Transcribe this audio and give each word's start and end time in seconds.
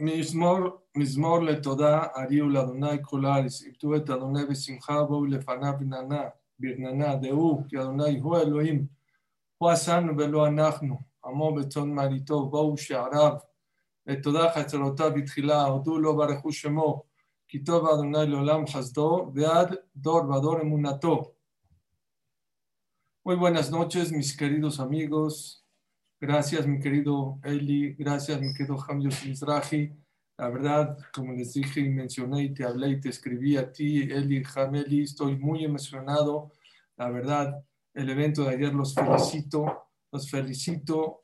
מזמור, 0.00 0.58
מזמור 0.96 1.38
לתודה, 1.38 2.02
הריעו 2.14 2.48
לאדוני 2.48 2.96
כל 3.02 3.24
הארץ, 3.24 3.62
עבדו 3.62 3.96
את 3.96 4.10
אדוני 4.10 4.46
בשמחה, 4.50 5.02
בואו 5.02 5.26
לפניו 5.26 5.72
בננה, 5.78 6.22
ברננה, 6.58 7.16
דעו, 7.16 7.62
כי 7.68 7.78
אדוני 7.78 8.18
הוא 8.18 8.36
אלוהים, 8.36 8.86
הוא 9.58 9.70
עשנו 9.70 10.18
ולא 10.18 10.46
אנחנו, 10.46 10.98
עמו 11.24 11.54
בצאן 11.54 11.90
מעליתו, 11.90 12.48
בואו 12.48 12.76
שעריו, 12.76 13.32
לתודה 14.06 14.52
חצרותיו 14.54 15.10
בתחילה, 15.16 15.62
הודו 15.62 15.98
לו 15.98 16.16
ברכו 16.16 16.52
שמו, 16.52 17.02
כי 17.48 17.64
טוב 17.64 17.86
אדוני 17.86 18.26
לעולם 18.26 18.66
חסדו, 18.66 19.30
ועד 19.34 19.74
דור 19.96 20.30
ודור 20.30 20.60
אמונתו. 20.60 21.32
Muy 23.22 23.36
buenas 23.36 23.70
noches, 23.70 24.10
mis 24.10 24.34
queridos 24.34 24.80
amigos. 24.80 25.59
Gracias, 26.22 26.66
mi 26.66 26.78
querido 26.78 27.40
Eli. 27.42 27.94
Gracias, 27.94 28.38
mi 28.42 28.52
querido 28.52 28.76
Hamio 28.86 29.08
Mizrahi. 29.24 29.90
La 30.36 30.50
verdad, 30.50 30.98
como 31.14 31.32
les 31.32 31.54
dije 31.54 31.80
y 31.80 31.88
mencioné 31.88 32.42
y 32.42 32.52
te 32.52 32.62
hablé 32.62 32.90
y 32.90 33.00
te 33.00 33.08
escribí 33.08 33.56
a 33.56 33.72
ti, 33.72 34.02
Eli, 34.02 34.42
Hameli, 34.54 35.04
estoy 35.04 35.38
muy 35.38 35.64
emocionado. 35.64 36.52
La 36.98 37.08
verdad, 37.08 37.64
el 37.94 38.10
evento 38.10 38.44
de 38.44 38.50
ayer 38.50 38.74
los 38.74 38.94
felicito, 38.94 39.88
los 40.12 40.30
felicito 40.30 41.22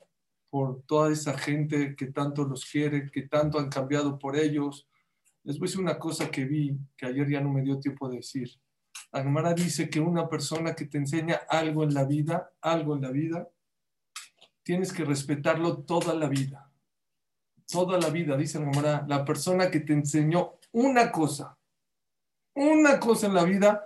por 0.49 0.81
toda 0.87 1.11
esa 1.11 1.37
gente 1.37 1.95
que 1.95 2.07
tanto 2.07 2.45
los 2.45 2.65
quiere, 2.65 3.11
que 3.11 3.21
tanto 3.27 3.59
han 3.59 3.69
cambiado 3.69 4.17
por 4.17 4.35
ellos. 4.35 4.87
Les 5.43 5.59
voy 5.59 5.67
a 5.67 5.69
decir 5.69 5.81
una 5.81 5.99
cosa 5.99 6.31
que 6.31 6.45
vi, 6.45 6.75
que 6.97 7.05
ayer 7.05 7.29
ya 7.29 7.39
no 7.39 7.53
me 7.53 7.61
dio 7.61 7.79
tiempo 7.79 8.09
de 8.09 8.17
decir. 8.17 8.49
La 9.11 9.21
Gemara 9.21 9.53
dice 9.53 9.91
que 9.91 9.99
una 9.99 10.27
persona 10.27 10.73
que 10.73 10.85
te 10.85 10.97
enseña 10.97 11.41
algo 11.47 11.83
en 11.83 11.93
la 11.93 12.03
vida, 12.03 12.51
algo 12.61 12.95
en 12.95 13.01
la 13.03 13.11
vida, 13.11 13.47
tienes 14.67 14.91
que 14.91 15.05
respetarlo 15.05 15.77
toda 15.83 16.13
la 16.13 16.27
vida. 16.27 16.69
Toda 17.71 17.97
la 17.97 18.09
vida, 18.09 18.35
dice 18.35 18.59
la 18.59 19.05
la 19.07 19.23
persona 19.23 19.71
que 19.71 19.79
te 19.79 19.93
enseñó 19.93 20.59
una 20.73 21.09
cosa, 21.09 21.57
una 22.53 22.99
cosa 22.99 23.27
en 23.27 23.33
la 23.33 23.45
vida, 23.45 23.85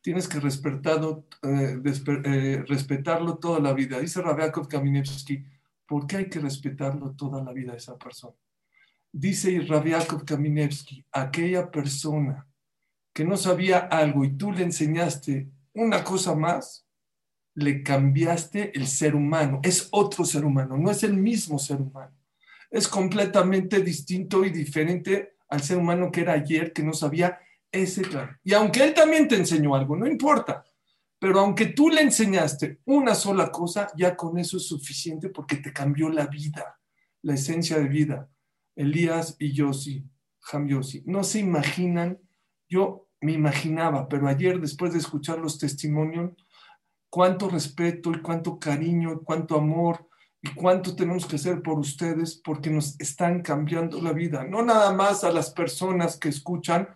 tienes 0.00 0.28
que 0.28 0.38
respetarlo, 0.38 1.26
eh, 1.42 1.82
eh, 1.82 2.64
respetarlo 2.64 3.38
toda 3.38 3.58
la 3.58 3.72
vida. 3.72 3.98
Dice 3.98 4.22
Rabiakov 4.22 4.68
Kaminevsky, 4.68 5.44
¿por 5.84 6.06
qué 6.06 6.18
hay 6.18 6.28
que 6.28 6.38
respetarlo 6.38 7.10
toda 7.16 7.42
la 7.42 7.52
vida 7.52 7.72
a 7.72 7.76
esa 7.76 7.98
persona? 7.98 8.36
Dice 9.10 9.58
Rabiakov 9.66 10.24
Kaminevsky, 10.24 11.04
aquella 11.10 11.68
persona 11.68 12.46
que 13.12 13.24
no 13.24 13.36
sabía 13.36 13.78
algo 13.78 14.24
y 14.24 14.36
tú 14.36 14.52
le 14.52 14.62
enseñaste 14.62 15.50
una 15.74 16.04
cosa 16.04 16.36
más, 16.36 16.86
le 17.62 17.82
cambiaste 17.82 18.76
el 18.76 18.86
ser 18.86 19.14
humano. 19.14 19.60
Es 19.62 19.88
otro 19.90 20.24
ser 20.24 20.44
humano, 20.44 20.76
no 20.76 20.90
es 20.90 21.02
el 21.02 21.14
mismo 21.14 21.58
ser 21.58 21.80
humano. 21.80 22.16
Es 22.70 22.88
completamente 22.88 23.80
distinto 23.80 24.44
y 24.44 24.50
diferente 24.50 25.36
al 25.48 25.62
ser 25.62 25.78
humano 25.78 26.10
que 26.10 26.20
era 26.20 26.34
ayer, 26.34 26.72
que 26.72 26.82
no 26.82 26.92
sabía 26.92 27.38
ese 27.70 28.02
claro. 28.02 28.36
Y 28.44 28.54
aunque 28.54 28.82
él 28.84 28.94
también 28.94 29.28
te 29.28 29.36
enseñó 29.36 29.74
algo, 29.74 29.96
no 29.96 30.06
importa. 30.06 30.64
Pero 31.18 31.40
aunque 31.40 31.66
tú 31.66 31.90
le 31.90 32.00
enseñaste 32.00 32.80
una 32.86 33.14
sola 33.14 33.50
cosa, 33.50 33.88
ya 33.96 34.16
con 34.16 34.38
eso 34.38 34.56
es 34.56 34.66
suficiente 34.66 35.28
porque 35.28 35.56
te 35.56 35.72
cambió 35.72 36.08
la 36.08 36.26
vida, 36.26 36.80
la 37.22 37.34
esencia 37.34 37.78
de 37.78 37.88
vida. 37.88 38.28
Elías 38.74 39.36
y 39.38 39.52
Yossi, 39.52 40.08
Ham 40.52 40.68
no 41.04 41.22
se 41.22 41.38
imaginan 41.38 42.18
yo 42.70 43.08
me 43.20 43.32
imaginaba, 43.32 44.08
pero 44.08 44.28
ayer 44.28 44.60
después 44.60 44.92
de 44.92 45.00
escuchar 45.00 45.38
los 45.38 45.58
testimonios, 45.58 46.30
cuánto 47.10 47.48
respeto 47.48 48.12
y 48.12 48.22
cuánto 48.22 48.58
cariño 48.58 49.12
y 49.12 49.24
cuánto 49.24 49.56
amor 49.56 50.08
y 50.40 50.54
cuánto 50.54 50.96
tenemos 50.96 51.26
que 51.26 51.36
hacer 51.36 51.60
por 51.60 51.78
ustedes 51.78 52.40
porque 52.42 52.70
nos 52.70 52.98
están 52.98 53.42
cambiando 53.42 54.00
la 54.00 54.12
vida. 54.12 54.44
No 54.44 54.62
nada 54.62 54.92
más 54.92 55.24
a 55.24 55.32
las 55.32 55.50
personas 55.50 56.16
que 56.16 56.30
escuchan, 56.30 56.88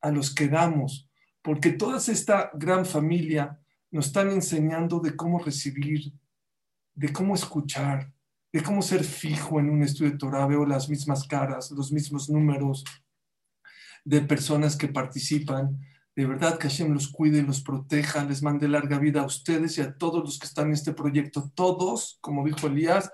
a 0.00 0.10
los 0.10 0.34
que 0.34 0.48
damos, 0.48 1.08
porque 1.42 1.70
toda 1.70 1.98
esta 1.98 2.50
gran 2.54 2.84
familia 2.84 3.60
nos 3.90 4.06
están 4.06 4.30
enseñando 4.30 5.00
de 5.00 5.14
cómo 5.14 5.38
recibir, 5.38 6.12
de 6.94 7.12
cómo 7.12 7.34
escuchar, 7.34 8.12
de 8.52 8.62
cómo 8.62 8.82
ser 8.82 9.04
fijo 9.04 9.60
en 9.60 9.70
un 9.70 9.82
estudio 9.82 10.12
de 10.12 10.18
Torah. 10.18 10.46
Veo 10.46 10.66
las 10.66 10.88
mismas 10.88 11.26
caras, 11.26 11.70
los 11.70 11.92
mismos 11.92 12.28
números, 12.28 12.84
de 14.04 14.20
personas 14.22 14.76
que 14.76 14.88
participan. 14.88 15.78
De 16.18 16.26
verdad 16.26 16.58
que 16.58 16.68
Hashem 16.68 16.92
los 16.92 17.12
cuide, 17.12 17.44
los 17.44 17.60
proteja, 17.60 18.24
les 18.24 18.42
mande 18.42 18.66
larga 18.66 18.98
vida 18.98 19.20
a 19.20 19.24
ustedes 19.24 19.78
y 19.78 19.82
a 19.82 19.96
todos 19.96 20.24
los 20.24 20.36
que 20.36 20.48
están 20.48 20.66
en 20.66 20.72
este 20.72 20.92
proyecto. 20.92 21.52
Todos, 21.54 22.18
como 22.20 22.44
dijo 22.44 22.66
Elías, 22.66 23.08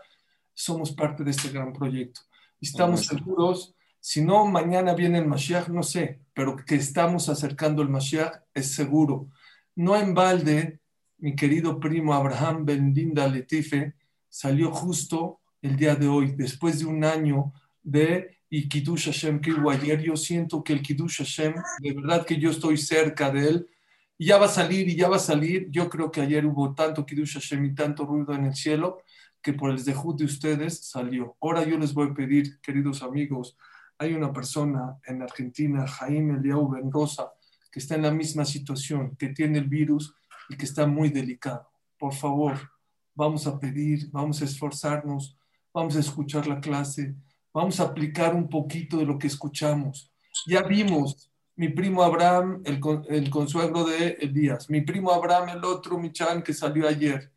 somos 0.54 0.90
parte 0.92 1.22
de 1.22 1.32
este 1.32 1.50
gran 1.50 1.74
proyecto. 1.74 2.22
Estamos 2.62 3.04
seguros, 3.04 3.74
si 4.00 4.24
no, 4.24 4.46
mañana 4.46 4.94
viene 4.94 5.18
el 5.18 5.26
Mashiach, 5.26 5.68
no 5.68 5.82
sé, 5.82 6.22
pero 6.32 6.56
que 6.56 6.76
estamos 6.76 7.28
acercando 7.28 7.82
el 7.82 7.90
Mashiach 7.90 8.40
es 8.54 8.74
seguro. 8.74 9.28
No 9.76 9.96
en 9.96 10.14
balde, 10.14 10.80
mi 11.18 11.36
querido 11.36 11.78
primo 11.78 12.14
Abraham 12.14 12.64
Bendinda 12.64 13.28
Letife 13.28 13.96
salió 14.30 14.72
justo 14.72 15.42
el 15.60 15.76
día 15.76 15.94
de 15.94 16.08
hoy, 16.08 16.32
después 16.34 16.78
de 16.78 16.86
un 16.86 17.04
año 17.04 17.52
de 17.82 18.38
y 18.56 18.68
Kiddush 18.68 19.06
Hashem 19.06 19.40
que 19.40 19.52
ayer, 19.68 20.00
yo 20.00 20.16
siento 20.16 20.62
que 20.62 20.74
el 20.74 20.80
Kiddush 20.80 21.18
Hashem, 21.18 21.54
de 21.80 21.92
verdad 21.92 22.24
que 22.24 22.38
yo 22.38 22.50
estoy 22.50 22.76
cerca 22.76 23.28
de 23.32 23.48
él, 23.48 23.68
ya 24.16 24.38
va 24.38 24.46
a 24.46 24.48
salir 24.48 24.88
y 24.88 24.94
ya 24.94 25.08
va 25.08 25.16
a 25.16 25.18
salir. 25.18 25.68
Yo 25.72 25.90
creo 25.90 26.08
que 26.12 26.20
ayer 26.20 26.46
hubo 26.46 26.72
tanto 26.72 27.04
Kiddush 27.04 27.34
Hashem 27.34 27.64
y 27.64 27.74
tanto 27.74 28.06
ruido 28.06 28.32
en 28.32 28.44
el 28.44 28.54
cielo 28.54 29.02
que 29.42 29.54
por 29.54 29.70
el 29.72 29.84
dejud 29.84 30.14
de 30.16 30.26
ustedes 30.26 30.86
salió. 30.86 31.36
Ahora 31.40 31.64
yo 31.64 31.76
les 31.76 31.92
voy 31.92 32.10
a 32.10 32.14
pedir, 32.14 32.60
queridos 32.60 33.02
amigos, 33.02 33.56
hay 33.98 34.12
una 34.12 34.32
persona 34.32 34.98
en 35.04 35.20
Argentina, 35.22 35.84
Jaime 35.88 36.38
Eliau 36.38 36.70
Benrosa, 36.70 37.32
que 37.72 37.80
está 37.80 37.96
en 37.96 38.02
la 38.02 38.12
misma 38.12 38.44
situación, 38.44 39.16
que 39.16 39.30
tiene 39.30 39.58
el 39.58 39.66
virus 39.66 40.14
y 40.48 40.56
que 40.56 40.64
está 40.64 40.86
muy 40.86 41.08
delicado. 41.08 41.68
Por 41.98 42.14
favor, 42.14 42.70
vamos 43.16 43.48
a 43.48 43.58
pedir, 43.58 44.12
vamos 44.12 44.42
a 44.42 44.44
esforzarnos, 44.44 45.36
vamos 45.72 45.96
a 45.96 45.98
escuchar 45.98 46.46
la 46.46 46.60
clase, 46.60 47.16
Vamos 47.54 47.78
a 47.78 47.84
aplicar 47.84 48.34
un 48.34 48.48
poquito 48.48 48.98
de 48.98 49.06
lo 49.06 49.16
que 49.16 49.28
escuchamos. 49.28 50.12
Ya 50.46 50.62
vimos 50.62 51.30
mi 51.56 51.68
primo 51.68 52.02
Abraham, 52.02 52.62
el, 52.64 52.80
el 53.08 53.30
consuegro 53.30 53.84
de 53.84 54.08
Elías, 54.20 54.68
mi 54.68 54.80
primo 54.80 55.12
Abraham, 55.12 55.50
el 55.50 55.64
otro 55.64 55.96
Michan 55.96 56.42
que 56.42 56.52
salió 56.52 56.88
ayer. 56.88 57.30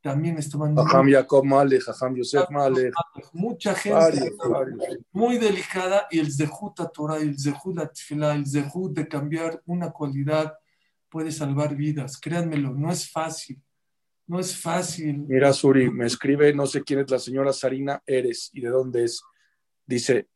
También 0.00 0.38
estaban. 0.38 0.76
Jajam 0.76 1.10
Jacob 1.10 1.44
Malek, 1.44 1.82
Jajam 1.82 2.14
Yosef 2.14 2.50
Malek. 2.50 2.92
Mucha 3.32 3.74
gente 3.74 4.32
muy 5.12 5.38
delicada 5.38 6.06
y 6.10 6.18
el 6.18 6.30
Zehut 6.30 6.78
a 6.80 6.88
Torah, 6.88 7.16
el 7.16 7.38
Zehut 7.38 7.78
a 7.78 8.34
el 8.34 8.46
Zehut 8.46 8.92
de 8.92 9.08
cambiar 9.08 9.62
una 9.64 9.90
cualidad 9.90 10.54
puede 11.08 11.32
salvar 11.32 11.74
vidas. 11.74 12.20
Créanmelo, 12.20 12.74
no 12.74 12.92
es 12.92 13.10
fácil. 13.10 13.60
No 14.26 14.38
es 14.38 14.56
fácil. 14.56 15.24
Mira, 15.26 15.52
Suri, 15.52 15.90
me 15.90 16.06
escribe, 16.06 16.52
no 16.54 16.66
sé 16.66 16.82
quién 16.82 17.00
es 17.00 17.10
la 17.10 17.18
señora 17.18 17.52
Sarina 17.52 18.02
Eres 18.06 18.50
y 18.52 18.60
de 18.60 18.68
dónde 18.68 19.04
es. 19.04 19.22
Dice, 19.86 20.28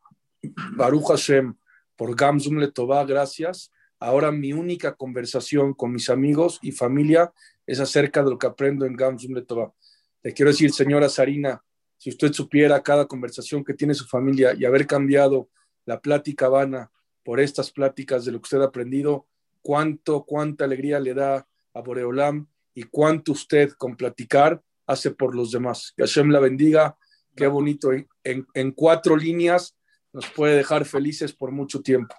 Baruch 0.77 1.09
Hashem, 1.09 1.55
por 1.97 2.15
Gamzum 2.15 2.59
Letová, 2.59 3.05
gracias. 3.05 3.73
Ahora 3.99 4.31
mi 4.31 4.53
única 4.53 4.95
conversación 4.95 5.75
con 5.75 5.93
mis 5.93 6.09
amigos 6.11 6.59
y 6.63 6.73
familia 6.73 7.33
es 7.67 7.81
acerca 7.81 8.23
de 8.23 8.31
lo 8.31 8.39
que 8.39 8.47
aprendo 8.47 8.87
en 8.87 8.95
Gamzum 8.95 9.35
Letová. 9.35 9.73
Le 10.23 10.33
quiero 10.33 10.51
decir, 10.51 10.73
señora 10.73 11.09
Sarina, 11.09 11.63
si 11.97 12.11
usted 12.11 12.33
supiera 12.33 12.83
cada 12.83 13.07
conversación 13.07 13.65
que 13.65 13.75
tiene 13.75 13.95
su 13.95 14.07
familia 14.07 14.55
y 14.55 14.65
haber 14.65 14.87
cambiado 14.87 15.51
la 15.85 16.01
plática 16.01 16.49
vana 16.49 16.93
por 17.25 17.41
estas 17.41 17.73
pláticas 17.73 18.25
de 18.25 18.33
lo 18.33 18.39
que 18.39 18.45
usted 18.45 18.61
ha 18.61 18.67
aprendido, 18.67 19.27
cuánto, 19.63 20.25
cuánta 20.25 20.65
alegría 20.65 21.01
le 21.01 21.15
da 21.15 21.49
a 21.75 21.81
Boreolam 21.81 22.47
y 22.75 22.85
cuánto 22.85 23.33
usted 23.33 23.73
con 23.73 23.97
platicar 23.97 24.63
hace 24.87 25.11
por 25.11 25.35
los 25.35 25.51
demás. 25.51 25.93
Que 25.97 26.05
Hashem 26.05 26.31
la 26.31 26.41
bendiga 26.41 26.97
Qué 27.39 27.47
bonito. 27.47 27.93
En, 27.93 28.47
en, 28.53 28.73
cuatro 28.73 29.17
líneas 29.17 29.77
nos 30.13 30.29
puede 30.31 30.57
dejar 30.57 30.85
felices 30.85 31.33
por 31.33 31.53
mucho 31.53 31.81
tiempo. 31.81 32.13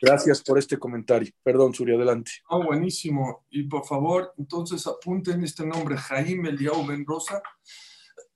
Gracias 0.00 0.42
por 0.42 0.60
este 0.60 0.78
comentario. 0.78 1.32
Perdón, 1.42 1.74
Suri, 1.74 1.96
adelante. 1.96 2.30
Ah, 2.48 2.58
buenísimo. 2.58 3.46
Y 3.50 3.64
por 3.64 3.84
favor, 3.84 4.32
entonces 4.38 4.86
apunten 4.86 5.42
este 5.42 5.66
nombre, 5.66 5.96
Jaime 5.96 6.50
Eliao 6.50 6.84
Mendoza. 6.84 7.42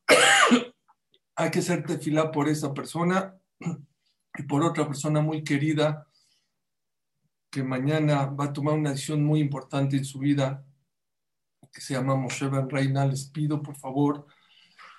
Hay 1.37 1.51
que 1.53 1.61
hacer 1.61 1.85
tefilá 1.87 2.33
por 2.33 2.49
esa 2.49 2.75
persona 2.75 3.39
y 4.37 4.43
por 4.43 4.65
otra 4.65 4.89
persona 4.89 5.21
muy 5.21 5.45
querida 5.45 6.05
que 7.49 7.63
mañana 7.63 8.27
va 8.27 8.47
a 8.47 8.53
tomar 8.53 8.75
una 8.75 8.91
decisión 8.91 9.23
muy 9.23 9.39
importante 9.39 9.97
en 9.97 10.05
su 10.05 10.19
vida, 10.19 10.67
que 11.73 11.81
se 11.81 11.95
llama 11.95 12.17
Moshe 12.17 12.49
Ben 12.49 12.69
Reina. 12.69 13.07
Les 13.07 13.31
pido, 13.31 13.63
por 13.63 13.77
favor, 13.77 14.27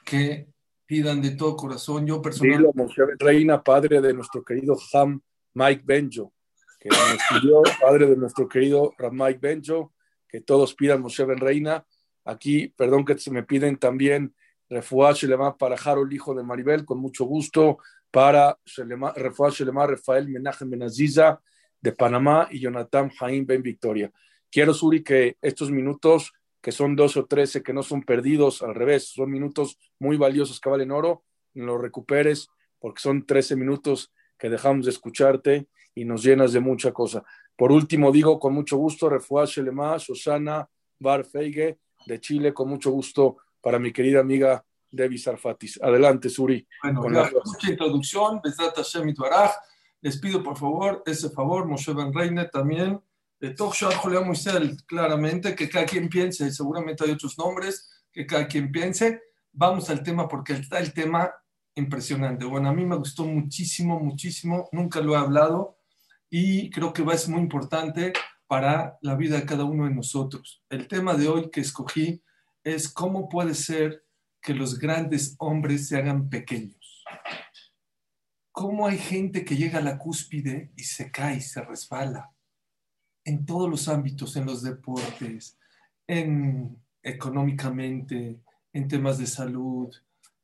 que 0.05 0.47
pidan 0.89 1.21
de 1.21 1.29
todo 1.35 1.55
corazón. 1.55 2.07
Yo 2.07 2.19
personalmente. 2.19 2.95
Reina, 3.19 3.63
padre 3.63 4.01
de 4.01 4.11
nuestro 4.11 4.43
querido 4.43 4.75
Ham 4.91 5.21
Mike 5.53 5.83
Benjo, 5.85 6.33
que 6.79 6.89
nos 6.89 7.19
pidió, 7.29 7.61
padre 7.79 8.07
de 8.07 8.17
nuestro 8.17 8.49
querido 8.49 8.95
Ram 8.97 9.13
Mike 9.13 9.37
Benjo, 9.39 9.93
que 10.27 10.41
todos 10.41 10.73
pidan 10.73 11.01
Moshe 11.01 11.23
Reina. 11.25 11.85
Aquí, 12.25 12.73
perdón 12.75 13.05
que 13.05 13.15
se 13.19 13.29
me 13.29 13.43
piden 13.43 13.77
también 13.77 14.33
Refuah 14.67 15.13
Shelema 15.13 15.55
para 15.55 15.75
Harold, 15.75 16.11
hijo 16.11 16.33
de 16.33 16.41
Maribel, 16.41 16.85
con 16.85 16.97
mucho 16.97 17.25
gusto. 17.25 17.77
para 18.09 18.57
Refuah 19.15 19.51
Shelema 19.51 19.85
Rafael 19.85 20.27
Menachem 20.27 20.71
Benaziza 20.71 21.39
de 21.79 21.91
Panamá 21.91 22.47
y 22.49 22.59
Jonathan 22.61 23.11
Jaim 23.11 23.45
Ben 23.45 23.61
Victoria. 23.61 24.11
Quiero, 24.49 24.73
Suri, 24.73 25.03
que 25.03 25.37
estos 25.39 25.69
minutos, 25.69 26.33
que 26.61 26.71
son 26.71 26.95
dos 26.95 27.17
o 27.17 27.25
trece, 27.25 27.63
que 27.63 27.73
no 27.73 27.83
son 27.83 28.03
perdidos, 28.03 28.61
al 28.61 28.75
revés, 28.75 29.09
son 29.09 29.31
minutos 29.31 29.77
muy 29.99 30.17
valiosos 30.17 30.59
que 30.59 30.69
valen 30.69 30.91
oro, 30.91 31.23
los 31.53 31.81
recuperes, 31.81 32.49
porque 32.79 33.01
son 33.01 33.25
trece 33.25 33.55
minutos 33.55 34.13
que 34.37 34.49
dejamos 34.49 34.85
de 34.85 34.91
escucharte 34.91 35.67
y 35.95 36.05
nos 36.05 36.23
llenas 36.23 36.53
de 36.53 36.59
mucha 36.59 36.91
cosa. 36.91 37.23
Por 37.55 37.71
último, 37.71 38.11
digo 38.11 38.39
con 38.39 38.53
mucho 38.53 38.77
gusto, 38.77 39.09
Refuah 39.09 39.45
Shelema, 39.45 39.99
Susana 39.99 40.69
Bar 40.99 41.25
Feige, 41.25 41.79
de 42.05 42.19
Chile, 42.19 42.53
con 42.53 42.69
mucho 42.69 42.91
gusto 42.91 43.37
para 43.61 43.79
mi 43.79 43.91
querida 43.91 44.21
amiga 44.21 44.63
Debbie 44.91 45.17
Sarfatis. 45.17 45.79
Adelante, 45.81 46.29
Suri. 46.29 46.65
Bueno, 46.83 47.01
con 47.01 47.13
la 47.13 47.29
mucha 47.45 47.69
introducción, 47.69 48.41
Les 50.01 50.17
pido 50.19 50.41
por 50.41 50.57
favor 50.57 51.03
ese 51.05 51.29
favor, 51.29 51.65
Moshe 51.65 51.93
Ben 51.93 52.13
Reine 52.13 52.45
también, 52.45 53.01
de 53.39 53.51
Toshar 53.51 53.93
Moisel, 54.25 54.83
claramente, 54.85 55.55
que 55.55 55.69
cada 55.69 55.85
quien 55.85 56.09
piense, 56.09 56.51
seguramente 56.51 57.03
hay 57.03 57.11
otros 57.11 57.37
nombres, 57.37 57.89
que 58.11 58.25
cada 58.25 58.47
quien 58.47 58.71
piense. 58.71 59.21
Vamos 59.51 59.89
al 59.89 60.03
tema 60.03 60.27
porque 60.27 60.53
está 60.53 60.79
el 60.79 60.93
tema 60.93 61.31
impresionante. 61.75 62.45
Bueno, 62.45 62.69
a 62.69 62.73
mí 62.73 62.85
me 62.85 62.97
gustó 62.97 63.25
muchísimo, 63.25 63.99
muchísimo, 63.99 64.67
nunca 64.71 64.99
lo 64.99 65.13
he 65.13 65.17
hablado 65.17 65.77
y 66.29 66.69
creo 66.69 66.93
que 66.93 67.01
va 67.01 67.17
ser 67.17 67.31
muy 67.31 67.41
importante 67.41 68.13
para 68.45 68.97
la 69.01 69.15
vida 69.15 69.37
de 69.37 69.45
cada 69.45 69.63
uno 69.63 69.85
de 69.85 69.93
nosotros. 69.93 70.63
El 70.69 70.87
tema 70.87 71.15
de 71.15 71.27
hoy 71.27 71.49
que 71.49 71.61
escogí 71.61 72.21
es 72.63 72.89
cómo 72.89 73.29
puede 73.29 73.53
ser 73.55 74.03
que 74.41 74.53
los 74.53 74.77
grandes 74.77 75.35
hombres 75.39 75.87
se 75.87 75.97
hagan 75.97 76.29
pequeños. 76.29 77.03
¿Cómo 78.51 78.87
hay 78.87 78.97
gente 78.97 79.45
que 79.45 79.55
llega 79.55 79.79
a 79.79 79.83
la 79.83 79.97
cúspide 79.97 80.71
y 80.75 80.83
se 80.83 81.11
cae, 81.11 81.39
se 81.41 81.61
resbala? 81.61 82.31
En 83.29 83.45
todos 83.45 83.69
los 83.69 83.87
ámbitos, 83.87 84.35
en 84.35 84.45
los 84.45 84.61
deportes, 84.63 85.57
en 86.07 86.77
económicamente, 87.03 88.39
en 88.73 88.87
temas 88.87 89.17
de 89.17 89.27
salud, 89.27 89.93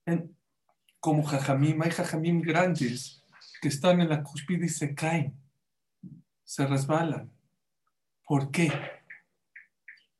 en, 0.05 0.35
como 0.99 1.23
jajamim, 1.23 1.81
hay 1.81 1.91
jajamim 1.91 2.41
grandes 2.41 3.23
que 3.61 3.67
están 3.67 4.01
en 4.01 4.09
la 4.09 4.23
cúspide 4.23 4.65
y 4.65 4.69
se 4.69 4.93
caen, 4.93 5.33
se 6.43 6.65
resbalan. 6.65 7.29
¿Por 8.25 8.51
qué? 8.51 8.71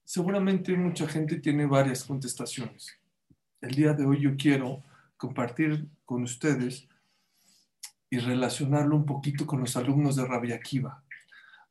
Seguramente 0.03 0.75
mucha 0.75 1.07
gente 1.07 1.39
tiene 1.39 1.65
varias 1.65 2.03
contestaciones 2.03 3.00
el 3.65 3.73
día 3.73 3.94
de 3.94 4.06
hoy 4.06 4.21
yo 4.21 4.38
quiero 4.38 4.83
compartir 5.17 5.88
con 6.06 6.23
ustedes 6.23 6.88
y 8.09 8.19
relacionarlo 8.19 8.95
un 8.95 9.06
poquito 9.06 9.47
con 9.47 9.59
los 9.59 9.75
alumnos 9.75 10.15
de 10.15 10.25
Rabia 10.25 10.56
Akiva, 10.56 11.03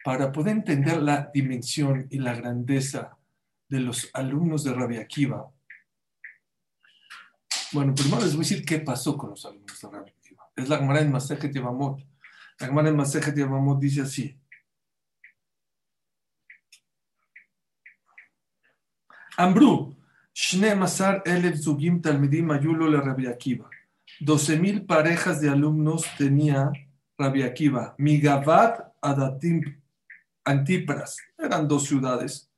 para 0.05 0.31
poder 0.31 0.57
entender 0.57 1.03
la 1.03 1.31
dimensión 1.33 2.07
y 2.11 2.19
la 2.19 2.35
grandeza 2.35 3.17
de 3.71 3.81
los 3.81 4.11
alumnos 4.13 4.63
de 4.63 4.75
Rabia 4.75 5.01
Akiva. 5.01 5.51
Bueno, 7.73 7.95
primero 7.95 8.21
les 8.21 8.37
voy 8.37 8.45
a 8.45 8.49
decir 8.49 8.67
qué 8.67 8.81
pasó 8.81 9.17
con 9.17 9.31
los 9.31 9.47
alumnos 9.47 9.81
de 9.81 9.89
Rabia 9.89 10.13
Akiva. 10.15 10.45
Es 10.55 10.69
la 10.69 10.77
Gemara 10.77 11.01
en 11.01 11.11
Masejet 11.11 11.51
Yevamot. 11.51 12.07
La 12.61 12.67
Gemara 12.67 12.91
en 12.91 12.97
Masejet 12.97 13.35
Yevamot 13.35 13.81
dice 13.81 14.03
así. 14.03 14.39
Ambrú, 19.39 19.97
Masar 20.77 21.23
Elef 21.25 21.57
Zugim 21.57 22.03
Talmidim 22.03 22.51
Ayulo 22.51 22.89
le 22.89 23.01
Rabbi 23.01 23.27
Akiva. 23.27 23.71
12.000 24.21 24.87
parejas 24.87 25.41
de 25.41 25.49
alumnos 25.49 26.05
tenía 26.19 26.71
Rabbi 27.17 27.43
Akiva. 27.43 27.95
Migavat 27.97 28.93
Adatim 29.01 29.83
Antipras. 30.45 31.17
Eran 31.39 31.69
dos 31.69 31.85
ciudades. 31.85 32.51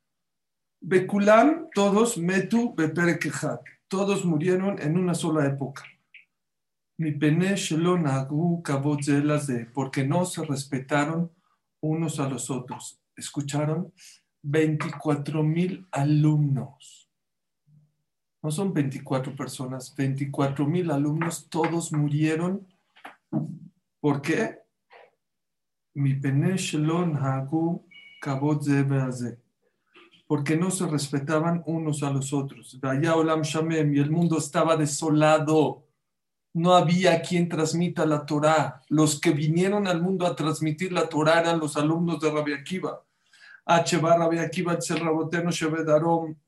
Bekulam, 0.81 1.69
todos, 1.75 2.19
Metu 2.19 2.75
Beperekejat. 2.75 3.61
Todos 3.88 4.25
murieron 4.25 4.81
en 4.81 4.99
una 4.99 5.15
sola 5.15 5.47
época. 5.47 5.85
Mi 6.99 7.12
de 7.12 7.56
porque 9.75 10.05
no 10.05 10.25
se 10.25 10.44
respetaron 10.44 11.33
unos 11.81 12.21
a 12.21 12.29
los 12.29 12.50
otros. 12.50 13.00
¿Escucharon? 13.17 13.93
24.000 14.43 15.88
alumnos 15.91 17.06
no 18.47 18.53
son 18.53 18.73
24 18.73 19.35
personas, 19.35 19.93
24 19.97 20.69
mil 20.69 20.93
alumnos, 20.93 21.49
todos 21.50 21.93
murieron. 21.93 22.65
¿Por 23.99 24.23
qué? 24.23 24.61
Porque 30.27 30.57
no 30.57 30.71
se 30.71 30.87
respetaban 30.87 31.63
unos 31.67 32.03
a 32.03 32.11
los 32.11 32.33
otros. 32.33 32.79
Y 32.83 33.99
el 33.99 34.11
mundo 34.11 34.39
estaba 34.39 34.77
desolado. 34.77 35.85
No 36.53 36.75
había 36.75 37.23
quien 37.23 37.49
transmita 37.49 38.05
la 38.05 38.27
Torah. 38.27 38.83
Los 38.89 39.21
que 39.21 39.31
vinieron 39.31 39.87
al 39.87 40.03
mundo 40.03 40.27
a 40.27 40.37
transmitir 40.37 40.93
la 40.93 41.09
Torah 41.09 41.41
eran 41.41 41.59
los 41.59 41.77
alumnos 41.77 42.21
de. 42.21 42.31
Rabbi 42.31 42.53
Akiva, 42.53 43.03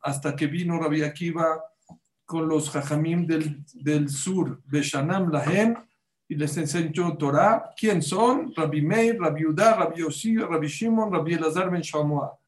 hasta 0.00 0.36
que 0.36 0.46
vino 0.46 0.78
Rabbi 0.78 1.02
Akiva 1.02 1.64
con 2.24 2.48
los 2.48 2.70
jajamim 2.70 3.26
del, 3.26 3.64
del 3.74 4.08
sur, 4.10 4.60
Beshanam 4.66 5.30
Lahem, 5.30 5.74
y 6.28 6.34
les 6.36 6.56
enseñó 6.58 7.16
Torah. 7.16 7.72
¿Quién 7.76 8.02
son? 8.02 8.52
Rabbi 8.54 8.82
Meir, 8.82 9.18
Rabbi 9.18 9.46
Udá, 9.46 9.74
Rabbi 9.74 10.00
Yossi, 10.00 10.36
Rabbi 10.36 10.68
Shimon, 10.68 11.10
Rabbi 11.10 11.34
Elazar 11.34 11.70
ben 11.70 11.80
Shamua. 11.80 12.38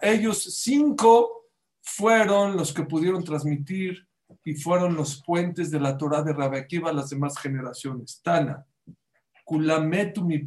Ellos 0.00 0.42
cinco 0.62 1.48
fueron 1.82 2.56
los 2.56 2.72
que 2.72 2.84
pudieron 2.84 3.22
transmitir 3.22 4.08
y 4.44 4.54
fueron 4.54 4.94
los 4.94 5.22
puentes 5.22 5.70
de 5.70 5.78
la 5.78 5.98
Torah 5.98 6.22
de 6.22 6.32
Rabbi 6.32 6.56
Akiva 6.56 6.88
a 6.88 6.94
las 6.94 7.10
demás 7.10 7.38
generaciones. 7.38 8.20
Tana, 8.22 8.64
Kulametu 9.44 10.24
mi 10.24 10.42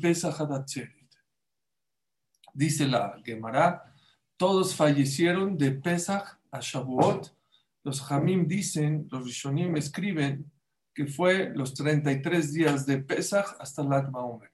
Dice 2.53 2.87
la 2.87 3.21
Gemara, 3.23 3.93
todos 4.37 4.73
fallecieron 4.73 5.55
de 5.55 5.71
Pesach 5.71 6.39
a 6.49 6.59
Shavuot, 6.59 7.35
los 7.83 8.11
Hamim 8.11 8.47
dicen, 8.47 9.07
los 9.11 9.25
Rishonim 9.25 9.75
escriben 9.75 10.49
que 10.95 11.05
fue 11.05 11.51
los 11.53 11.73
33 11.73 12.53
días 12.53 12.85
de 12.85 12.99
Pesach 12.99 13.57
hasta 13.59 13.83
Lag 13.83 14.09
Baomer. 14.09 14.49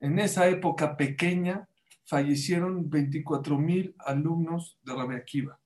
En 0.00 0.18
esa 0.18 0.48
época 0.48 0.96
pequeña 0.96 1.68
fallecieron 2.04 2.90
24 2.90 3.56
mil 3.56 3.94
alumnos 4.00 4.78
de 4.82 4.92
Rabbi 4.92 5.14
Akiva. 5.14 5.58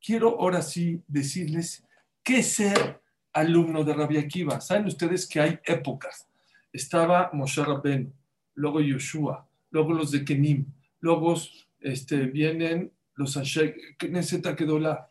Quiero 0.00 0.38
ahora 0.38 0.60
sí 0.60 1.02
decirles 1.08 1.82
qué 2.22 2.42
ser 2.42 3.00
alumno 3.32 3.84
de 3.84 3.94
Rabbi 3.94 4.18
Akiva. 4.18 4.60
Saben 4.60 4.86
ustedes 4.86 5.26
que 5.26 5.40
hay 5.40 5.58
épocas. 5.64 6.28
Estaba 6.70 7.30
Moshe 7.32 7.64
Rabbeinu, 7.64 8.12
luego 8.54 8.80
Yoshua, 8.80 9.48
luego 9.70 9.94
los 9.94 10.10
de 10.10 10.24
Kenim, 10.24 10.66
luego 11.00 11.34
este, 11.80 12.26
vienen 12.26 12.92
los 13.14 13.36
Ashek, 13.36 13.96
Knesset 13.96 14.44
la 14.44 15.10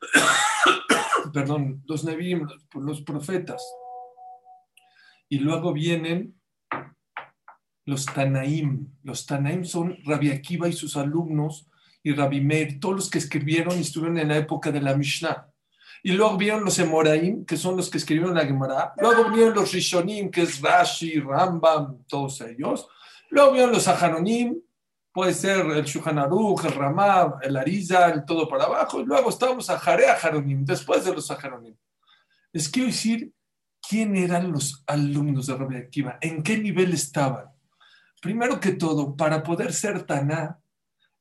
perdón, 1.34 1.82
los 1.86 2.04
Nebim, 2.04 2.46
los 2.74 3.02
profetas. 3.02 3.62
Y 5.30 5.38
luego 5.38 5.72
vienen 5.72 6.34
los 7.86 8.04
Tanaim. 8.04 8.88
Los 9.04 9.24
Tanaim 9.26 9.64
son 9.64 9.96
Rabbi 10.04 10.30
Akiva 10.32 10.68
y 10.68 10.72
sus 10.72 10.96
alumnos 10.96 11.68
y 12.02 12.12
Rabbi 12.12 12.40
Meir, 12.40 12.80
todos 12.80 12.96
los 12.96 13.10
que 13.10 13.18
escribieron 13.18 13.78
y 13.78 13.82
estuvieron 13.82 14.18
en 14.18 14.28
la 14.28 14.38
época 14.38 14.72
de 14.72 14.80
la 14.80 14.96
Mishnah. 14.96 15.46
Y 16.02 16.12
luego 16.12 16.36
vinieron 16.36 16.64
los 16.64 16.78
Emoraim, 16.78 17.44
que 17.44 17.56
son 17.56 17.76
los 17.76 17.88
que 17.88 17.98
escribieron 17.98 18.34
la 18.34 18.44
Gemara. 18.44 18.92
Luego 18.96 19.30
vinieron 19.30 19.54
los 19.54 19.70
Rishonim, 19.70 20.30
que 20.30 20.42
es 20.42 20.60
Rashi, 20.60 21.20
Rambam, 21.20 22.04
todos 22.08 22.40
ellos. 22.40 22.88
Luego 23.28 23.52
vinieron 23.52 23.74
los 23.74 23.86
Aharonim, 23.86 24.60
puede 25.12 25.32
ser 25.34 25.60
el 25.60 25.84
Shulchan 25.84 26.18
el 26.18 26.72
Ramab, 26.72 27.38
el 27.42 27.56
Ariza, 27.56 28.08
el 28.10 28.24
todo 28.24 28.48
para 28.48 28.64
abajo, 28.64 29.00
y 29.00 29.04
luego 29.04 29.30
estamos 29.30 29.70
a 29.70 29.78
Jarea 29.78 30.16
Jaronim, 30.16 30.64
después 30.64 31.04
de 31.04 31.14
los 31.14 31.28
Jaronim. 31.28 31.76
Les 32.52 32.68
quiero 32.68 32.88
decir 32.88 33.32
quién 33.90 34.14
eran 34.14 34.52
los 34.52 34.84
alumnos 34.86 35.48
de 35.48 35.56
Rabbi 35.56 35.76
Akiva, 35.76 36.16
en 36.20 36.44
qué 36.44 36.56
nivel 36.56 36.92
estaban. 36.92 37.46
Primero 38.22 38.60
que 38.60 38.70
todo, 38.70 39.16
para 39.16 39.42
poder 39.42 39.72
ser 39.72 40.04
Taná, 40.04 40.60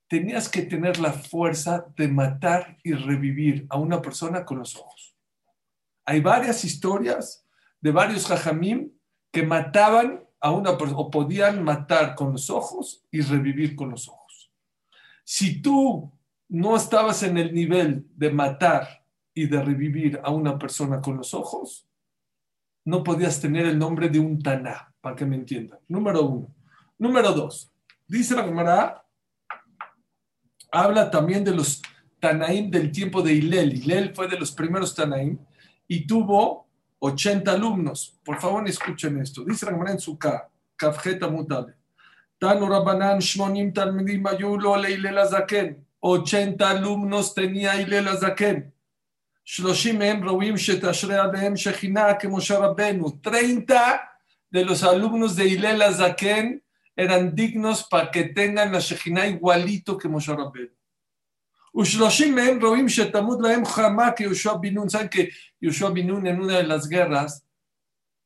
tenías 0.07 0.47
que 0.47 0.61
tener 0.61 0.99
la 0.99 1.11
fuerza 1.11 1.87
de 1.97 2.07
matar 2.07 2.77
y 2.83 2.93
revivir 2.93 3.65
a 3.71 3.77
una 3.79 4.03
persona 4.03 4.45
con 4.45 4.59
los 4.59 4.75
ojos. 4.75 5.15
Hay 6.05 6.21
varias 6.21 6.63
historias 6.63 7.43
de 7.81 7.89
varios 7.89 8.27
Jajamim 8.27 8.91
que 9.31 9.41
mataban 9.41 10.23
a 10.39 10.51
una 10.51 10.69
o 10.69 11.09
podían 11.09 11.63
matar 11.63 12.13
con 12.13 12.33
los 12.33 12.51
ojos 12.51 13.03
y 13.09 13.21
revivir 13.21 13.75
con 13.75 13.89
los 13.89 14.07
ojos. 14.07 14.51
Si 15.23 15.59
tú 15.59 16.13
no 16.47 16.75
estabas 16.75 17.23
en 17.23 17.39
el 17.39 17.51
nivel 17.51 18.05
de 18.15 18.29
matar 18.29 19.03
y 19.33 19.47
de 19.47 19.59
revivir 19.59 20.21
a 20.23 20.29
una 20.29 20.59
persona 20.59 21.01
con 21.01 21.17
los 21.17 21.33
ojos, 21.33 21.88
no 22.89 23.03
podías 23.03 23.39
tener 23.39 23.65
el 23.65 23.77
nombre 23.77 24.09
de 24.09 24.19
un 24.19 24.41
Taná, 24.41 24.91
para 24.99 25.15
que 25.15 25.25
me 25.25 25.35
entiendan. 25.35 25.79
Número 25.87 26.23
uno. 26.23 26.53
Número 26.97 27.31
dos, 27.31 27.71
dice 28.07 28.35
la 28.35 28.43
Gemara, 28.43 29.05
habla 30.71 31.09
también 31.09 31.43
de 31.43 31.53
los 31.53 31.81
Tanaim 32.19 32.69
del 32.69 32.91
tiempo 32.91 33.21
de 33.21 33.33
Hilel. 33.33 33.73
Hilel 33.73 34.13
fue 34.13 34.27
de 34.27 34.37
los 34.37 34.51
primeros 34.51 34.93
Tanaim 34.93 35.37
y 35.87 36.05
tuvo 36.05 36.67
80 36.99 37.51
alumnos. 37.51 38.19
Por 38.25 38.39
favor, 38.39 38.67
escuchen 38.67 39.21
esto. 39.21 39.45
Dice 39.45 39.65
la 39.65 39.71
Gemara 39.71 39.91
en 39.91 39.99
su 39.99 40.17
Kafjeta 40.75 41.29
Mutale. 41.29 41.75
Tanu 42.37 42.67
Rabbanan 42.67 43.19
Shmonim 43.19 43.71
Talmidim 43.71 44.25
Azaken. 44.27 45.85
80 46.01 46.69
alumnos 46.69 47.33
tenía 47.33 47.81
Hilel 47.81 48.07
Azaken. 48.07 48.73
30 53.19 54.11
de 54.51 54.63
los 54.63 54.83
alumnos 54.83 55.35
de 55.35 55.47
Hilel 55.47 55.81
Azaken 55.81 56.63
eran 56.95 57.33
dignos 57.33 57.87
para 57.89 58.11
que 58.11 58.25
tengan 58.25 58.71
la 58.71 58.79
Shekhinah 58.79 59.25
igualito 59.27 59.97
que 59.97 60.07
Moshe 60.07 60.35
Rabbeinu. 60.35 60.69
Binun. 64.59 64.87
¿Saben 64.87 65.09
que 65.09 65.31
Yoshua 65.59 65.89
Binun 65.89 66.27
en 66.27 66.41
una 66.41 66.57
de 66.57 66.67
las 66.67 66.87
guerras 66.87 67.43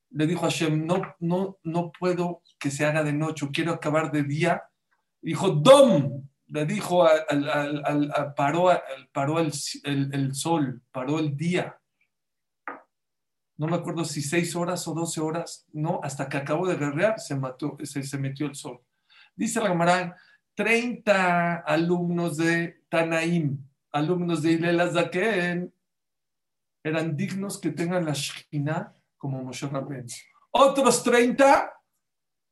le 0.10 0.28
dijo 0.28 0.46
a 0.46 0.50
Hashem, 0.50 0.86
no, 0.86 1.16
no, 1.20 1.58
no 1.64 1.92
puedo 1.98 2.42
que 2.60 2.70
se 2.70 2.84
haga 2.84 3.02
de 3.02 3.14
noche, 3.14 3.48
quiero 3.54 3.72
acabar 3.72 4.12
de 4.12 4.24
día? 4.24 4.64
Dijo, 5.22 5.52
Dom, 5.52 6.28
le 6.54 6.68
dijo, 6.68 7.04
al, 7.04 8.34
paró, 8.38 8.70
paró 9.12 9.40
el, 9.40 9.52
el, 9.84 10.36
sol, 10.36 10.84
paró 10.92 11.18
el 11.18 11.36
día. 11.36 11.80
No 13.58 13.66
me 13.66 13.78
acuerdo 13.78 14.06
si 14.06 14.22
seis 14.22 14.56
horas 14.56 14.88
o 14.88 14.94
doce 14.94 15.20
horas, 15.20 15.66
no, 15.74 16.00
hasta 16.04 16.30
que 16.30 16.38
acabó 16.38 16.68
de 16.68 16.76
guerrear 16.76 17.20
se, 17.20 17.36
mató, 17.36 17.76
se, 17.82 18.04
se 18.04 18.18
metió 18.20 18.46
el 18.46 18.54
sol. 18.54 18.80
Dice 19.36 19.62
la 19.62 19.70
Gamarán, 19.70 20.14
30 20.54 21.56
alumnos 21.66 22.38
de 22.38 22.84
Tanaim, 22.88 23.58
alumnos 23.92 24.44
de 24.44 24.52
Ilela 24.52 24.92
Zaken, 24.92 25.74
eran 26.84 27.18
dignos 27.18 27.60
que 27.60 27.72
tengan 27.72 28.06
la 28.06 28.14
Shekhinah 28.14 28.94
como 29.18 29.42
Moshe 29.42 29.68
Rabbeinu. 29.68 30.06
Otros 30.52 31.04
30 31.04 31.73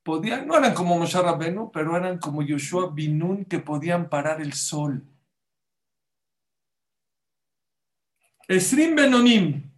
podían, 0.04 0.48
no 0.48 0.58
eran 0.58 0.74
como 0.74 0.98
Moshe 0.98 1.22
Rabbeinu, 1.22 1.72
pero 1.72 1.96
eran 1.96 2.18
como 2.18 2.42
Yoshua 2.42 2.92
Binun 2.92 3.46
que 3.46 3.60
podían 3.60 4.10
parar 4.10 4.42
el 4.42 4.54
sol. 4.54 5.04
Esrim 8.48 8.96
Benonim 8.96 9.72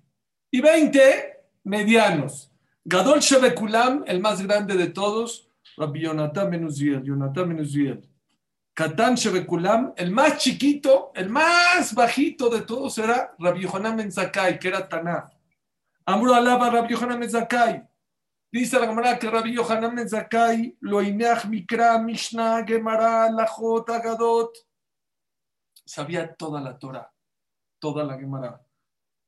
y 0.50 0.62
20 0.62 1.46
medianos. 1.64 2.52
Gadol 2.86 3.20
Shebekulam, 3.20 4.04
el 4.08 4.20
más 4.20 4.42
grande 4.42 4.76
de 4.76 4.88
todos, 4.88 5.48
Rabbi 5.78 6.02
Yonatan 6.02 6.50
Menuziel, 6.50 7.04
Yonatan 7.04 7.48
Menuziel. 7.48 8.10
Katán 8.74 9.16
Shebekulam, 9.16 9.94
el 9.96 10.10
más 10.12 10.40
chiquito, 10.40 11.12
el 11.14 11.30
más 11.30 11.94
bajito 11.94 12.50
de 12.50 12.62
todos 12.62 12.98
era 12.98 13.36
Rabbi 13.38 13.62
Yohanan 13.62 13.96
Menzakai, 13.96 14.58
que 14.60 14.68
era 14.68 14.90
Taná. 14.90 15.32
Amro 16.06 16.34
alaba 16.34 16.72
Rabbi 16.72 16.94
Yohanan 16.94 17.20
Menzakai. 17.20 17.88
Dice 18.54 18.80
la 18.80 18.86
cámara 18.86 19.18
que 19.18 19.32
Rabbi 19.32 19.56
Yohanan 19.56 19.96
Menzakai 19.96 20.78
lo 20.82 21.02
ineach 21.02 21.46
mikra, 21.46 21.98
mishnah, 21.98 22.64
gemara, 22.64 23.28
lachot, 23.32 23.90
agadot. 23.90 24.56
Sabía 25.84 26.36
toda 26.36 26.62
la 26.62 26.78
Torah, 26.78 27.12
toda 27.80 28.04
la 28.04 28.16
gemara, 28.16 28.64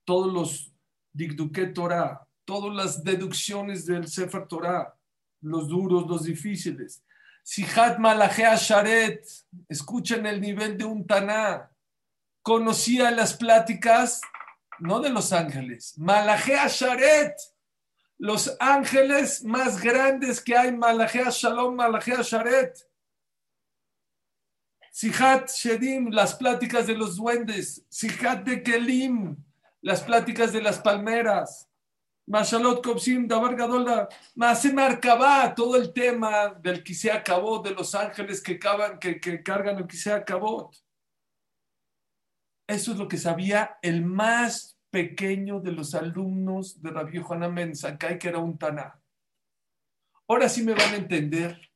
todos 0.06 0.32
los 0.32 0.72
dikduke 1.12 1.74
Torah, 1.74 2.28
todas 2.46 2.76
las 2.76 3.04
deducciones 3.04 3.88
del 3.88 4.08
Sefer 4.08 4.48
Torah, 4.48 4.96
los 5.42 5.70
duros, 5.70 6.06
los 6.08 6.26
difíciles. 6.26 7.04
Sihat 7.44 7.98
Malajea 7.98 8.56
Sharet, 8.58 9.26
escuchen 9.68 10.28
el 10.28 10.40
nivel 10.40 10.78
de 10.78 10.86
un 10.86 11.04
Taná. 11.08 11.72
Conocía 12.44 13.10
las 13.10 13.34
pláticas, 13.34 14.22
no 14.78 15.00
de 15.00 15.10
los 15.10 15.34
ángeles, 15.34 15.98
Malajea 15.98 16.68
Sharet, 16.68 17.55
los 18.18 18.56
ángeles 18.60 19.44
más 19.44 19.82
grandes 19.82 20.42
que 20.42 20.56
hay, 20.56 20.72
Malajea 20.72 21.30
Shalom, 21.30 21.76
Malajea 21.76 22.22
Sharet. 22.22 22.78
Sihat 24.92 25.50
Shedim, 25.50 26.10
las 26.12 26.36
pláticas 26.36 26.88
de 26.88 26.96
los 26.96 27.18
duendes. 27.18 27.86
Sihat 27.90 28.46
de 28.46 28.64
Kelim, 28.64 29.36
las 29.82 30.02
pláticas 30.02 30.54
de 30.54 30.62
las 30.62 30.80
palmeras. 30.80 31.70
Mashalot 32.28 32.84
Kopsim, 32.84 33.28
Dabar 33.28 33.56
Gadolda, 33.56 34.10
se 34.56 34.74
marcaba 34.74 35.54
todo 35.54 35.76
el 35.76 35.94
tema 35.94 36.56
del 36.60 36.84
que 36.84 36.96
se 36.96 37.12
acabó, 37.12 37.60
de 37.60 37.72
los 37.72 37.94
ángeles 37.94 38.42
que 38.42 38.58
cargan 38.58 38.98
el 39.78 39.88
que 39.88 39.98
se 39.98 40.12
acabó. 40.12 40.72
Eso 42.68 42.94
es 42.94 42.98
lo 42.98 43.08
que 43.08 43.18
sabía 43.18 43.78
el 43.84 44.04
más 44.04 44.75
pequeño 44.96 45.60
de 45.60 45.74
los 45.74 45.94
alumnos 45.94 46.82
de 46.82 46.90
Rabbi 46.90 47.18
Yohanan 47.18 47.54
Ben 47.54 47.74
que 48.18 48.30
era 48.30 48.40
un 48.40 48.58
Taná. 48.58 48.98
Ahora 50.26 50.48
sí 50.48 50.64
me 50.64 50.74
van 50.74 50.94
a 50.94 50.96
entender 50.96 51.70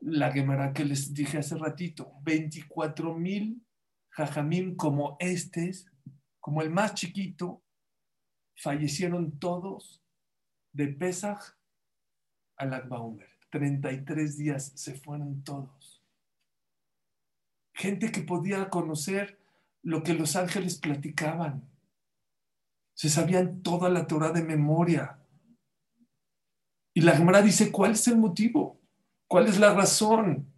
la 0.00 0.30
Gemara 0.30 0.72
que 0.72 0.84
les 0.84 1.12
dije 1.12 1.38
hace 1.38 1.56
ratito. 1.56 2.12
24 2.22 3.14
mil 3.14 3.66
jajamim 4.10 4.76
como 4.76 5.16
este, 5.18 5.72
como 6.38 6.62
el 6.62 6.70
más 6.70 6.94
chiquito, 6.94 7.64
fallecieron 8.54 9.40
todos 9.40 10.00
de 10.72 10.86
Pesach 10.86 11.56
al 12.58 12.74
Akbaumer. 12.74 13.28
33 13.50 14.38
días 14.38 14.70
se 14.76 14.94
fueron 14.94 15.42
todos. 15.42 16.00
Gente 17.74 18.12
que 18.12 18.22
podía 18.22 18.70
conocer 18.70 19.40
lo 19.82 20.04
que 20.04 20.14
los 20.14 20.36
ángeles 20.36 20.78
platicaban. 20.78 21.71
Se 22.94 23.08
sabían 23.08 23.62
toda 23.62 23.88
la 23.88 24.06
Torah 24.06 24.30
de 24.30 24.42
memoria. 24.42 25.18
Y 26.94 27.00
la 27.00 27.16
Gemara 27.16 27.42
dice, 27.42 27.72
¿cuál 27.72 27.92
es 27.92 28.06
el 28.08 28.16
motivo? 28.16 28.80
¿Cuál 29.26 29.46
es 29.46 29.58
la 29.58 29.72
razón? 29.72 30.52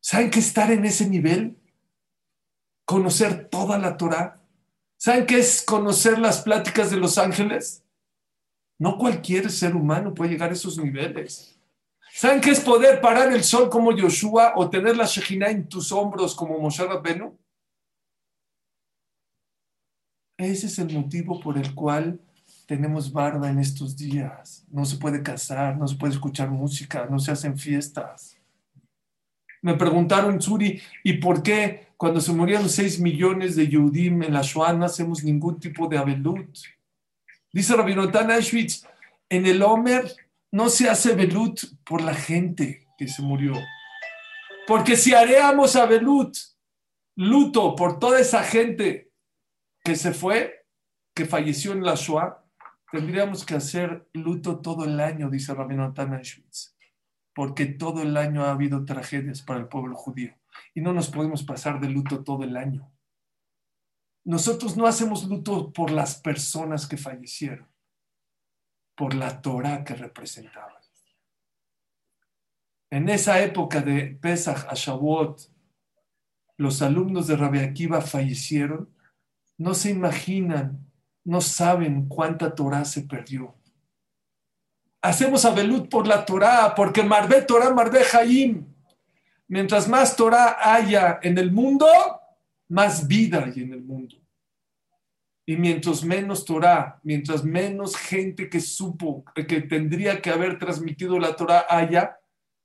¿Saben 0.00 0.30
que 0.30 0.38
estar 0.38 0.70
en 0.70 0.84
ese 0.84 1.08
nivel? 1.08 1.56
Conocer 2.84 3.48
toda 3.48 3.78
la 3.78 3.96
Torah 3.96 4.40
¿Saben 5.02 5.24
qué 5.24 5.38
es 5.38 5.62
conocer 5.62 6.18
las 6.18 6.42
pláticas 6.42 6.90
de 6.90 6.98
los 6.98 7.16
ángeles? 7.16 7.82
No 8.78 8.98
cualquier 8.98 9.50
ser 9.50 9.74
humano 9.74 10.12
puede 10.12 10.32
llegar 10.32 10.50
a 10.50 10.52
esos 10.52 10.76
niveles. 10.76 11.58
¿Saben 12.12 12.42
qué 12.42 12.50
es 12.50 12.60
poder 12.60 13.00
parar 13.00 13.32
el 13.32 13.42
sol 13.42 13.70
como 13.70 13.96
Yoshua 13.96 14.52
o 14.56 14.68
tener 14.68 14.98
la 14.98 15.06
Shekhinah 15.06 15.48
en 15.48 15.66
tus 15.70 15.90
hombros 15.90 16.34
como 16.34 16.58
Moshe 16.58 16.84
Rabbenu? 16.84 17.34
Ese 20.40 20.68
es 20.68 20.78
el 20.78 20.90
motivo 20.90 21.38
por 21.38 21.58
el 21.58 21.74
cual 21.74 22.18
tenemos 22.64 23.12
barba 23.12 23.50
en 23.50 23.58
estos 23.58 23.94
días. 23.94 24.64
No 24.70 24.86
se 24.86 24.96
puede 24.96 25.22
casar, 25.22 25.76
no 25.76 25.86
se 25.86 25.96
puede 25.96 26.14
escuchar 26.14 26.50
música, 26.50 27.06
no 27.10 27.18
se 27.18 27.30
hacen 27.30 27.58
fiestas. 27.58 28.38
Me 29.60 29.74
preguntaron, 29.74 30.40
Suri, 30.40 30.80
¿y 31.04 31.14
por 31.14 31.42
qué 31.42 31.88
cuando 31.98 32.22
se 32.22 32.32
murieron 32.32 32.70
6 32.70 33.00
millones 33.00 33.54
de 33.54 33.68
Yehudim 33.68 34.22
en 34.22 34.32
la 34.32 34.40
Shoah 34.40 34.72
no 34.72 34.86
hacemos 34.86 35.22
ningún 35.22 35.60
tipo 35.60 35.86
de 35.88 35.98
abelut? 35.98 36.48
Dice 37.52 37.76
Rabinotan 37.76 38.30
Auschwitz, 38.30 38.86
en 39.28 39.44
el 39.44 39.62
Homer 39.62 40.10
no 40.50 40.70
se 40.70 40.88
hace 40.88 41.12
abelut 41.12 41.60
por 41.84 42.00
la 42.00 42.14
gente 42.14 42.86
que 42.96 43.08
se 43.08 43.20
murió. 43.20 43.52
Porque 44.66 44.96
si 44.96 45.12
haríamos 45.12 45.76
abelut, 45.76 46.34
luto 47.14 47.76
por 47.76 47.98
toda 47.98 48.20
esa 48.20 48.42
gente 48.42 49.09
que 49.90 49.96
se 49.96 50.14
fue, 50.14 50.66
que 51.12 51.26
falleció 51.26 51.72
en 51.72 51.82
la 51.82 51.96
Shoah, 51.96 52.44
tendríamos 52.92 53.44
que 53.44 53.56
hacer 53.56 54.08
luto 54.12 54.60
todo 54.60 54.84
el 54.84 55.00
año, 55.00 55.28
dice 55.28 55.52
Rabinotan 55.52 56.14
Auschwitz 56.14 56.76
porque 57.34 57.66
todo 57.66 58.02
el 58.02 58.16
año 58.16 58.44
ha 58.44 58.52
habido 58.52 58.84
tragedias 58.84 59.42
para 59.42 59.58
el 59.58 59.66
pueblo 59.66 59.96
judío 59.96 60.36
y 60.74 60.80
no 60.80 60.92
nos 60.92 61.08
podemos 61.08 61.42
pasar 61.42 61.80
de 61.80 61.88
luto 61.88 62.22
todo 62.22 62.44
el 62.44 62.56
año. 62.56 62.92
Nosotros 64.24 64.76
no 64.76 64.86
hacemos 64.86 65.24
luto 65.24 65.72
por 65.72 65.90
las 65.90 66.20
personas 66.20 66.86
que 66.86 66.96
fallecieron, 66.96 67.66
por 68.94 69.14
la 69.14 69.40
Torah 69.40 69.82
que 69.84 69.94
representaban. 69.94 70.82
En 72.90 73.08
esa 73.08 73.40
época 73.40 73.80
de 73.80 74.18
Pesach 74.20 74.66
a 74.68 74.74
Shavuot, 74.74 75.50
los 76.58 76.80
alumnos 76.82 77.26
de 77.26 77.36
Rabbi 77.36 77.60
Akiva 77.60 78.00
fallecieron, 78.02 78.94
no 79.60 79.74
se 79.74 79.90
imaginan, 79.90 80.84
no 81.24 81.40
saben 81.40 82.08
cuánta 82.08 82.54
Torah 82.54 82.84
se 82.84 83.02
perdió 83.02 83.54
hacemos 85.02 85.44
abelut 85.44 85.88
por 85.88 86.06
la 86.06 86.24
Torah, 86.24 86.74
porque 86.74 87.02
Marbe 87.02 87.42
Torah, 87.42 87.72
Marbe 87.72 88.04
Jaim. 88.04 88.66
Mientras 89.48 89.88
más 89.88 90.14
Torah 90.14 90.58
haya 90.60 91.18
en 91.22 91.38
el 91.38 91.50
mundo, 91.50 91.86
más 92.68 93.06
vida 93.06 93.44
hay 93.44 93.62
en 93.62 93.72
el 93.72 93.82
mundo. 93.82 94.16
Y 95.44 95.56
mientras 95.56 96.04
menos 96.04 96.44
Torah, 96.44 97.00
mientras 97.02 97.42
menos 97.42 97.96
gente 97.96 98.48
que 98.48 98.60
supo 98.60 99.24
que 99.34 99.62
tendría 99.62 100.22
que 100.22 100.30
haber 100.30 100.58
transmitido 100.58 101.18
la 101.18 101.34
Torah 101.34 101.66
haya, 101.68 102.16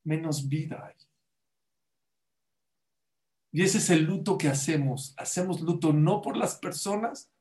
menos 0.03 0.47
vida 0.47 0.85
hay. 0.85 0.94
Y 3.55 3.61
ese 3.61 3.77
es 3.77 3.89
el 3.89 4.03
luto 4.03 4.37
que 4.37 4.49
hacemos. 4.49 5.13
Hacemos 5.15 5.61
luto 5.61 5.93
no 5.93 6.21
por 6.21 6.35
las 6.35 6.55
personas, 6.55 7.31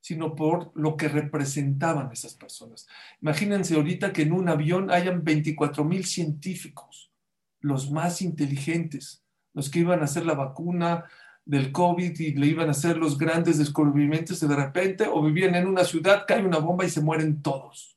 sino 0.00 0.34
por 0.34 0.72
lo 0.74 0.96
que 0.96 1.06
representaban 1.06 2.10
esas 2.10 2.34
personas. 2.34 2.88
Imagínense 3.22 3.76
ahorita 3.76 4.12
que 4.12 4.22
en 4.22 4.32
un 4.32 4.48
avión 4.48 4.90
hayan 4.90 5.22
24 5.22 5.84
mil 5.84 6.06
científicos, 6.06 7.12
los 7.60 7.92
más 7.92 8.20
inteligentes, 8.20 9.22
los 9.52 9.70
que 9.70 9.78
iban 9.78 10.00
a 10.00 10.06
hacer 10.06 10.26
la 10.26 10.34
vacuna 10.34 11.04
del 11.44 11.70
COVID 11.70 12.18
y 12.18 12.34
le 12.34 12.48
iban 12.48 12.66
a 12.66 12.72
hacer 12.72 12.96
los 12.96 13.16
grandes 13.16 13.56
descubrimientos 13.56 14.42
y 14.42 14.48
de 14.48 14.56
repente 14.56 15.06
o 15.06 15.22
vivían 15.22 15.54
en 15.54 15.68
una 15.68 15.84
ciudad, 15.84 16.24
cae 16.26 16.44
una 16.44 16.58
bomba 16.58 16.84
y 16.84 16.90
se 16.90 17.00
mueren 17.00 17.42
todos. 17.42 17.96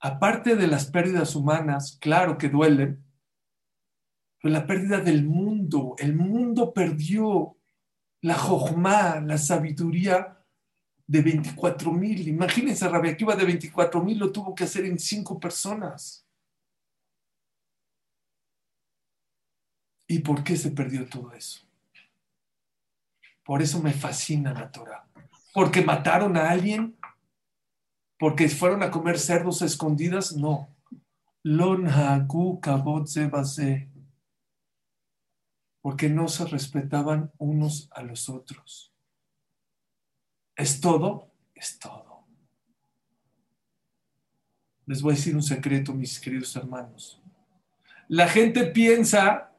Aparte 0.00 0.56
de 0.56 0.66
las 0.66 0.86
pérdidas 0.86 1.36
humanas, 1.36 1.96
claro 2.00 2.36
que 2.36 2.48
duelen, 2.48 3.06
pero 4.46 4.52
la 4.52 4.66
pérdida 4.66 5.00
del 5.00 5.24
mundo, 5.24 5.55
el 5.98 6.14
mundo 6.14 6.72
perdió 6.72 7.56
la 8.22 8.34
jojma, 8.34 9.20
la 9.20 9.38
sabiduría 9.38 10.38
de 11.06 11.22
24 11.22 11.92
mil. 11.92 12.26
Imagínense, 12.28 12.88
Rabia 12.88 13.12
Akiva 13.12 13.36
de 13.36 13.44
24 13.44 14.02
mil 14.02 14.18
lo 14.18 14.32
tuvo 14.32 14.54
que 14.54 14.64
hacer 14.64 14.84
en 14.84 14.98
cinco 14.98 15.38
personas. 15.38 16.26
¿Y 20.08 20.20
por 20.20 20.44
qué 20.44 20.56
se 20.56 20.70
perdió 20.70 21.08
todo 21.08 21.32
eso? 21.32 21.66
Por 23.44 23.62
eso 23.62 23.80
me 23.80 23.92
fascina 23.92 24.52
la 24.52 24.70
Torah. 24.70 25.08
Porque 25.52 25.82
mataron 25.82 26.36
a 26.36 26.50
alguien, 26.50 26.96
porque 28.18 28.48
fueron 28.48 28.82
a 28.82 28.90
comer 28.90 29.18
cerdos 29.18 29.62
escondidas, 29.62 30.36
no. 30.36 30.68
Lon 31.42 31.86
porque 35.86 36.08
no 36.08 36.26
se 36.26 36.44
respetaban 36.46 37.30
unos 37.38 37.88
a 37.92 38.02
los 38.02 38.28
otros. 38.28 38.92
¿Es 40.56 40.80
todo? 40.80 41.30
Es 41.54 41.78
todo. 41.78 42.24
Les 44.86 45.00
voy 45.00 45.12
a 45.12 45.16
decir 45.16 45.36
un 45.36 45.44
secreto, 45.44 45.94
mis 45.94 46.18
queridos 46.18 46.56
hermanos. 46.56 47.22
La 48.08 48.26
gente 48.26 48.64
piensa 48.66 49.52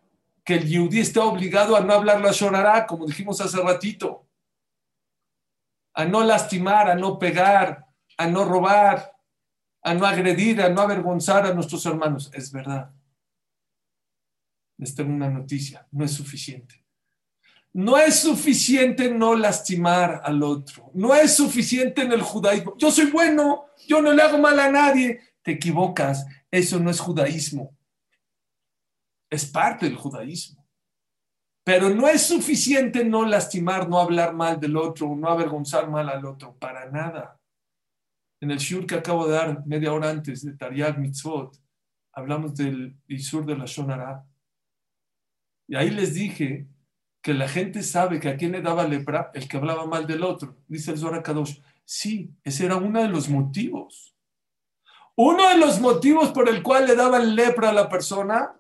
que 0.43 0.55
el 0.55 0.67
yudí 0.67 0.99
está 0.99 1.23
obligado 1.23 1.77
a 1.77 1.79
no 1.79 1.93
hablar 1.93 2.19
la 2.19 2.33
shonará, 2.33 2.85
como 2.85 3.05
dijimos 3.05 3.39
hace 3.39 3.61
ratito, 3.61 4.27
a 5.93 6.03
no 6.03 6.25
lastimar, 6.25 6.89
a 6.89 6.95
no 6.95 7.17
pegar, 7.17 7.87
a 8.17 8.27
no 8.27 8.43
robar, 8.43 9.15
a 9.81 9.93
no 9.93 10.05
agredir, 10.05 10.61
a 10.61 10.67
no 10.67 10.81
avergonzar 10.81 11.45
a 11.45 11.53
nuestros 11.53 11.85
hermanos. 11.85 12.29
Es 12.33 12.51
verdad. 12.51 12.91
Les 14.77 14.93
tengo 14.93 15.11
una 15.11 15.29
noticia, 15.29 15.87
no 15.91 16.05
es 16.05 16.11
suficiente. 16.11 16.83
No 17.73 17.97
es 17.97 18.19
suficiente 18.19 19.11
no 19.11 19.35
lastimar 19.35 20.21
al 20.23 20.41
otro. 20.41 20.91
No 20.93 21.13
es 21.13 21.35
suficiente 21.35 22.01
en 22.01 22.11
el 22.11 22.21
judaísmo. 22.21 22.75
Yo 22.77 22.91
soy 22.91 23.11
bueno, 23.11 23.65
yo 23.87 24.01
no 24.01 24.13
le 24.13 24.21
hago 24.21 24.37
mal 24.37 24.59
a 24.59 24.71
nadie. 24.71 25.19
Te 25.41 25.51
equivocas, 25.51 26.25
eso 26.49 26.79
no 26.79 26.89
es 26.89 26.99
judaísmo 26.99 27.77
es 29.29 29.45
parte 29.45 29.85
del 29.85 29.95
judaísmo. 29.95 30.65
Pero 31.63 31.89
no 31.89 32.07
es 32.07 32.25
suficiente 32.25 33.03
no 33.03 33.25
lastimar, 33.25 33.89
no 33.89 33.99
hablar 33.99 34.33
mal 34.33 34.59
del 34.59 34.77
otro, 34.77 35.15
no 35.15 35.27
avergonzar 35.27 35.89
mal 35.89 36.07
al 36.09 36.25
otro, 36.25 36.55
para 36.55 36.89
nada. 36.89 37.39
En 38.39 38.51
el 38.51 38.57
shur 38.57 38.85
que 38.85 38.95
acabo 38.95 39.27
de 39.27 39.33
dar 39.33 39.65
media 39.65 39.91
hora 39.91 40.09
antes 40.09 40.45
de 40.45 40.55
Tariag 40.55 40.97
Mitzvot, 40.97 41.57
hablamos 42.13 42.55
del 42.55 42.97
Isur 43.07 43.45
de 43.45 43.57
la 43.57 43.65
Shonara. 43.65 44.25
Y 45.67 45.75
ahí 45.75 45.89
les 45.89 46.13
dije 46.13 46.67
que 47.21 47.33
la 47.33 47.47
gente 47.47 47.83
sabe 47.83 48.19
que 48.19 48.29
a 48.29 48.37
quién 48.37 48.53
le 48.53 48.61
daba 48.61 48.87
lepra 48.87 49.31
el 49.33 49.47
que 49.47 49.57
hablaba 49.57 49.85
mal 49.85 50.07
del 50.07 50.23
otro. 50.23 50.57
Dice 50.67 50.91
el 50.91 50.97
Zohar. 50.97 51.23
Sí, 51.83 52.33
ese 52.43 52.65
era 52.65 52.77
uno 52.77 53.01
de 53.01 53.09
los 53.09 53.29
motivos. 53.29 54.15
Uno 55.15 55.49
de 55.49 55.57
los 55.57 55.79
motivos 55.79 56.31
por 56.31 56.47
el 56.47 56.61
cual 56.61 56.85
le 56.85 56.95
daban 56.95 57.35
lepra 57.35 57.69
a 57.69 57.73
la 57.73 57.89
persona 57.89 58.53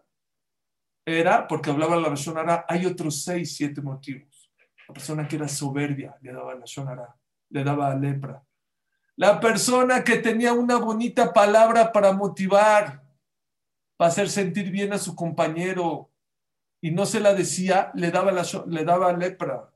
era 1.05 1.47
porque 1.47 1.69
hablaba 1.69 1.95
la 1.95 2.13
Shonara. 2.15 2.65
Hay 2.67 2.85
otros 2.85 3.23
seis, 3.23 3.55
siete 3.55 3.81
motivos. 3.81 4.51
La 4.87 4.93
persona 4.93 5.27
que 5.27 5.35
era 5.35 5.47
soberbia 5.47 6.17
le 6.21 6.33
daba 6.33 6.55
la 6.55 6.65
Shonara, 6.65 7.15
le 7.49 7.63
daba 7.63 7.95
lepra. 7.95 8.43
La 9.15 9.39
persona 9.39 10.03
que 10.03 10.17
tenía 10.17 10.53
una 10.53 10.77
bonita 10.77 11.31
palabra 11.31 11.91
para 11.91 12.11
motivar, 12.11 13.03
para 13.95 14.09
hacer 14.09 14.29
sentir 14.29 14.71
bien 14.71 14.93
a 14.93 14.97
su 14.97 15.15
compañero 15.15 16.11
y 16.81 16.91
no 16.91 17.05
se 17.05 17.19
la 17.19 17.33
decía, 17.33 17.91
le 17.95 18.11
daba, 18.11 18.31
la, 18.31 18.45
le 18.67 18.83
daba 18.83 19.13
lepra. 19.13 19.71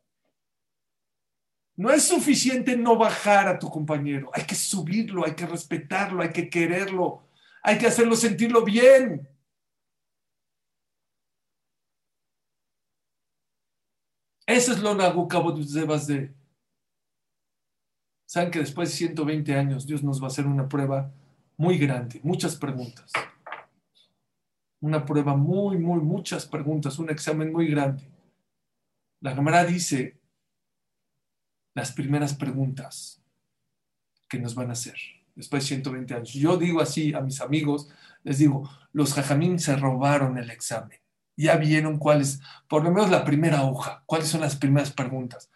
No 1.75 1.89
es 1.91 2.03
suficiente 2.03 2.77
no 2.77 2.97
bajar 2.97 3.47
a 3.47 3.57
tu 3.57 3.69
compañero, 3.69 4.29
hay 4.33 4.45
que 4.45 4.55
subirlo, 4.55 5.25
hay 5.25 5.33
que 5.33 5.47
respetarlo, 5.47 6.21
hay 6.21 6.31
que 6.31 6.49
quererlo, 6.49 7.27
hay 7.63 7.77
que 7.77 7.87
hacerlo 7.87 8.15
sentirlo 8.15 8.63
bien. 8.63 9.27
Eso 14.45 14.73
es 14.73 14.79
lo 14.79 14.93
de. 16.07 16.33
Saben 18.25 18.51
que 18.51 18.59
después 18.59 18.89
de 18.89 18.95
120 18.95 19.55
años 19.55 19.85
Dios 19.85 20.03
nos 20.03 20.21
va 20.21 20.25
a 20.25 20.27
hacer 20.27 20.45
una 20.45 20.67
prueba 20.67 21.11
muy 21.57 21.77
grande, 21.77 22.19
muchas 22.23 22.55
preguntas. 22.55 23.11
Una 24.81 25.05
prueba 25.05 25.35
muy, 25.35 25.77
muy, 25.77 26.01
muchas 26.01 26.45
preguntas, 26.45 26.99
un 26.99 27.09
examen 27.09 27.51
muy 27.51 27.67
grande. 27.67 28.03
La 29.21 29.33
Gemara 29.33 29.63
dice 29.63 30.19
las 31.73 31.91
primeras 31.91 32.33
preguntas 32.33 33.21
que 34.27 34.39
nos 34.39 34.55
van 34.55 34.69
a 34.69 34.73
hacer 34.73 34.97
después 35.35 35.63
de 35.63 35.67
120 35.67 36.13
años. 36.13 36.33
Yo 36.33 36.57
digo 36.57 36.81
así 36.81 37.13
a 37.13 37.21
mis 37.21 37.39
amigos, 37.39 37.89
les 38.23 38.39
digo, 38.39 38.69
los 38.91 39.13
jajamín 39.13 39.59
se 39.59 39.75
robaron 39.75 40.37
el 40.37 40.49
examen 40.49 41.01
ya 41.41 41.55
vieron 41.57 41.97
cuáles, 41.97 42.39
por 42.67 42.83
lo 42.83 42.91
menos 42.91 43.09
la 43.09 43.25
primera 43.25 43.63
hoja, 43.63 44.03
cuáles 44.05 44.27
son 44.27 44.41
las 44.41 44.55
primeras 44.55 44.91
preguntas. 44.91 45.49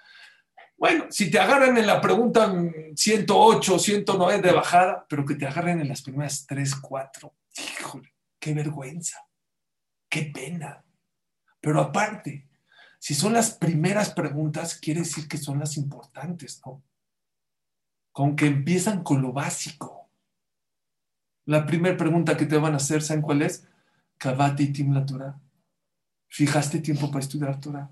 Bueno, 0.77 1.05
si 1.09 1.31
te 1.31 1.39
agarran 1.39 1.77
en 1.77 1.87
la 1.87 2.01
pregunta 2.01 2.53
108, 2.95 3.79
109 3.79 4.41
de 4.41 4.51
bajada, 4.51 5.05
pero 5.07 5.25
que 5.25 5.35
te 5.35 5.45
agarren 5.45 5.79
en 5.79 5.87
las 5.87 6.01
primeras 6.01 6.45
3, 6.47 6.75
4, 6.75 7.33
híjole, 7.79 8.13
qué 8.45 8.53
vergüenza, 8.53 9.27
qué 10.07 10.31
pena. 10.31 10.85
Pero 11.59 11.81
aparte, 11.81 12.47
si 12.99 13.15
son 13.15 13.33
las 13.33 13.49
primeras 13.49 14.11
preguntas, 14.11 14.75
quiere 14.79 14.99
decir 14.99 15.27
que 15.27 15.39
son 15.39 15.57
las 15.57 15.77
importantes, 15.77 16.61
¿no? 16.63 16.83
Con 18.11 18.35
que 18.35 18.45
empiezan 18.45 19.01
con 19.01 19.23
lo 19.23 19.33
básico. 19.33 20.11
La 21.45 21.65
primera 21.65 21.97
pregunta 21.97 22.37
que 22.37 22.45
te 22.45 22.59
van 22.59 22.73
a 22.73 22.77
hacer, 22.77 23.01
¿saben 23.01 23.23
cuál 23.23 23.41
es? 23.41 23.67
Kavati 24.19 24.71
Tim 24.71 24.93
la 24.93 25.41
¿Fijaste 26.27 26.81
tiempo 26.81 27.07
para 27.07 27.21
estudiar 27.21 27.59
Torah? 27.59 27.89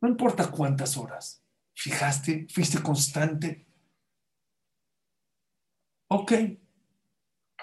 No 0.00 0.08
importa 0.08 0.50
cuántas 0.50 0.96
horas. 0.96 1.44
¿Fijaste? 1.74 2.48
¿Fuiste 2.50 2.82
constante? 2.82 3.68
Ok. 6.08 6.32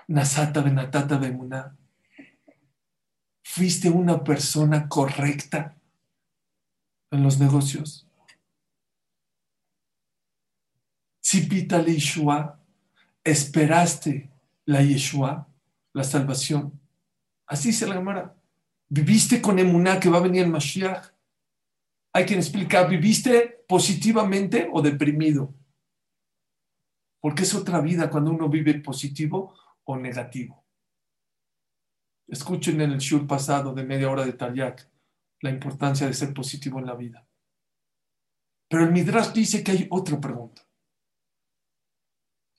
Nasata 0.08 0.62
benatata 0.62 1.18
bemuna. 1.18 1.78
¿Fuiste 3.54 3.90
una 3.90 4.24
persona 4.24 4.88
correcta 4.88 5.76
en 7.12 7.22
los 7.22 7.38
negocios? 7.38 8.08
Tzipita 11.20 11.84
Yeshua, 11.84 12.58
esperaste 13.22 14.30
la 14.64 14.82
Yeshua, 14.82 15.50
la 15.92 16.04
salvación. 16.06 16.80
Así 17.46 17.74
se 17.74 17.86
la 17.88 17.96
llamará. 17.96 18.34
¿Viviste 18.88 19.42
con 19.42 19.60
emuná 19.60 20.00
que 20.00 20.10
va 20.10 20.20
a 20.20 20.22
venir 20.22 20.44
el 20.44 20.50
Mashiach? 20.50 21.08
Hay 22.14 22.26
quien 22.26 22.40
explica, 22.40 22.86
¿viviste 22.86 23.66
positivamente 23.68 24.70
o 24.72 24.82
deprimido? 24.82 25.54
Porque 27.20 27.44
es 27.44 27.54
otra 27.54 27.82
vida 27.82 28.10
cuando 28.10 28.32
uno 28.32 28.48
vive 28.48 28.76
positivo 28.76 29.54
o 29.84 29.98
negativo. 29.98 30.61
Escuchen 32.32 32.82
en 32.82 32.92
el 32.92 32.98
shur 32.98 33.28
pasado 33.28 33.74
de 33.74 33.84
media 33.84 34.10
hora 34.10 34.26
de 34.26 34.34
Taryak 34.34 34.90
la 35.42 35.50
importancia 35.52 36.08
de 36.08 36.14
ser 36.14 36.34
positivo 36.34 36.80
en 36.80 36.88
la 36.88 36.96
vida. 36.96 37.28
Pero 38.68 38.86
el 38.86 38.92
Midrash 38.92 39.34
dice 39.34 39.64
que 39.64 39.72
hay 39.72 39.88
otra 39.92 40.20
pregunta. 40.20 40.64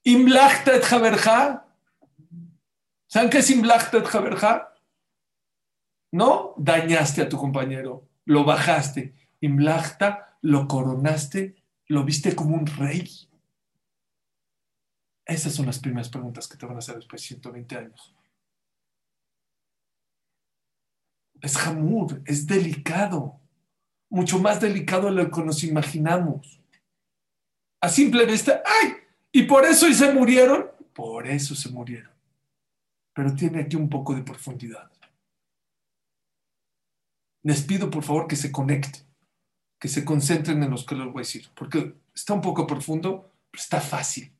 ¿Imlachtet 0.04 0.84
Haberja? 0.92 1.66
¿Saben 3.06 3.30
qué 3.30 3.38
es 3.38 3.50
Imlachtet 3.50 4.06
Haberja? 4.14 4.74
No 6.12 6.54
dañaste 6.56 7.22
a 7.22 7.28
tu 7.28 7.38
compañero, 7.38 8.08
lo 8.26 8.44
bajaste. 8.44 9.14
Imlachta, 9.40 10.38
lo 10.42 10.68
coronaste, 10.68 11.62
¿Lo 11.92 12.04
viste 12.04 12.34
como 12.34 12.56
un 12.56 12.66
rey? 12.66 13.06
Esas 15.26 15.54
son 15.54 15.66
las 15.66 15.78
primeras 15.78 16.08
preguntas 16.08 16.48
que 16.48 16.56
te 16.56 16.64
van 16.64 16.76
a 16.76 16.78
hacer 16.78 16.96
después 16.96 17.20
de 17.20 17.28
120 17.28 17.76
años. 17.76 18.14
Es 21.42 21.58
jamur, 21.58 22.22
es 22.24 22.46
delicado, 22.46 23.38
mucho 24.08 24.38
más 24.38 24.60
delicado 24.60 25.08
de 25.08 25.22
lo 25.22 25.30
que 25.30 25.42
nos 25.42 25.62
imaginamos. 25.64 26.60
A 27.82 27.88
simple 27.90 28.24
vista, 28.24 28.62
¡ay! 28.64 28.94
¿Y 29.32 29.42
por 29.42 29.66
eso 29.66 29.88
y 29.88 29.94
se 29.94 30.12
murieron? 30.12 30.70
Por 30.94 31.26
eso 31.26 31.54
se 31.54 31.68
murieron. 31.68 32.12
Pero 33.12 33.34
tiene 33.34 33.60
aquí 33.60 33.76
un 33.76 33.90
poco 33.90 34.14
de 34.14 34.22
profundidad. 34.22 34.90
Les 37.42 37.62
pido 37.62 37.90
por 37.90 38.04
favor 38.04 38.28
que 38.28 38.36
se 38.36 38.52
conecten, 38.52 39.02
que 39.80 39.88
se 39.88 40.04
concentren 40.04 40.62
en 40.62 40.70
los 40.70 40.86
que 40.86 40.94
les 40.94 41.06
voy 41.06 41.16
a 41.16 41.26
decir, 41.26 41.48
porque 41.56 41.96
está 42.14 42.34
un 42.34 42.40
poco 42.40 42.66
profundo, 42.66 43.32
pero 43.50 43.60
está 43.60 43.80
fácil. 43.80 44.32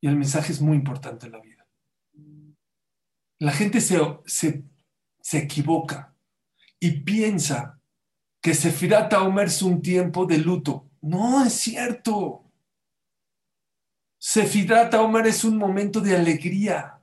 Y 0.00 0.08
el 0.08 0.16
mensaje 0.16 0.52
es 0.52 0.60
muy 0.60 0.76
importante 0.76 1.26
en 1.26 1.32
la 1.32 1.40
vida. 1.40 1.66
La 3.40 3.52
gente 3.52 3.80
se, 3.80 3.98
se, 4.24 5.38
equivoca 5.38 6.13
y 6.84 7.00
piensa 7.00 7.80
que 8.42 8.52
Sefirat 8.52 9.14
Omer 9.14 9.46
es 9.46 9.62
un 9.62 9.80
tiempo 9.80 10.26
de 10.26 10.36
luto. 10.36 10.90
No 11.00 11.42
es 11.42 11.54
cierto. 11.54 12.44
Sefirat 14.18 14.92
Omer 14.92 15.28
es 15.28 15.44
un 15.44 15.56
momento 15.56 16.00
de 16.00 16.14
alegría. 16.14 17.00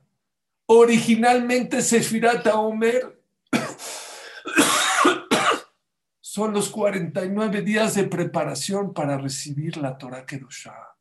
Originalmente 0.66 1.82
Sefirat 1.82 2.46
Omer 2.46 3.20
son 6.20 6.52
los 6.52 6.68
49 6.68 7.62
días 7.62 7.96
de 7.96 8.04
preparación 8.04 8.94
para 8.94 9.18
recibir 9.18 9.78
la 9.78 9.98
Torah 9.98 10.24
Kedushah. 10.24 10.94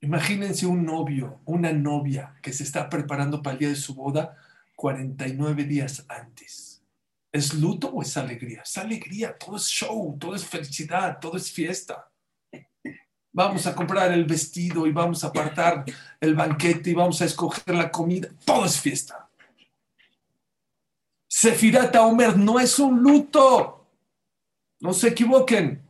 Imagínense 0.00 0.66
un 0.66 0.84
novio, 0.84 1.42
una 1.44 1.72
novia 1.72 2.34
que 2.42 2.52
se 2.52 2.64
está 2.64 2.88
preparando 2.88 3.40
para 3.40 3.52
el 3.52 3.58
día 3.60 3.68
de 3.68 3.76
su 3.76 3.94
boda 3.94 4.36
49 4.78 5.64
días 5.64 6.04
antes. 6.08 6.84
¿Es 7.32 7.52
luto 7.52 7.88
o 7.88 8.00
es 8.00 8.16
alegría? 8.16 8.62
Es 8.62 8.78
alegría, 8.78 9.36
todo 9.36 9.56
es 9.56 9.64
show, 9.64 10.16
todo 10.16 10.36
es 10.36 10.46
felicidad, 10.46 11.18
todo 11.20 11.36
es 11.36 11.50
fiesta. 11.50 12.08
Vamos 13.32 13.66
a 13.66 13.74
comprar 13.74 14.12
el 14.12 14.24
vestido 14.24 14.86
y 14.86 14.92
vamos 14.92 15.24
a 15.24 15.28
apartar 15.28 15.84
el 16.20 16.36
banquete 16.36 16.90
y 16.90 16.94
vamos 16.94 17.20
a 17.20 17.24
escoger 17.24 17.74
la 17.74 17.90
comida. 17.90 18.28
Todo 18.44 18.66
es 18.66 18.80
fiesta. 18.80 19.28
Sefirat 21.26 21.96
Omer 21.96 22.36
no 22.36 22.60
es 22.60 22.78
un 22.78 23.02
luto. 23.02 23.84
No 24.78 24.92
se 24.92 25.08
equivoquen. 25.08 25.87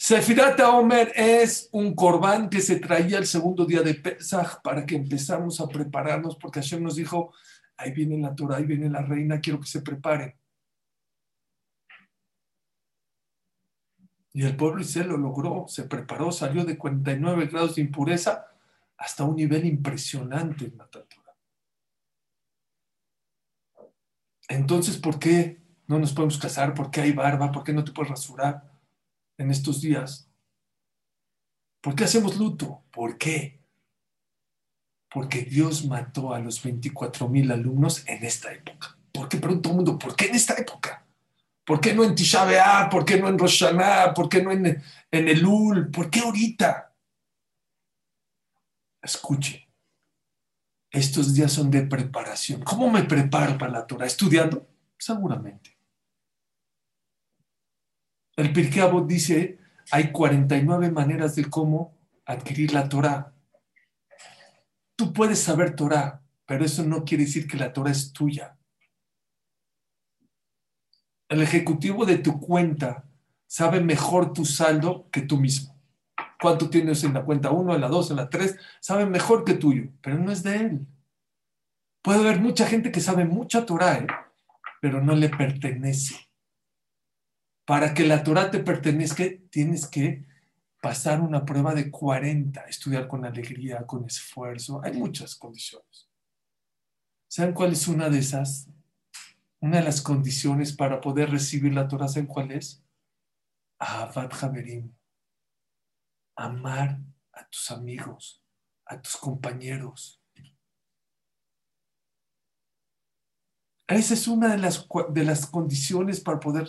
Sefirat 0.00 0.60
Omer 0.60 1.12
es 1.16 1.68
un 1.72 1.92
corbán 1.92 2.48
que 2.48 2.60
se 2.60 2.78
traía 2.78 3.18
el 3.18 3.26
segundo 3.26 3.66
día 3.66 3.82
de 3.82 3.94
Pesach 3.94 4.62
para 4.62 4.86
que 4.86 4.94
empezamos 4.94 5.60
a 5.60 5.66
prepararnos, 5.66 6.36
porque 6.36 6.60
Hashem 6.60 6.84
nos 6.84 6.94
dijo, 6.94 7.34
ahí 7.76 7.90
viene 7.90 8.16
la 8.16 8.32
Torah, 8.32 8.58
ahí 8.58 8.64
viene 8.64 8.88
la 8.88 9.02
reina, 9.02 9.40
quiero 9.40 9.58
que 9.58 9.66
se 9.66 9.82
preparen. 9.82 10.36
Y 14.34 14.44
el 14.44 14.56
pueblo 14.56 14.82
Israel 14.82 15.08
lo 15.08 15.16
logró, 15.16 15.64
se 15.66 15.82
preparó, 15.82 16.30
salió 16.30 16.64
de 16.64 16.78
49 16.78 17.48
grados 17.48 17.74
de 17.74 17.82
impureza 17.82 18.46
hasta 18.96 19.24
un 19.24 19.34
nivel 19.34 19.66
impresionante 19.66 20.66
en 20.66 20.78
la 20.78 20.88
Entonces, 24.48 24.96
¿por 24.96 25.18
qué 25.18 25.60
no 25.88 25.98
nos 25.98 26.12
podemos 26.12 26.38
casar? 26.38 26.72
¿Por 26.72 26.88
qué 26.88 27.00
hay 27.00 27.12
barba? 27.12 27.50
¿Por 27.50 27.64
qué 27.64 27.72
no 27.72 27.82
te 27.82 27.90
puedes 27.90 28.10
rasurar 28.10 28.67
en 29.38 29.50
estos 29.50 29.80
días? 29.80 30.28
¿Por 31.80 31.94
qué 31.94 32.04
hacemos 32.04 32.36
luto? 32.36 32.84
¿Por 32.92 33.16
qué? 33.16 33.62
Porque 35.08 35.42
Dios 35.42 35.86
mató 35.86 36.34
a 36.34 36.40
los 36.40 36.62
24 36.62 37.28
mil 37.28 37.50
alumnos 37.50 38.06
en 38.06 38.24
esta 38.24 38.52
época. 38.52 38.98
¿Por 39.12 39.28
qué 39.28 39.38
pregunta 39.38 39.70
el 39.70 39.76
mundo? 39.76 39.98
¿Por 39.98 40.14
qué 40.14 40.26
en 40.26 40.34
esta 40.34 40.54
época? 40.54 41.06
¿Por 41.64 41.80
qué 41.80 41.94
no 41.94 42.04
en 42.04 42.14
Tisha? 42.14 42.88
¿Por 42.90 43.04
qué 43.04 43.18
no 43.18 43.28
en 43.28 43.38
Rosh 43.38 43.64
¿Por 44.14 44.28
qué 44.28 44.42
no 44.42 44.52
en, 44.52 44.66
en 44.66 45.28
Elul? 45.28 45.90
¿Por 45.90 46.10
qué 46.10 46.20
ahorita? 46.20 46.94
Escuche. 49.02 49.68
Estos 50.90 51.34
días 51.34 51.52
son 51.52 51.70
de 51.70 51.82
preparación. 51.82 52.62
¿Cómo 52.62 52.90
me 52.90 53.04
preparo 53.04 53.56
para 53.56 53.72
la 53.72 53.86
Torah? 53.86 54.06
¿Estudiando? 54.06 54.66
Seguramente. 54.98 55.77
El 58.38 58.52
Pirkei 58.52 58.88
dice, 59.04 59.58
hay 59.90 60.12
49 60.12 60.92
maneras 60.92 61.34
de 61.34 61.44
cómo 61.50 61.98
adquirir 62.24 62.72
la 62.72 62.88
Torah. 62.88 63.32
Tú 64.96 65.12
puedes 65.12 65.40
saber 65.40 65.74
Torah, 65.74 66.22
pero 66.46 66.64
eso 66.64 66.84
no 66.84 67.04
quiere 67.04 67.24
decir 67.24 67.48
que 67.48 67.56
la 67.56 67.72
Torah 67.72 67.90
es 67.90 68.12
tuya. 68.12 68.56
El 71.28 71.42
ejecutivo 71.42 72.06
de 72.06 72.18
tu 72.18 72.38
cuenta 72.40 73.04
sabe 73.46 73.80
mejor 73.80 74.32
tu 74.32 74.44
saldo 74.44 75.08
que 75.10 75.22
tú 75.22 75.36
mismo 75.36 75.78
cuánto 76.40 76.70
tienes 76.70 77.02
en 77.04 77.14
la 77.14 77.24
cuenta 77.24 77.50
1, 77.50 77.74
en 77.74 77.80
la 77.80 77.88
2, 77.88 78.10
en 78.10 78.16
la 78.16 78.30
3, 78.30 78.56
sabe 78.80 79.06
mejor 79.06 79.44
que 79.44 79.54
tuyo, 79.54 79.90
pero 80.00 80.18
no 80.18 80.30
es 80.30 80.42
de 80.42 80.56
él. 80.56 80.86
Puede 82.02 82.20
haber 82.20 82.40
mucha 82.40 82.66
gente 82.66 82.92
que 82.92 83.00
sabe 83.00 83.24
mucha 83.24 83.66
Torah, 83.66 83.98
¿eh? 83.98 84.06
pero 84.80 85.02
no 85.02 85.14
le 85.14 85.28
pertenece. 85.28 86.27
Para 87.68 87.92
que 87.92 88.06
la 88.06 88.24
Torah 88.24 88.50
te 88.50 88.60
pertenezca, 88.60 89.24
tienes 89.50 89.86
que 89.86 90.24
pasar 90.80 91.20
una 91.20 91.44
prueba 91.44 91.74
de 91.74 91.90
40, 91.90 92.62
estudiar 92.62 93.06
con 93.06 93.26
alegría, 93.26 93.86
con 93.86 94.06
esfuerzo. 94.06 94.80
Hay 94.82 94.94
muchas 94.94 95.34
condiciones. 95.34 96.08
¿Saben 97.28 97.52
cuál 97.52 97.72
es 97.72 97.86
una 97.86 98.08
de 98.08 98.20
esas? 98.20 98.70
Una 99.60 99.80
de 99.80 99.84
las 99.84 100.00
condiciones 100.00 100.72
para 100.72 100.98
poder 100.98 101.28
recibir 101.30 101.74
la 101.74 101.86
Torah, 101.86 102.08
¿saben 102.08 102.26
cuál 102.26 102.52
es? 102.52 102.82
Ahavat 103.78 104.32
Haberim 104.42 104.94
amar 106.36 107.00
a 107.32 107.46
tus 107.50 107.70
amigos, 107.70 108.42
a 108.86 108.98
tus 108.98 109.14
compañeros. 109.18 110.22
Esa 113.88 114.14
es 114.14 114.26
una 114.26 114.48
de 114.52 114.58
las, 114.58 114.86
de 115.10 115.24
las 115.24 115.46
condiciones 115.46 116.20
para 116.20 116.40
poder 116.40 116.66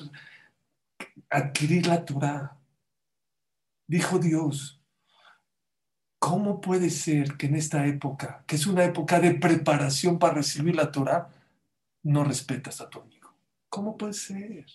adquirir 1.30 1.88
la 1.88 2.04
Torah. 2.06 2.58
Dijo 3.88 4.20
Dios, 4.20 4.82
¿cómo 6.20 6.62
puede 6.62 6.90
ser 6.90 7.38
que 7.38 7.48
en 7.48 7.56
esta 7.56 7.86
época, 7.86 8.44
que 8.46 8.56
es 8.56 8.68
una 8.68 8.84
época 8.84 9.20
de 9.20 9.36
preparación 9.36 10.20
para 10.20 10.36
recibir 10.36 10.76
la 10.76 10.92
Torah, 10.92 11.30
no 12.04 12.24
respetas 12.24 12.82
a 12.82 12.90
tu 12.90 13.00
amigo? 13.00 13.34
¿Cómo 13.70 13.98
puede 13.98 14.14
ser? 14.14 14.66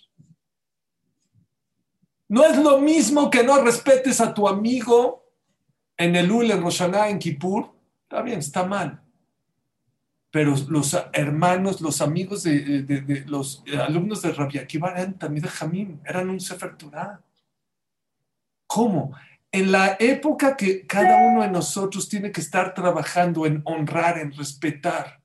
No 2.28 2.44
es 2.44 2.56
lo 2.58 2.80
mismo 2.80 3.30
que 3.30 3.44
no 3.44 3.62
respetes 3.62 4.20
a 4.20 4.32
tu 4.32 4.48
amigo 4.48 5.24
en 5.96 6.16
el 6.16 6.30
Ul, 6.30 6.50
en 6.50 6.62
Roshaná, 6.62 7.08
en 7.08 7.18
Kippur. 7.18 7.72
Está 8.02 8.22
bien, 8.22 8.38
está 8.38 8.64
mal. 8.64 9.03
Pero 10.34 10.56
los 10.68 10.96
hermanos, 11.12 11.80
los 11.80 12.00
amigos 12.00 12.42
de, 12.42 13.24
los 13.28 13.62
alumnos 13.86 14.20
de 14.20 14.32
Rabbi 14.32 14.58
Akiva 14.58 14.90
eran 14.90 15.16
también 15.16 15.44
de 15.44 15.48
Jamim, 15.48 16.00
eran 16.04 16.28
un 16.28 16.40
Sefer 16.40 16.76
Torah. 16.76 17.22
¿Cómo? 18.66 19.16
En 19.52 19.70
la 19.70 19.96
época 20.00 20.56
que 20.56 20.88
cada 20.88 21.28
uno 21.28 21.42
de 21.42 21.50
nosotros 21.52 22.08
tiene 22.08 22.32
que 22.32 22.40
estar 22.40 22.74
trabajando 22.74 23.46
en 23.46 23.62
honrar, 23.64 24.18
en 24.18 24.32
respetar 24.32 25.22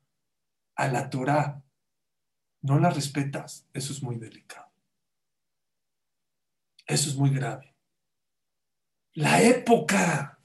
a 0.76 0.88
la 0.90 1.10
Torah, 1.10 1.60
no 2.62 2.78
la 2.78 2.92
respetas, 2.92 3.68
eso 3.74 3.92
es 3.92 4.04
muy 4.04 4.18
delicado. 4.18 4.72
Eso 6.86 7.10
es 7.10 7.16
muy 7.16 7.32
grave. 7.32 7.74
La 9.14 9.42
época. 9.42 10.40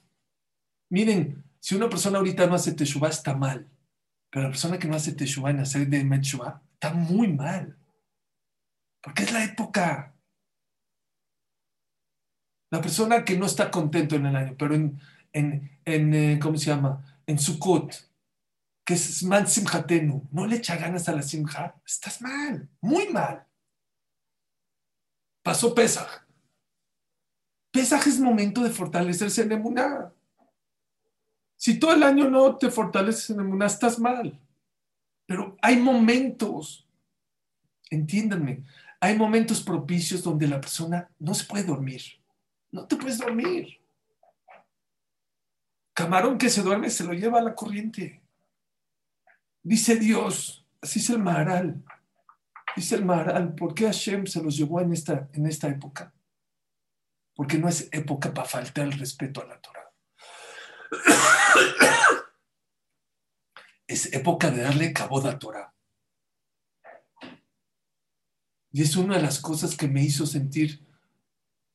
Miren, 0.89 1.43
si 1.59 1.75
una 1.75 1.87
persona 1.87 2.17
ahorita 2.17 2.47
no 2.47 2.55
hace 2.55 2.73
teshuva 2.73 3.09
está 3.09 3.35
mal, 3.35 3.69
pero 4.35 4.47
la 4.47 4.51
persona 4.51 4.77
que 4.77 4.89
no 4.89 4.97
hace 4.97 5.13
teshuva 5.13 5.49
en 5.49 5.61
hacer 5.61 5.87
de 5.87 6.03
Metshuva 6.03 6.61
está 6.73 6.91
muy 6.91 7.29
mal. 7.29 7.79
Porque 9.01 9.23
es 9.23 9.31
la 9.31 9.45
época. 9.45 10.13
La 12.69 12.81
persona 12.81 13.23
que 13.23 13.37
no 13.37 13.45
está 13.45 13.71
contento 13.71 14.17
en 14.17 14.25
el 14.25 14.35
año, 14.35 14.55
pero 14.59 14.75
en, 14.75 14.99
en, 15.31 15.79
en 15.85 16.13
eh, 16.13 16.37
¿cómo 16.41 16.57
se 16.57 16.65
llama? 16.65 17.21
En 17.25 17.39
Sukkot, 17.39 18.11
que 18.83 18.95
es 18.95 19.23
man 19.23 19.47
simhatenu, 19.47 20.27
no 20.33 20.45
le 20.45 20.57
echa 20.57 20.75
ganas 20.75 21.07
a 21.07 21.13
la 21.13 21.21
simha, 21.21 21.73
estás 21.85 22.21
mal, 22.21 22.67
muy 22.81 23.07
mal. 23.07 23.47
Pasó 25.45 25.73
Pesach. 25.73 26.27
Pesaje 27.71 28.09
es 28.09 28.19
momento 28.19 28.61
de 28.63 28.69
fortalecerse 28.69 29.43
en 29.43 29.53
Emuná. 29.53 30.13
Si 31.57 31.79
todo 31.79 31.93
el 31.93 32.03
año 32.03 32.29
no 32.29 32.57
te 32.57 32.69
fortaleces 32.69 33.29
en 33.31 33.39
Emuná, 33.39 33.65
estás 33.65 33.99
mal. 33.99 34.39
Pero 35.25 35.57
hay 35.61 35.77
momentos, 35.77 36.87
entiéndanme, 37.89 38.63
Hay 39.01 39.17
momentos 39.17 39.61
propicios 39.61 40.23
donde 40.23 40.47
la 40.47 40.59
persona 40.59 41.09
no 41.19 41.33
se 41.33 41.45
puede 41.45 41.65
dormir. 41.65 42.01
No 42.71 42.87
te 42.87 42.95
puedes 42.95 43.19
dormir. 43.19 43.79
Camarón 45.93 46.37
que 46.37 46.49
se 46.49 46.63
duerme 46.63 46.89
se 46.89 47.03
lo 47.03 47.13
lleva 47.13 47.39
a 47.39 47.43
la 47.43 47.55
corriente. 47.55 48.21
Dice 49.61 49.95
Dios, 49.97 50.65
así 50.81 50.99
es 50.99 51.09
el 51.09 51.19
Maharal. 51.19 51.83
Dice 52.75 52.95
el 52.95 53.05
Maharal, 53.05 53.55
¿por 53.55 53.73
qué 53.73 53.85
Hashem 53.85 54.27
se 54.27 54.43
los 54.43 54.57
llevó 54.57 54.81
en 54.81 54.91
esta, 54.91 55.29
en 55.33 55.45
esta 55.45 55.67
época? 55.67 56.13
Porque 57.33 57.57
no 57.57 57.69
es 57.69 57.89
época 57.91 58.33
para 58.33 58.47
faltar 58.47 58.85
el 58.85 58.99
respeto 58.99 59.41
a 59.41 59.45
la 59.45 59.59
Torah. 59.61 59.84
Es 63.87 64.13
época 64.13 64.51
de 64.51 64.63
darle 64.63 64.93
cabo 64.93 65.25
a 65.25 65.37
Torah. 65.37 65.73
Y 68.71 68.81
es 68.81 68.95
una 68.97 69.15
de 69.17 69.21
las 69.21 69.39
cosas 69.39 69.77
que 69.77 69.87
me 69.87 70.03
hizo 70.03 70.25
sentir 70.25 70.85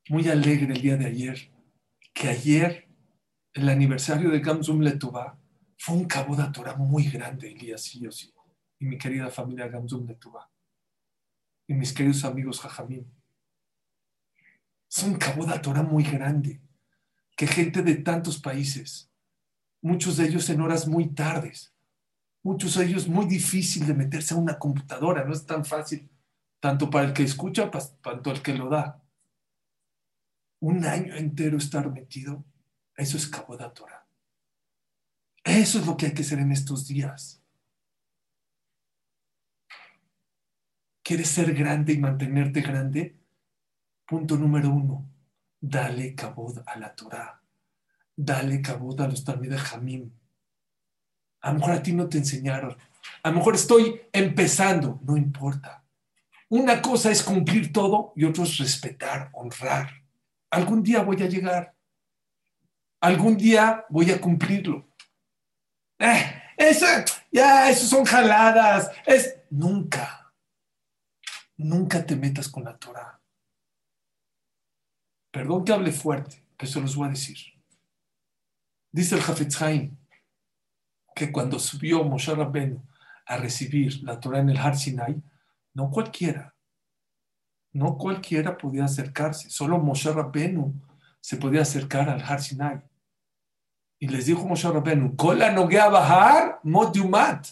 muy 0.09 0.29
alegre 0.29 0.75
el 0.75 0.83
día 0.83 0.97
de 0.97 1.07
ayer, 1.07 1.51
que 2.13 2.29
ayer, 2.29 2.89
el 3.55 3.69
aniversario 3.69 4.31
de 4.31 4.41
Gamzum 4.41 4.81
Letubá, 4.81 5.39
fue 5.79 5.97
un 5.97 6.05
cabo 6.05 6.37
de 6.37 6.51
Torah 6.51 6.77
muy 6.77 7.05
grande, 7.05 7.53
Elías 7.53 7.95
y 7.95 8.01
yo, 8.01 8.11
y 8.79 8.85
mi 8.85 8.99
querida 8.99 9.31
familia 9.31 9.69
Gamzum 9.69 10.07
Letubá, 10.07 10.51
y 11.67 11.75
mis 11.75 11.93
queridos 11.93 12.25
amigos 12.25 12.61
Jajamín. 12.61 13.11
Es 14.91 15.03
un 15.03 15.15
cabo 15.17 15.47
de 15.47 15.59
Torah 15.61 15.83
muy 15.83 16.03
grande, 16.03 16.61
que 17.37 17.47
gente 17.47 17.83
de 17.83 17.95
tantos 17.95 18.39
países, 18.39 19.10
muchos 19.83 20.17
de 20.17 20.27
ellos 20.27 20.49
en 20.51 20.61
horas 20.61 20.87
muy 20.87 21.09
tardes, 21.15 21.75
muchos 22.43 22.77
de 22.77 22.87
ellos 22.87 23.09
muy 23.09 23.27
difícil 23.27 23.87
de 23.87 23.95
meterse 23.95 24.35
a 24.35 24.39
una 24.39 24.59
computadora, 24.59 25.25
no 25.25 25.33
es 25.33 25.45
tan 25.47 25.65
fácil, 25.65 26.11
tanto 26.61 26.91
para 26.91 27.07
el 27.07 27.13
que 27.13 27.23
escucha, 27.23 27.71
tanto 28.03 28.31
el 28.31 28.43
que 28.43 28.55
lo 28.55 28.69
da. 28.69 29.03
Un 30.61 30.85
año 30.85 31.15
entero 31.15 31.57
estar 31.57 31.91
metido, 31.91 32.45
eso 32.97 33.17
es 33.17 33.27
cabo 33.27 33.57
de 33.57 33.69
Torah. 33.71 34.07
Eso 35.43 35.79
es 35.79 35.87
lo 35.87 35.97
que 35.97 36.07
hay 36.07 36.15
que 36.15 36.23
hacer 36.23 36.39
en 36.39 36.53
estos 36.53 36.87
días. 36.87 37.43
¿Quieres 41.03 41.29
ser 41.29 41.55
grande 41.55 41.95
y 41.95 41.99
mantenerte 41.99 42.61
grande? 42.61 43.19
Punto 44.07 44.37
número 44.37 44.71
uno, 44.71 45.09
dale 45.61 46.15
cabod 46.15 46.63
a 46.67 46.79
la 46.79 46.95
Torah. 46.95 47.40
Dale 48.23 48.61
cabod 48.61 49.01
a 49.01 49.09
los 49.09 49.25
Talmud 49.25 49.57
Jamim. 49.57 50.11
A 51.41 51.53
lo 51.53 51.59
mejor 51.59 51.73
a 51.73 51.83
ti 51.83 51.93
no 51.95 52.07
te 52.07 52.19
enseñaron. 52.19 52.77
A 53.23 53.31
lo 53.31 53.37
mejor 53.37 53.55
estoy 53.55 53.99
empezando. 54.13 55.01
No 55.03 55.17
importa. 55.17 55.83
Una 56.51 56.83
cosa 56.83 57.11
es 57.11 57.23
cumplir 57.23 57.73
todo 57.73 58.13
y 58.15 58.25
otra 58.25 58.45
es 58.45 58.59
respetar, 58.59 59.31
honrar. 59.33 60.05
Algún 60.51 60.83
día 60.83 61.01
voy 61.03 61.23
a 61.23 61.29
llegar. 61.29 61.75
Algún 63.01 63.39
día 63.39 63.87
voy 63.89 64.11
a 64.11 64.21
cumplirlo. 64.21 64.87
Eh, 65.99 66.43
eso, 66.59 66.85
ya, 67.33 67.71
eso 67.71 67.87
son 67.87 68.05
jaladas. 68.05 68.91
Nunca, 69.49 70.35
nunca 71.57 72.05
te 72.05 72.17
metas 72.17 72.51
con 72.51 72.65
la 72.65 72.77
Torah. 72.77 73.19
Perdón 75.31 75.65
que 75.65 75.73
hable 75.73 75.93
fuerte, 75.93 76.45
pero 76.59 76.71
se 76.71 76.81
los 76.83 76.95
voy 76.95 77.07
a 77.07 77.13
decir. 77.13 77.60
Dice 78.93 79.15
el 79.15 79.21
Hafetz 79.21 79.61
Haim 79.63 79.97
que 81.15 81.31
cuando 81.31 81.59
subió 81.59 82.03
Moshe 82.03 82.35
Rabbeinu 82.35 82.83
a 83.27 83.37
recibir 83.37 84.03
la 84.03 84.19
Torah 84.19 84.41
en 84.41 84.51
el 84.51 84.59
Har 84.59 84.77
Sinai, 84.77 85.23
no 85.75 85.91
cualquiera, 85.91 86.55
no 87.73 87.97
cualquiera 87.97 88.57
podía 88.57 88.85
acercarse, 88.85 89.51
solo 89.51 89.79
Moshe 89.79 90.13
Rabbeinu 90.13 90.75
se 91.21 91.37
podía 91.37 91.63
acercar 91.63 92.09
al 92.09 92.23
Har 92.23 92.41
Sinai. 92.41 92.81
Y 93.99 94.09
les 94.09 94.27
dijo 94.27 94.47
Moshe 94.47 94.69
Rabbeinu, 94.69 95.15
Kola 95.15 95.53
noguea 95.53 95.89
bajar 95.89 96.61
modiumat. 96.63 97.47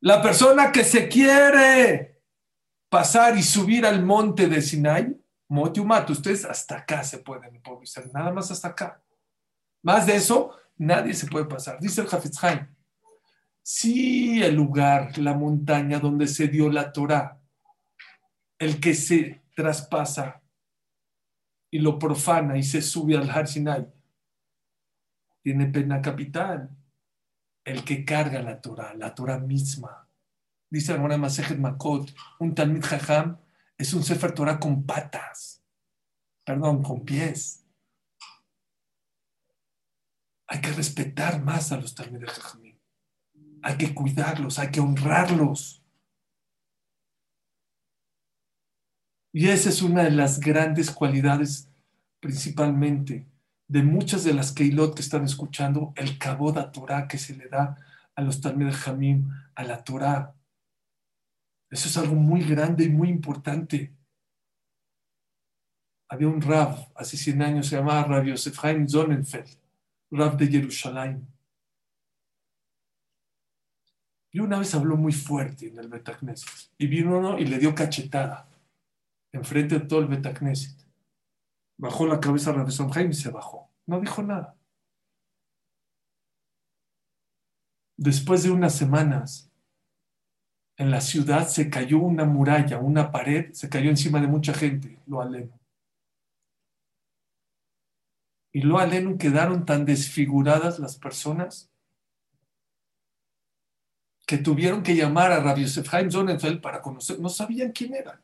La 0.00 0.22
persona 0.22 0.72
que 0.72 0.84
se 0.84 1.08
quiere 1.08 2.22
pasar 2.88 3.36
y 3.36 3.42
subir 3.42 3.84
al 3.84 4.04
monte 4.04 4.48
de 4.48 4.62
Sinai, 4.62 5.16
modiumat, 5.48 6.08
ustedes 6.10 6.44
hasta 6.44 6.78
acá 6.78 7.04
se 7.04 7.18
pueden 7.18 7.60
nada 8.12 8.32
más 8.32 8.50
hasta 8.50 8.68
acá. 8.68 9.02
Más 9.82 10.06
de 10.06 10.16
eso, 10.16 10.56
nadie 10.76 11.14
se 11.14 11.26
puede 11.26 11.46
pasar. 11.46 11.78
Dice 11.80 12.00
el 12.00 12.06
Hafez 12.06 12.42
Haim, 12.42 12.66
si 13.62 14.42
el 14.42 14.54
lugar, 14.54 15.18
la 15.18 15.34
montaña 15.34 15.98
donde 16.00 16.26
se 16.26 16.48
dio 16.48 16.70
la 16.70 16.92
Torah, 16.92 17.40
el 18.58 18.80
que 18.80 18.94
se 18.94 19.42
traspasa 19.54 20.42
y 21.70 21.78
lo 21.78 21.98
profana 21.98 22.56
y 22.56 22.62
se 22.62 22.82
sube 22.82 23.16
al 23.16 23.30
Har 23.30 23.48
Sinai, 23.48 23.86
tiene 25.42 25.66
pena 25.66 26.00
capital. 26.00 26.70
El 27.64 27.84
que 27.84 28.04
carga 28.04 28.42
la 28.42 28.60
Torah, 28.60 28.92
la 28.94 29.14
Torah 29.14 29.38
misma. 29.38 30.08
Dice 30.68 30.92
alguna 30.92 31.16
Masejet 31.16 31.58
Makot, 31.58 32.12
un 32.40 32.54
Talmid 32.54 32.82
Jajam 32.82 33.38
es 33.78 33.94
un 33.94 34.02
Sefer 34.02 34.32
Torah 34.32 34.58
con 34.58 34.84
patas, 34.84 35.62
perdón, 36.44 36.82
con 36.82 37.04
pies. 37.04 37.61
Hay 40.52 40.60
que 40.60 40.70
respetar 40.70 41.42
más 41.42 41.72
a 41.72 41.78
los 41.78 41.94
Talmid 41.94 42.26
Jajamim. 42.26 42.76
Hay 43.62 43.78
que 43.78 43.94
cuidarlos, 43.94 44.58
hay 44.58 44.70
que 44.70 44.80
honrarlos. 44.80 45.82
Y 49.32 49.48
esa 49.48 49.70
es 49.70 49.80
una 49.80 50.04
de 50.04 50.10
las 50.10 50.40
grandes 50.40 50.90
cualidades, 50.90 51.70
principalmente, 52.20 53.26
de 53.66 53.82
muchas 53.82 54.24
de 54.24 54.34
las 54.34 54.52
Keilot 54.52 54.94
que 54.94 55.00
están 55.00 55.24
escuchando, 55.24 55.94
el 55.96 56.18
Kabod 56.18 56.58
a 56.58 56.70
Torah 56.70 57.08
que 57.08 57.16
se 57.16 57.34
le 57.34 57.48
da 57.48 57.78
a 58.14 58.20
los 58.20 58.42
Talmud 58.42 58.74
Hamim, 58.84 59.30
a 59.54 59.64
la 59.64 59.82
Torah. 59.82 60.34
Eso 61.70 61.88
es 61.88 61.96
algo 61.96 62.14
muy 62.14 62.44
grande 62.44 62.84
y 62.84 62.90
muy 62.90 63.08
importante. 63.08 63.90
Había 66.10 66.28
un 66.28 66.42
Rav 66.42 66.92
hace 66.94 67.16
100 67.16 67.40
años, 67.40 67.68
se 67.68 67.76
llamaba 67.76 68.04
Rav 68.04 68.26
Yosef 68.26 68.62
Haim 68.62 68.86
Sonnenfeld, 68.86 69.61
Rav 70.12 70.36
de 70.36 70.46
Jerusalén. 70.46 71.26
Y 74.30 74.40
una 74.40 74.58
vez 74.58 74.74
habló 74.74 74.96
muy 74.96 75.12
fuerte 75.12 75.68
en 75.68 75.78
el 75.78 75.88
Betacneset. 75.88 76.70
Y 76.78 76.86
vino 76.86 77.18
uno 77.18 77.38
y 77.38 77.46
le 77.46 77.58
dio 77.58 77.74
cachetada 77.74 78.48
enfrente 79.32 79.78
de 79.78 79.86
todo 79.86 80.00
el 80.00 80.06
Betacneset. 80.06 80.76
Bajó 81.78 82.06
la 82.06 82.20
cabeza 82.20 82.52
Rav 82.52 82.70
Jaime 82.92 83.10
y 83.10 83.14
se 83.14 83.30
bajó. 83.30 83.70
No 83.86 84.00
dijo 84.00 84.22
nada. 84.22 84.54
Después 87.96 88.42
de 88.42 88.50
unas 88.50 88.74
semanas, 88.74 89.50
en 90.76 90.90
la 90.90 91.00
ciudad 91.00 91.48
se 91.48 91.70
cayó 91.70 91.98
una 91.98 92.24
muralla, 92.24 92.78
una 92.78 93.10
pared, 93.10 93.52
se 93.52 93.68
cayó 93.68 93.90
encima 93.90 94.20
de 94.20 94.26
mucha 94.26 94.52
gente, 94.52 94.98
lo 95.06 95.22
aleno. 95.22 95.61
Y 98.52 98.62
lo 98.62 98.78
aleno 98.78 99.16
quedaron 99.16 99.64
tan 99.64 99.84
desfiguradas 99.84 100.78
las 100.78 100.96
personas 100.96 101.70
que 104.26 104.38
tuvieron 104.38 104.82
que 104.82 104.94
llamar 104.94 105.32
a 105.32 105.40
Rabbi 105.40 105.62
Yosef 105.62 105.92
Haim 105.92 106.10
Sonnenfeld 106.10 106.60
para 106.60 106.80
conocer, 106.80 107.18
no 107.18 107.28
sabían 107.28 107.72
quién 107.72 107.94
era, 107.94 108.20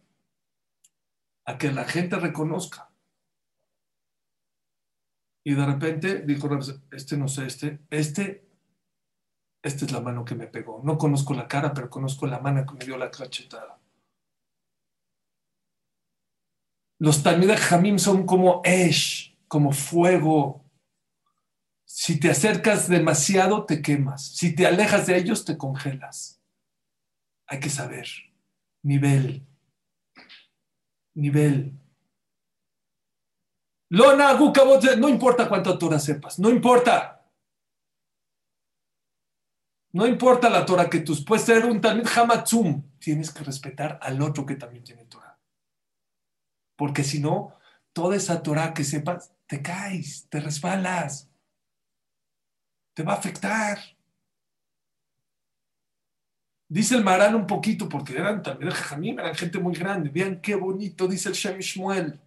a 1.45 1.59
que 1.59 1.73
la 1.73 1.85
gente 1.85 2.17
reconozca. 2.17 2.91
Y 5.45 5.55
de 5.55 5.67
repente 5.67 6.21
dijo, 6.21 6.49
este 6.93 7.17
no 7.17 7.27
sé, 7.27 7.47
este, 7.47 7.81
este, 7.91 8.47
esta 9.63 9.85
es 9.85 9.93
la 9.93 10.01
mano 10.01 10.25
que 10.25 10.35
me 10.35 10.47
pegó. 10.47 10.81
No 10.85 10.99
conozco 10.99 11.35
la 11.35 11.49
cara, 11.49 11.73
pero 11.73 11.91
conozco 11.91 12.27
la 12.27 12.39
mano 12.39 12.65
que 12.67 12.75
me 12.75 12.85
dio 12.85 12.97
la 12.97 13.11
cachetada. 13.11 13.79
Los 17.01 17.23
Talmud 17.23 17.51
Jamim 17.57 17.99
son 17.99 18.27
como 18.27 18.61
Esh, 18.65 19.28
como 19.49 19.73
fuego. 19.73 20.65
Si 21.85 22.21
te 22.21 22.31
acercas 22.31 22.89
demasiado, 22.89 23.65
te 23.65 23.83
quemas. 23.83 24.27
Si 24.29 24.55
te 24.55 24.67
alejas 24.67 25.07
de 25.07 25.17
ellos, 25.17 25.45
te 25.45 25.57
congelas. 25.57 26.41
Hay 27.47 27.61
que 27.61 27.71
saber. 27.71 28.07
Nivel. 28.83 29.47
Nivel. 31.15 31.79
Lona, 33.91 34.39
no 34.99 35.09
importa 35.09 35.49
cuánta 35.49 35.79
Torah 35.79 35.99
sepas, 35.99 36.39
no 36.39 36.51
importa. 36.51 37.25
No 39.93 40.07
importa 40.07 40.51
la 40.51 40.67
Torah 40.67 40.91
que 40.91 41.01
tú 41.01 41.15
puedes 41.25 41.47
ser 41.47 41.65
un 41.65 41.81
Talmud 41.81 42.07
Hamatzum, 42.15 42.83
tienes 42.99 43.33
que 43.33 43.43
respetar 43.43 43.99
al 44.03 44.21
otro 44.21 44.45
que 44.45 44.57
también 44.57 44.85
tiene 44.85 45.07
Torah. 45.07 45.39
Porque 46.77 47.03
si 47.03 47.19
no, 47.19 47.57
toda 47.95 48.15
esa 48.15 48.43
Torah 48.43 48.75
que 48.75 48.85
sepas, 48.85 49.33
te 49.49 49.63
caes, 49.63 50.27
te 50.29 50.41
resbalas, 50.41 51.29
te 52.95 53.03
va 53.03 53.15
a 53.15 53.17
afectar. 53.17 53.79
Dice 56.69 56.95
el 56.95 57.03
Marán 57.03 57.35
un 57.35 57.47
poquito, 57.47 57.89
porque 57.89 58.13
eran 58.13 58.43
también 58.43 58.71
Jajamim, 58.71 59.19
eran 59.19 59.35
gente 59.35 59.59
muy 59.59 59.75
grande. 59.75 60.11
Vean 60.11 60.43
qué 60.43 60.55
bonito, 60.55 61.09
dice 61.09 61.31
el 61.31 61.35
Shem 61.35 61.59
Shmuel. 61.61 62.21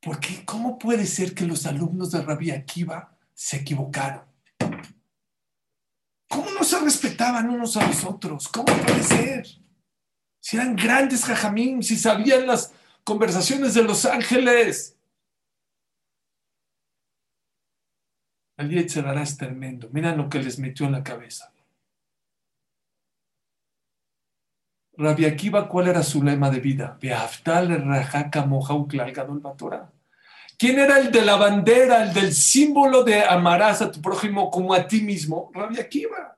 ¿Por 0.00 0.18
qué? 0.18 0.44
¿Cómo 0.46 0.78
puede 0.78 1.04
ser 1.04 1.34
que 1.34 1.44
los 1.44 1.66
alumnos 1.66 2.12
de 2.12 2.22
Rabbi 2.22 2.50
Akiva 2.50 3.14
se 3.34 3.58
equivocaron? 3.58 4.24
¿Cómo 6.28 6.50
no 6.52 6.64
se 6.64 6.80
respetaban 6.80 7.50
unos 7.50 7.76
a 7.76 7.86
los 7.86 8.02
otros? 8.04 8.48
¿Cómo 8.48 8.64
puede 8.64 9.02
ser? 9.02 9.46
Si 10.40 10.56
eran 10.56 10.74
grandes 10.74 11.24
jajamín, 11.24 11.82
si 11.82 11.96
sabían 11.96 12.46
las 12.46 12.72
conversaciones 13.06 13.72
de 13.74 13.84
los 13.84 14.04
ángeles. 14.04 14.98
El 18.56 18.70
Yetzerara 18.70 19.22
es 19.22 19.36
tremendo. 19.36 19.88
Miren 19.92 20.16
lo 20.16 20.28
que 20.28 20.42
les 20.42 20.58
metió 20.58 20.86
en 20.86 20.92
la 20.92 21.04
cabeza. 21.04 21.52
Rabbi 24.98 25.24
Akiva, 25.24 25.68
¿cuál 25.68 25.86
era 25.86 26.02
su 26.02 26.22
lema 26.22 26.50
de 26.50 26.58
vida? 26.58 26.98
¿Quién 30.58 30.78
era 30.78 30.98
el 30.98 31.12
de 31.12 31.22
la 31.22 31.36
bandera, 31.36 32.02
el 32.02 32.12
del 32.12 32.32
símbolo 32.32 33.04
de 33.04 33.22
amarás 33.22 33.82
a 33.82 33.92
tu 33.92 34.02
prójimo 34.02 34.50
como 34.50 34.74
a 34.74 34.88
ti 34.88 35.02
mismo? 35.02 35.52
Rabbi 35.54 35.78
Akiva. 35.78 36.36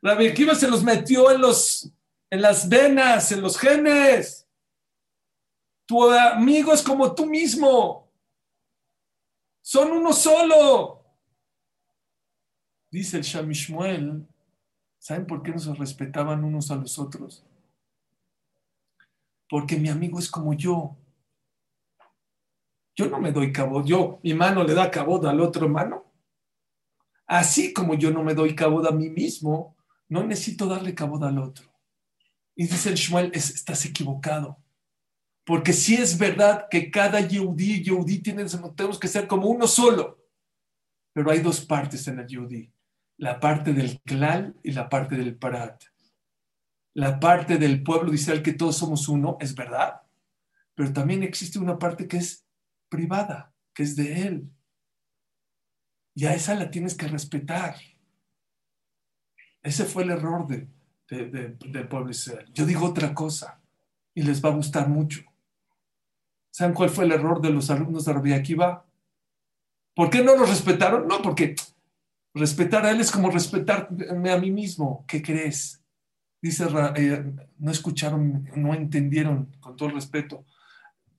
Rabbi 0.00 0.28
Akiva 0.28 0.54
se 0.54 0.68
los 0.68 0.82
metió 0.82 1.30
en, 1.30 1.42
los, 1.42 1.92
en 2.30 2.40
las 2.40 2.68
venas, 2.70 3.32
en 3.32 3.42
los 3.42 3.58
genes. 3.58 4.47
Tu 5.88 6.10
amigo 6.10 6.74
es 6.74 6.82
como 6.82 7.14
tú 7.14 7.24
mismo. 7.24 8.12
Son 9.62 9.90
uno 9.90 10.12
solo. 10.12 11.02
Dice 12.90 13.16
el 13.16 13.22
Shamishmuel. 13.22 14.28
¿Saben 14.98 15.26
por 15.26 15.42
qué 15.42 15.50
no 15.50 15.58
se 15.58 15.72
respetaban 15.72 16.44
unos 16.44 16.70
a 16.70 16.76
los 16.76 16.98
otros? 16.98 17.42
Porque 19.48 19.78
mi 19.78 19.88
amigo 19.88 20.18
es 20.18 20.30
como 20.30 20.52
yo. 20.52 20.94
Yo 22.94 23.08
no 23.08 23.18
me 23.18 23.32
doy 23.32 23.50
cabo, 23.50 23.82
yo, 23.82 24.20
mi 24.22 24.34
mano 24.34 24.64
le 24.64 24.74
da 24.74 24.90
cabo 24.90 25.26
al 25.26 25.40
otro 25.40 25.70
mano. 25.70 26.04
Así 27.26 27.72
como 27.72 27.94
yo 27.94 28.10
no 28.10 28.22
me 28.22 28.34
doy 28.34 28.54
cabo 28.54 28.86
a 28.86 28.90
mí 28.90 29.08
mismo, 29.08 29.74
no 30.08 30.22
necesito 30.22 30.66
darle 30.66 30.94
cabo 30.94 31.24
al 31.24 31.38
otro. 31.38 31.72
Y 32.54 32.64
dice 32.66 32.90
el 32.90 32.96
Shmuel, 32.96 33.30
estás 33.32 33.86
equivocado. 33.86 34.58
Porque 35.48 35.72
si 35.72 35.94
es 35.94 36.18
verdad 36.18 36.66
que 36.70 36.90
cada 36.90 37.26
Yehudi, 37.26 37.82
Yehudi 37.82 38.18
tiene, 38.18 38.44
tenemos 38.76 38.98
que 38.98 39.08
ser 39.08 39.26
como 39.26 39.48
uno 39.48 39.66
solo. 39.66 40.22
Pero 41.14 41.30
hay 41.30 41.38
dos 41.38 41.64
partes 41.64 42.06
en 42.06 42.18
el 42.18 42.26
Yehudi. 42.26 42.70
La 43.16 43.40
parte 43.40 43.72
del 43.72 43.98
clan 44.02 44.60
y 44.62 44.72
la 44.72 44.90
parte 44.90 45.16
del 45.16 45.38
parat. 45.38 45.82
La 46.92 47.18
parte 47.18 47.56
del 47.56 47.82
pueblo 47.82 48.10
de 48.10 48.16
Israel 48.16 48.42
que 48.42 48.52
todos 48.52 48.76
somos 48.76 49.08
uno, 49.08 49.38
es 49.40 49.54
verdad. 49.54 50.02
Pero 50.74 50.92
también 50.92 51.22
existe 51.22 51.58
una 51.58 51.78
parte 51.78 52.06
que 52.06 52.18
es 52.18 52.46
privada, 52.90 53.54
que 53.72 53.84
es 53.84 53.96
de 53.96 54.26
Él. 54.26 54.50
Y 56.14 56.26
a 56.26 56.34
esa 56.34 56.56
la 56.56 56.70
tienes 56.70 56.94
que 56.94 57.08
respetar. 57.08 57.74
Ese 59.62 59.86
fue 59.86 60.02
el 60.02 60.10
error 60.10 60.46
de, 60.46 60.68
del 61.08 61.88
pueblo 61.88 62.10
Israel. 62.10 62.50
Yo 62.52 62.66
digo 62.66 62.84
otra 62.84 63.14
cosa 63.14 63.62
y 64.12 64.20
les 64.24 64.44
va 64.44 64.50
a 64.50 64.54
gustar 64.54 64.90
mucho. 64.90 65.22
¿Saben 66.58 66.74
cuál 66.74 66.90
fue 66.90 67.04
el 67.04 67.12
error 67.12 67.40
de 67.40 67.50
los 67.50 67.70
alumnos 67.70 68.04
de 68.04 68.12
Rabbi 68.12 68.32
Akiva? 68.32 68.84
¿Por 69.94 70.10
qué 70.10 70.24
no 70.24 70.34
los 70.34 70.48
respetaron? 70.48 71.06
No, 71.06 71.22
porque 71.22 71.54
respetar 72.34 72.84
a 72.84 72.90
él 72.90 73.00
es 73.00 73.12
como 73.12 73.30
respetarme 73.30 74.32
a 74.32 74.38
mí 74.38 74.50
mismo. 74.50 75.04
¿Qué 75.06 75.22
crees? 75.22 75.80
Dice, 76.42 76.66
eh, 76.96 77.32
no 77.58 77.70
escucharon, 77.70 78.50
no 78.56 78.74
entendieron, 78.74 79.54
con 79.60 79.76
todo 79.76 79.90
el 79.90 79.94
respeto 79.94 80.46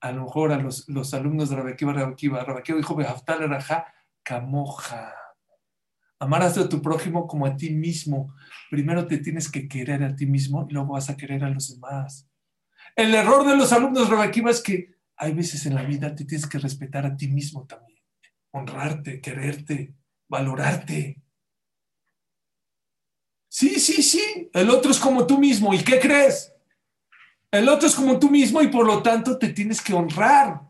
a 0.01 0.11
lo 0.11 0.25
mejor 0.25 0.51
a 0.51 0.57
los, 0.57 0.89
los 0.89 1.13
alumnos 1.13 1.49
de 1.49 1.55
Rabequiba, 1.55 1.93
Rabequiba, 1.93 2.43
Rabequiba 2.43 2.77
dijo, 2.77 2.95
Behaftal 2.95 3.49
Raja, 3.49 3.85
Camoja. 4.23 5.13
Amarás 6.19 6.57
a 6.57 6.67
tu 6.67 6.81
prójimo 6.81 7.27
como 7.27 7.45
a 7.45 7.55
ti 7.55 7.69
mismo. 7.69 8.35
Primero 8.69 9.07
te 9.07 9.19
tienes 9.19 9.49
que 9.49 9.69
querer 9.69 10.03
a 10.03 10.13
ti 10.17 10.25
mismo 10.25 10.67
y 10.69 10.73
luego 10.73 10.95
vas 10.95 11.09
a 11.09 11.15
querer 11.15 11.45
a 11.45 11.49
los 11.49 11.73
demás. 11.73 12.27
El 12.93 13.15
error 13.15 13.47
de 13.47 13.55
los 13.55 13.71
alumnos 13.71 14.09
de 14.09 14.15
Rabequiba 14.17 14.51
es 14.51 14.61
que 14.61 14.98
hay 15.19 15.33
veces 15.33 15.65
en 15.65 15.75
la 15.75 15.83
vida 15.83 16.15
te 16.15 16.23
tienes 16.23 16.47
que 16.47 16.57
respetar 16.57 17.05
a 17.05 17.15
ti 17.15 17.27
mismo 17.27 17.67
también. 17.67 17.99
Honrarte, 18.51 19.19
quererte, 19.19 19.93
valorarte. 20.29 21.21
Sí, 23.49 23.79
sí, 23.81 24.01
sí. 24.01 24.49
El 24.53 24.69
otro 24.69 24.91
es 24.91 24.97
como 24.97 25.27
tú 25.27 25.37
mismo. 25.37 25.73
¿Y 25.73 25.83
qué 25.83 25.99
crees? 25.99 26.53
El 27.51 27.67
otro 27.67 27.89
es 27.89 27.95
como 27.95 28.17
tú 28.17 28.29
mismo 28.29 28.61
y 28.61 28.69
por 28.69 28.85
lo 28.85 29.03
tanto 29.03 29.37
te 29.37 29.49
tienes 29.49 29.81
que 29.81 29.93
honrar. 29.93 30.61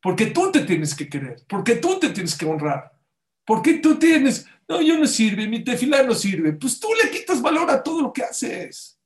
Porque 0.00 0.26
tú 0.26 0.52
te 0.52 0.60
tienes 0.60 0.94
que 0.94 1.08
querer. 1.08 1.42
Porque 1.48 1.74
tú 1.74 1.98
te 1.98 2.10
tienes 2.10 2.38
que 2.38 2.46
honrar. 2.46 2.96
Porque 3.44 3.74
tú 3.74 3.98
tienes, 3.98 4.46
no, 4.68 4.80
yo 4.80 4.96
no 4.96 5.06
sirve, 5.08 5.48
mi 5.48 5.64
tefilá 5.64 6.04
no 6.04 6.14
sirve. 6.14 6.52
Pues 6.52 6.78
tú 6.78 6.88
le 7.02 7.10
quitas 7.10 7.42
valor 7.42 7.68
a 7.68 7.82
todo 7.82 8.00
lo 8.00 8.12
que 8.12 8.22
haces. 8.22 8.97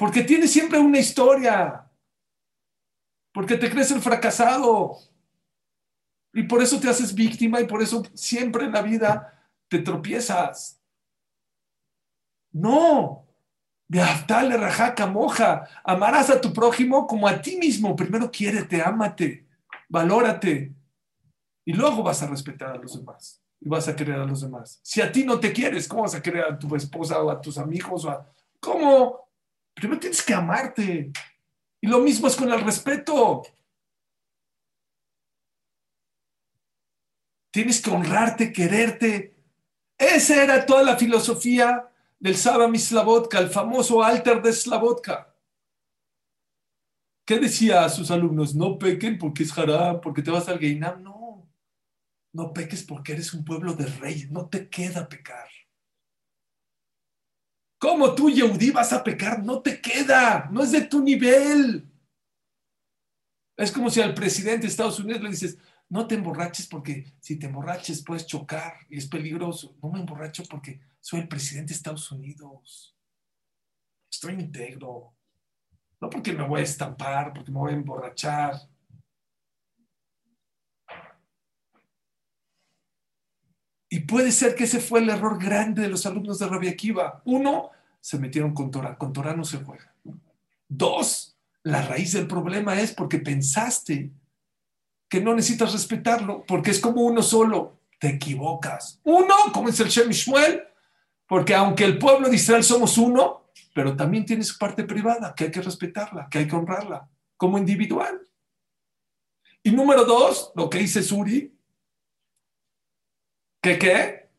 Porque 0.00 0.22
tienes 0.22 0.50
siempre 0.50 0.78
una 0.78 0.98
historia. 0.98 1.86
Porque 3.34 3.58
te 3.58 3.68
crees 3.68 3.90
el 3.90 4.00
fracasado. 4.00 4.96
Y 6.32 6.44
por 6.44 6.62
eso 6.62 6.80
te 6.80 6.88
haces 6.88 7.14
víctima 7.14 7.60
y 7.60 7.66
por 7.66 7.82
eso 7.82 8.02
siempre 8.14 8.64
en 8.64 8.72
la 8.72 8.80
vida 8.80 9.46
te 9.68 9.80
tropiezas. 9.80 10.80
No. 12.50 13.26
Beaftale 13.88 14.56
rajaca 14.56 15.06
moja. 15.06 15.68
Amarás 15.84 16.30
a 16.30 16.40
tu 16.40 16.50
prójimo 16.54 17.06
como 17.06 17.28
a 17.28 17.42
ti 17.42 17.58
mismo. 17.58 17.94
Primero 17.94 18.30
quiérete, 18.30 18.80
ámate, 18.80 19.46
valórate. 19.86 20.74
Y 21.66 21.74
luego 21.74 22.02
vas 22.02 22.22
a 22.22 22.26
respetar 22.26 22.70
a 22.70 22.78
los 22.78 22.96
demás. 22.96 23.42
Y 23.60 23.68
vas 23.68 23.86
a 23.86 23.94
querer 23.94 24.18
a 24.18 24.24
los 24.24 24.40
demás. 24.40 24.80
Si 24.82 25.02
a 25.02 25.12
ti 25.12 25.24
no 25.24 25.38
te 25.38 25.52
quieres, 25.52 25.86
¿cómo 25.86 26.04
vas 26.04 26.14
a 26.14 26.22
querer 26.22 26.44
a 26.44 26.58
tu 26.58 26.74
esposa 26.74 27.22
o 27.22 27.30
a 27.30 27.38
tus 27.38 27.58
amigos? 27.58 28.06
O 28.06 28.10
a... 28.10 28.32
¿Cómo? 28.60 29.29
Primero 29.74 30.00
tienes 30.00 30.22
que 30.22 30.34
amarte. 30.34 31.12
Y 31.80 31.86
lo 31.86 32.00
mismo 32.00 32.28
es 32.28 32.36
con 32.36 32.50
el 32.52 32.60
respeto. 32.60 33.42
Tienes 37.50 37.82
que 37.82 37.90
honrarte, 37.90 38.52
quererte. 38.52 39.34
Esa 39.98 40.42
era 40.42 40.64
toda 40.64 40.82
la 40.82 40.96
filosofía 40.96 41.90
del 42.18 42.36
Saba 42.36 42.68
Mislavotka, 42.68 43.38
el 43.38 43.50
famoso 43.50 44.02
alter 44.02 44.40
de 44.42 44.52
Slavotka. 44.52 45.34
¿Qué 47.26 47.38
decía 47.38 47.84
a 47.84 47.88
sus 47.88 48.10
alumnos? 48.10 48.54
No 48.54 48.78
pequen 48.78 49.18
porque 49.18 49.42
es 49.44 49.56
haram, 49.56 50.00
porque 50.00 50.22
te 50.22 50.30
vas 50.30 50.48
al 50.48 50.58
Geinam. 50.58 51.02
No, 51.02 51.48
no 52.32 52.52
peques 52.52 52.82
porque 52.82 53.12
eres 53.12 53.32
un 53.34 53.44
pueblo 53.44 53.74
de 53.74 53.86
reyes, 53.86 54.30
no 54.30 54.48
te 54.48 54.68
queda 54.68 55.08
pecar. 55.08 55.48
¿Cómo 57.80 58.14
tú, 58.14 58.28
Yehudi, 58.28 58.70
vas 58.72 58.92
a 58.92 59.02
pecar? 59.02 59.42
No 59.42 59.62
te 59.62 59.80
queda, 59.80 60.50
no 60.52 60.62
es 60.62 60.70
de 60.70 60.82
tu 60.82 61.02
nivel. 61.02 61.90
Es 63.56 63.72
como 63.72 63.88
si 63.88 64.02
al 64.02 64.12
presidente 64.12 64.62
de 64.62 64.68
Estados 64.68 65.00
Unidos 65.00 65.22
le 65.22 65.30
dices, 65.30 65.56
no 65.88 66.06
te 66.06 66.14
emborraches 66.14 66.66
porque 66.66 67.14
si 67.20 67.38
te 67.38 67.46
emborraches 67.46 68.04
puedes 68.04 68.26
chocar 68.26 68.74
y 68.90 68.98
es 68.98 69.06
peligroso. 69.06 69.78
No 69.82 69.90
me 69.90 69.98
emborracho 69.98 70.42
porque 70.44 70.78
soy 71.00 71.20
el 71.20 71.28
presidente 71.28 71.70
de 71.70 71.76
Estados 71.76 72.12
Unidos. 72.12 72.94
Estoy 74.12 74.34
íntegro. 74.34 75.14
No 76.02 76.10
porque 76.10 76.34
me 76.34 76.46
voy 76.46 76.60
a 76.60 76.64
estampar, 76.64 77.32
porque 77.32 77.50
me 77.50 77.60
voy 77.60 77.72
a 77.72 77.76
emborrachar. 77.76 78.60
Y 83.92 84.00
puede 84.00 84.30
ser 84.30 84.54
que 84.54 84.64
ese 84.64 84.80
fue 84.80 85.00
el 85.00 85.10
error 85.10 85.42
grande 85.42 85.82
de 85.82 85.88
los 85.88 86.06
alumnos 86.06 86.38
de 86.38 86.46
Rabia 86.46 86.70
Akiva. 86.70 87.20
Uno, 87.24 87.70
se 88.00 88.18
metieron 88.18 88.54
con 88.54 88.70
Torah. 88.70 88.96
Con 88.96 89.12
Torah 89.12 89.34
no 89.34 89.44
se 89.44 89.58
juega. 89.58 89.92
Dos, 90.68 91.36
la 91.64 91.82
raíz 91.82 92.12
del 92.12 92.28
problema 92.28 92.80
es 92.80 92.92
porque 92.92 93.18
pensaste 93.18 94.12
que 95.08 95.20
no 95.20 95.34
necesitas 95.34 95.72
respetarlo, 95.72 96.44
porque 96.46 96.70
es 96.70 96.78
como 96.78 97.02
uno 97.02 97.20
solo. 97.20 97.80
Te 97.98 98.10
equivocas. 98.10 99.00
Uno, 99.02 99.34
como 99.52 99.68
es 99.68 99.80
el 99.80 99.88
Shem 99.88 100.10
Shmuel, 100.10 100.62
porque 101.26 101.54
aunque 101.54 101.84
el 101.84 101.98
pueblo 101.98 102.28
de 102.28 102.36
Israel 102.36 102.62
somos 102.62 102.96
uno, 102.96 103.50
pero 103.74 103.96
también 103.96 104.24
tiene 104.24 104.44
su 104.44 104.56
parte 104.56 104.84
privada, 104.84 105.34
que 105.34 105.44
hay 105.44 105.50
que 105.50 105.62
respetarla, 105.62 106.28
que 106.30 106.38
hay 106.38 106.48
que 106.48 106.56
honrarla, 106.56 107.08
como 107.36 107.58
individual. 107.58 108.20
Y 109.64 109.72
número 109.72 110.04
dos, 110.04 110.52
lo 110.54 110.70
que 110.70 110.78
dice 110.78 111.02
Suri, 111.02 111.59
¿que 113.62 113.78
qué? 113.78 114.30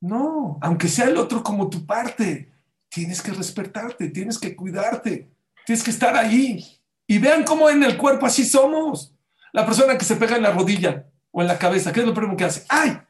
No, 0.00 0.58
aunque 0.60 0.88
sea 0.88 1.06
el 1.06 1.16
otro 1.16 1.42
como 1.42 1.70
tu 1.70 1.86
parte, 1.86 2.52
tienes 2.88 3.22
que 3.22 3.32
respetarte, 3.32 4.10
tienes 4.10 4.38
que 4.38 4.54
cuidarte, 4.54 5.30
tienes 5.64 5.82
que 5.82 5.90
estar 5.90 6.16
ahí. 6.16 6.64
Y 7.06 7.18
vean 7.18 7.44
cómo 7.44 7.70
en 7.70 7.82
el 7.82 7.96
cuerpo 7.96 8.26
así 8.26 8.44
somos. 8.44 9.14
La 9.52 9.64
persona 9.64 9.96
que 9.96 10.04
se 10.04 10.16
pega 10.16 10.36
en 10.36 10.42
la 10.42 10.52
rodilla 10.52 11.08
o 11.30 11.40
en 11.40 11.48
la 11.48 11.58
cabeza, 11.58 11.92
¿qué 11.92 12.00
es 12.00 12.06
lo 12.06 12.14
primero 12.14 12.36
que 12.36 12.44
hace? 12.44 12.64
¡Ay! 12.68 13.00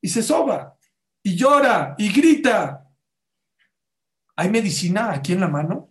y 0.00 0.08
se 0.08 0.22
soba, 0.22 0.78
y 1.22 1.36
llora, 1.36 1.94
y 1.98 2.12
grita. 2.12 2.88
¿Hay 4.36 4.50
medicina 4.50 5.12
aquí 5.12 5.32
en 5.32 5.40
la 5.40 5.48
mano? 5.48 5.90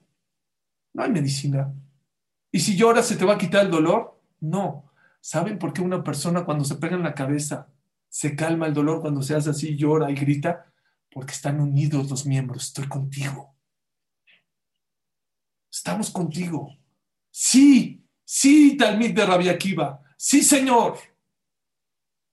No 0.94 1.04
hay 1.04 1.12
medicina. 1.12 1.74
¿Y 2.52 2.60
si 2.60 2.78
lloras 2.78 3.08
se 3.08 3.18
te 3.18 3.26
va 3.26 3.34
a 3.34 3.38
quitar 3.38 3.66
el 3.66 3.72
dolor? 3.72 4.22
No. 4.40 4.87
¿Saben 5.22 5.60
por 5.60 5.74
qué 5.74 5.82
una 5.82 6.04
persona 6.04 6.46
cuando 6.46 6.64
se 6.64 6.76
pega 6.76 6.96
en 6.96 7.04
la 7.04 7.16
cabeza 7.16 7.70
se 8.10 8.36
calma 8.36 8.68
el 8.68 8.74
dolor 8.74 9.02
cuando 9.02 9.22
se 9.22 9.36
hace 9.36 9.50
así, 9.50 9.76
llora 9.76 10.10
y 10.10 10.16
grita? 10.16 10.72
Porque 11.12 11.34
están 11.34 11.60
unidos 11.60 12.10
los 12.10 12.26
miembros. 12.26 12.68
Estoy 12.68 12.88
contigo. 12.88 13.56
Estamos 15.72 16.10
contigo. 16.10 16.76
Sí, 17.30 18.04
sí, 18.24 18.78
Talmid 18.78 19.14
de 19.14 19.26
Rabia 19.26 19.52
Akiva. 19.52 20.02
Sí, 20.18 20.42
Señor. 20.42 20.98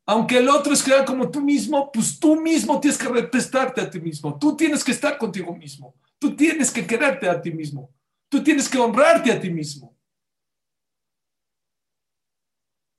Aunque 0.06 0.38
el 0.38 0.48
otro 0.48 0.72
es 0.72 0.82
creado 0.82 1.04
como 1.04 1.30
tú 1.30 1.40
mismo, 1.40 1.90
pues 1.90 2.18
tú 2.18 2.40
mismo 2.40 2.78
tienes 2.78 2.98
que 2.98 3.08
respetarte 3.08 3.80
a 3.80 3.90
ti 3.90 4.00
mismo. 4.00 4.38
Tú 4.38 4.56
tienes 4.56 4.84
que 4.84 4.92
estar 4.92 5.16
contigo 5.16 5.54
mismo. 5.56 5.94
Tú 6.18 6.36
tienes 6.36 6.70
que 6.70 6.86
quererte 6.86 7.28
a 7.28 7.40
ti 7.40 7.50
mismo. 7.50 7.90
Tú 8.28 8.42
tienes 8.42 8.68
que 8.68 8.78
honrarte 8.78 9.32
a 9.32 9.40
ti 9.40 9.50
mismo. 9.50 9.93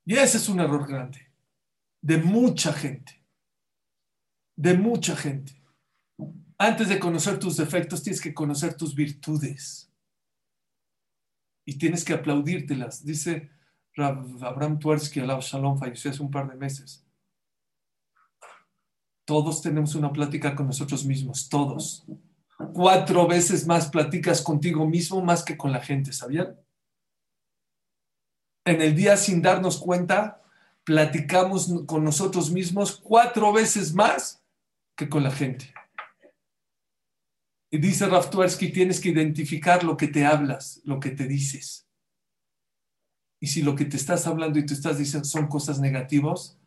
Y 0.06 0.16
ese 0.16 0.38
es 0.38 0.48
un 0.48 0.60
error 0.60 0.88
grande 0.88 1.26
de 2.06 2.18
mucha 2.20 2.72
gente. 2.72 3.20
De 4.56 4.76
mucha 4.76 5.16
gente. 5.16 5.60
Antes 6.56 6.88
de 6.88 7.00
conocer 7.00 7.40
tus 7.40 7.58
defectos, 7.58 8.04
tienes 8.04 8.22
que 8.22 8.34
conocer 8.34 8.78
tus 8.78 8.94
virtudes. 8.94 9.92
Y 11.66 11.80
tienes 11.80 12.06
que 12.06 12.14
aplaudírtelas. 12.14 13.04
Dice 13.04 13.50
Abraham 13.98 14.78
Tversky, 14.78 15.22
Alab 15.22 15.42
Shalom, 15.42 15.80
falleció 15.80 16.12
hace 16.12 16.22
un 16.22 16.30
par 16.30 16.48
de 16.48 16.56
meses. 16.56 17.04
Todos 19.26 19.64
tenemos 19.64 19.96
una 19.96 20.14
plática 20.14 20.56
con 20.56 20.68
nosotros 20.68 21.06
mismos, 21.06 21.50
todos. 21.50 22.06
Cuatro 22.72 23.28
veces 23.28 23.66
más 23.66 23.90
platicas 23.90 24.44
contigo 24.44 24.88
mismo 24.88 25.24
más 25.24 25.44
que 25.44 25.58
con 25.58 25.72
la 25.72 25.82
gente, 25.82 26.14
¿sabían? 26.14 26.56
En 28.66 28.82
el 28.82 28.96
día 28.96 29.16
sin 29.16 29.42
darnos 29.42 29.78
cuenta, 29.78 30.42
platicamos 30.84 31.72
con 31.86 32.04
nosotros 32.04 32.52
mismos 32.52 33.00
cuatro 33.02 33.54
veces 33.54 33.94
más 33.94 34.44
que 34.96 35.08
con 35.08 35.24
la 35.24 35.32
gente. 35.32 35.74
Y 37.70 37.78
dice 37.78 38.08
Raftuarsky, 38.08 38.72
tienes 38.72 39.00
que 39.00 39.10
identificar 39.10 39.84
lo 39.84 39.98
que 39.98 40.08
te 40.08 40.26
hablas, 40.26 40.82
lo 40.84 41.00
que 41.00 41.12
te 41.12 41.28
dices. 41.28 41.88
Y 43.40 43.48
si 43.48 43.62
lo 43.62 43.76
que 43.76 43.86
te 43.86 43.98
estás 43.98 44.28
hablando 44.28 44.58
y 44.58 44.66
te 44.66 44.74
estás 44.74 44.98
diciendo 44.98 45.28
son 45.28 45.48
cosas 45.48 45.80
negativas, 45.80 46.58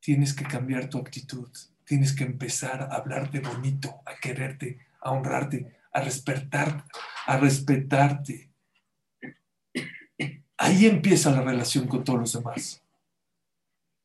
tienes 0.00 0.34
que 0.34 0.44
cambiar 0.44 0.88
tu 0.88 0.98
actitud. 0.98 1.50
Tienes 1.84 2.14
que 2.14 2.24
empezar 2.24 2.82
a 2.82 2.96
hablarte 2.96 3.40
bonito, 3.40 4.02
a 4.04 4.16
quererte, 4.16 4.86
a 5.00 5.10
honrarte, 5.12 5.76
a 5.92 6.00
respetar, 6.00 6.84
a 7.26 7.36
respetarte. 7.36 8.47
Ahí 10.58 10.86
empieza 10.86 11.30
la 11.30 11.42
relación 11.42 11.86
con 11.86 12.02
todos 12.02 12.18
los 12.18 12.32
demás. 12.32 12.82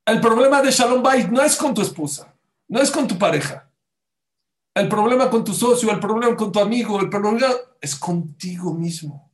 El 0.05 0.21
problema 0.21 0.61
de 0.61 0.69
Shalom 0.69 1.01
Bait 1.01 1.27
no 1.29 1.41
es 1.41 1.55
con 1.55 1.73
tu 1.73 1.81
esposa, 1.81 2.35
no 2.67 2.79
es 2.79 2.91
con 2.91 3.07
tu 3.07 3.17
pareja. 3.17 3.71
El 4.75 4.87
problema 4.87 5.31
con 5.31 5.43
tu 5.43 5.53
socio, 5.53 5.91
el 5.91 5.99
problema 5.99 6.35
con 6.35 6.51
tu 6.51 6.59
amigo, 6.59 6.99
el 6.99 7.09
problema 7.09 7.47
es 7.81 7.95
contigo 7.95 8.73
mismo. 8.73 9.31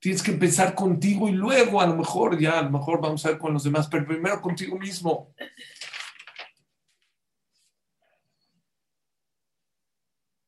Tienes 0.00 0.22
que 0.22 0.32
empezar 0.32 0.74
contigo 0.74 1.28
y 1.28 1.32
luego 1.32 1.80
a 1.80 1.86
lo 1.86 1.94
mejor 1.94 2.38
ya, 2.38 2.58
a 2.58 2.62
lo 2.62 2.70
mejor 2.70 3.00
vamos 3.00 3.24
a 3.24 3.30
ver 3.30 3.38
con 3.38 3.52
los 3.52 3.62
demás, 3.62 3.86
pero 3.88 4.06
primero 4.06 4.40
contigo 4.40 4.76
mismo. 4.76 5.32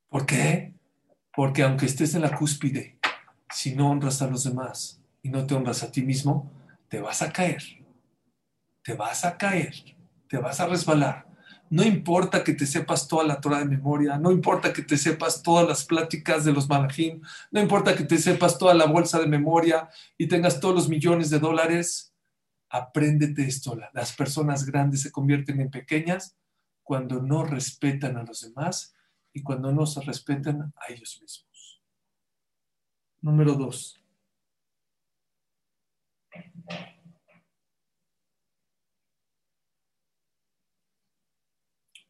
¿Por 0.09 0.27
qué? 0.27 0.75
Porque 1.33 1.63
aunque 1.63 1.87
estés 1.87 2.15
en 2.15 2.23
la 2.23 2.37
cúspide, 2.37 2.99
si 3.53 3.75
no 3.77 3.91
honras 3.91 4.21
a 4.23 4.27
los 4.27 4.43
demás 4.43 5.00
y 5.23 5.29
no 5.31 5.47
te 5.47 5.55
honras 5.55 5.83
a 5.83 5.91
ti 5.93 6.03
mismo, 6.03 6.51
te 6.89 7.01
vas 7.01 7.23
a 7.23 7.33
caer. 7.33 7.63
Te 8.83 8.95
vas 8.95 9.25
a 9.25 9.37
caer, 9.37 9.75
te 10.29 10.39
vas 10.39 10.61
a 10.61 10.67
resbalar. 10.67 11.27
No 11.69 11.85
importa 11.85 12.43
que 12.43 12.53
te 12.53 12.67
sepas 12.67 13.07
toda 13.07 13.25
la 13.25 13.41
Torah 13.41 13.61
de 13.61 13.65
memoria, 13.65 14.19
no 14.19 14.33
importa 14.33 14.73
que 14.73 14.83
te 14.83 14.97
sepas 14.97 15.43
todas 15.43 15.69
las 15.69 15.85
pláticas 15.85 16.45
de 16.45 16.53
los 16.53 16.69
malajim, 16.69 17.23
no 17.53 17.61
importa 17.61 17.95
que 17.95 18.03
te 18.03 18.19
sepas 18.19 18.59
toda 18.59 18.75
la 18.75 18.87
bolsa 18.87 19.21
de 19.21 19.29
memoria 19.29 19.89
y 20.19 20.27
tengas 20.27 20.59
todos 20.59 20.75
los 20.75 20.89
millones 20.89 21.31
de 21.31 21.39
dólares, 21.39 22.13
apréndete 22.71 23.45
esto. 23.45 23.79
Las 23.93 24.13
personas 24.13 24.67
grandes 24.67 25.03
se 25.03 25.13
convierten 25.13 25.61
en 25.61 25.71
pequeñas 25.71 26.37
cuando 26.83 27.23
no 27.23 27.45
respetan 27.45 28.17
a 28.17 28.25
los 28.25 28.41
demás 28.41 28.97
y 29.33 29.43
cuando 29.43 29.71
no 29.71 29.87
se 29.87 30.01
respetan 30.01 30.73
a 30.75 30.93
ellos 30.93 31.21
mismos. 31.21 31.83
Número 33.21 33.55
dos. 33.55 34.00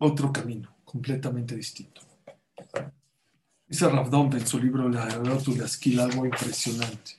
Otro 0.01 0.33
camino 0.33 0.77
completamente 0.85 1.55
distinto. 1.55 2.01
Dice 3.67 3.89
Ravdom 3.89 4.33
en 4.33 4.47
su 4.47 4.59
libro 4.59 4.89
La 4.89 5.07
la 5.07 5.65
Esquila 5.65 6.05
algo 6.05 6.25
impresionante. 6.25 7.13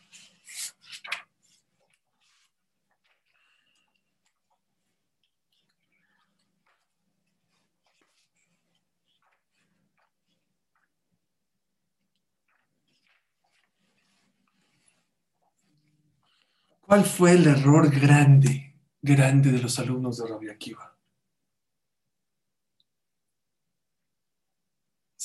¿Cuál 16.81 17.05
fue 17.05 17.31
el 17.31 17.47
error 17.47 17.89
grande, 17.89 18.75
grande 19.01 19.49
de 19.49 19.61
los 19.61 19.79
alumnos 19.79 20.17
de 20.17 20.27
Rabbi 20.27 20.49
Akiva? 20.49 20.90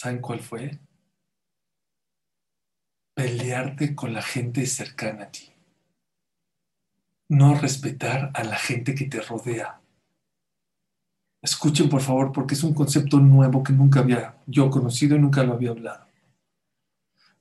¿Saben 0.06 0.20
cuál 0.20 0.38
fue? 0.38 0.78
Pelearte 3.12 3.96
con 3.96 4.12
la 4.12 4.22
gente 4.22 4.64
cercana 4.66 5.24
a 5.24 5.30
ti. 5.32 5.52
No 7.28 7.56
respetar 7.56 8.30
a 8.32 8.44
la 8.44 8.54
gente 8.54 8.94
que 8.94 9.06
te 9.06 9.20
rodea. 9.20 9.80
Escuchen 11.42 11.88
por 11.88 12.02
favor 12.02 12.30
porque 12.30 12.54
es 12.54 12.62
un 12.62 12.72
concepto 12.72 13.18
nuevo 13.18 13.64
que 13.64 13.72
nunca 13.72 13.98
había 13.98 14.36
yo 14.46 14.70
conocido 14.70 15.16
y 15.16 15.18
nunca 15.18 15.42
lo 15.42 15.54
había 15.54 15.70
hablado. 15.70 16.06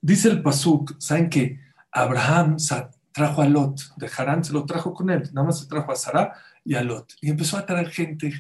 Dice 0.02 0.30
el 0.30 0.42
Pasuk, 0.42 1.00
¿saben 1.00 1.30
que 1.30 1.60
Abraham 1.92 2.58
trajo 3.12 3.44
a 3.44 3.48
Lot 3.48 3.96
de 3.96 4.10
Harán, 4.18 4.44
se 4.44 4.54
lo 4.54 4.66
trajo 4.66 4.92
con 4.92 5.12
él, 5.12 5.30
nada 5.34 5.46
más 5.46 5.60
se 5.60 5.68
trajo 5.68 5.92
a 5.92 5.96
Sara 5.96 6.34
y 6.64 6.74
a 6.74 6.82
Lot. 6.82 7.14
Y 7.22 7.30
empezó 7.30 7.60
a 7.60 7.66
traer 7.68 7.92
gente, 7.92 8.34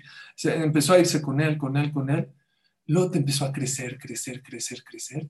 empezó 0.46 0.94
a 0.94 1.00
irse 1.00 1.22
con 1.22 1.40
él, 1.40 1.60
con 1.60 1.78
él, 1.78 1.92
con 1.92 2.10
él. 2.10 2.32
Lot 2.88 3.16
empezó 3.16 3.46
a 3.46 3.52
crecer, 3.52 3.98
crecer, 3.98 4.42
crecer, 4.44 4.84
crecer. 4.84 5.30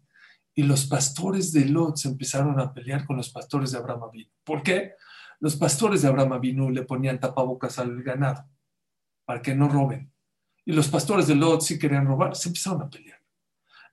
Y 0.54 0.64
los 0.64 0.86
pastores 0.86 1.52
de 1.52 1.66
Lot 1.66 1.98
se 1.98 2.08
empezaron 2.08 2.60
a 2.60 2.74
pelear 2.74 3.06
con 3.06 3.18
los 3.18 3.30
pastores 3.30 3.72
de 3.72 3.78
Abraham 3.78 4.04
Avinu. 4.04 4.30
¿Por 4.44 4.64
qué? 4.64 4.94
Los 5.40 5.56
pastores 5.56 6.02
de 6.02 6.08
Abraham 6.08 6.34
Avinu 6.34 6.70
le 6.70 6.84
ponían 6.84 7.20
tapabocas 7.20 7.78
al 7.80 8.02
ganado 8.04 8.48
para 9.26 9.42
que 9.42 9.56
no 9.56 9.68
roben. 9.68 10.12
Y 10.66 10.74
los 10.74 10.88
pastores 10.88 11.28
de 11.28 11.36
Lot, 11.36 11.62
si 11.62 11.78
querían 11.78 12.08
robar, 12.08 12.36
se 12.36 12.50
empezaron 12.50 12.82
a 12.82 12.90
pelear. 12.90 13.22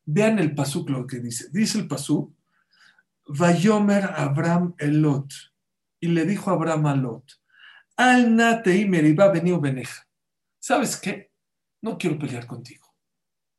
Vean 0.05 0.39
el 0.39 0.55
pasuk 0.55 0.89
lo 0.91 1.07
que 1.07 1.19
dice. 1.19 1.49
Dice 1.51 1.79
el 1.79 1.89
pasuk, 1.89 2.35
Vayomer 3.27 4.05
Abraham 4.17 4.75
el 4.79 5.03
Lot. 5.03 5.33
Y 6.01 6.09
le 6.09 6.25
dijo 6.25 6.51
Abraham 6.51 6.87
a 6.87 6.97
Lot, 6.97 7.41
Al 7.97 8.35
nate 8.35 8.75
y 8.77 9.13
va 9.15 9.29
venido 9.29 9.61
beneja. 9.61 10.09
¿Sabes 10.59 10.97
qué? 10.97 11.33
No 11.81 11.99
quiero 11.99 12.19
pelear 12.19 12.47
contigo. 12.47 12.82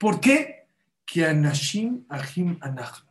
¿Por 0.03 0.19
qué? 0.19 0.67
Que 1.05 1.25
anashim 1.25 2.05
ahim 2.09 2.57
anachno. 2.59 3.09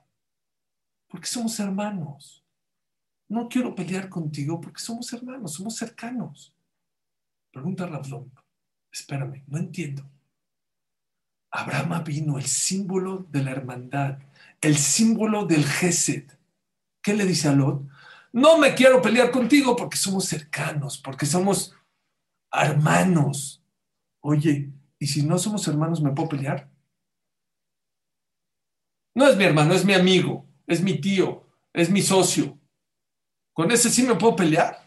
Porque 1.08 1.26
somos 1.26 1.58
hermanos. 1.58 2.44
No 3.30 3.48
quiero 3.48 3.74
pelear 3.74 4.10
contigo 4.10 4.60
porque 4.60 4.82
somos 4.82 5.10
hermanos, 5.14 5.54
somos 5.54 5.74
cercanos. 5.74 6.54
Pregunta 7.50 7.86
Ravlon. 7.86 8.30
Espérame, 8.92 9.42
no 9.46 9.56
entiendo. 9.56 10.06
Abraham 11.50 12.04
vino 12.04 12.36
el 12.36 12.44
símbolo 12.44 13.26
de 13.30 13.42
la 13.42 13.52
hermandad, 13.52 14.18
el 14.60 14.76
símbolo 14.76 15.46
del 15.46 15.64
Gesed. 15.64 16.30
¿Qué 17.00 17.14
le 17.14 17.24
dice 17.24 17.48
a 17.48 17.54
Lot? 17.54 17.88
No 18.34 18.58
me 18.58 18.74
quiero 18.74 19.00
pelear 19.00 19.30
contigo 19.30 19.76
porque 19.76 19.96
somos 19.96 20.26
cercanos, 20.26 20.98
porque 20.98 21.24
somos 21.24 21.74
hermanos. 22.52 23.64
Oye, 24.20 24.70
¿y 24.98 25.06
si 25.06 25.22
no 25.22 25.38
somos 25.38 25.66
hermanos, 25.68 26.02
me 26.02 26.10
puedo 26.10 26.28
pelear? 26.28 26.70
No 29.14 29.26
es 29.26 29.36
mi 29.36 29.44
hermano, 29.44 29.74
es 29.74 29.84
mi 29.84 29.94
amigo, 29.94 30.46
es 30.66 30.80
mi 30.80 31.00
tío, 31.00 31.46
es 31.72 31.90
mi 31.90 32.02
socio. 32.02 32.58
Con 33.52 33.70
ese 33.70 33.90
sí 33.90 34.02
me 34.02 34.14
puedo 34.14 34.36
pelear. 34.36 34.78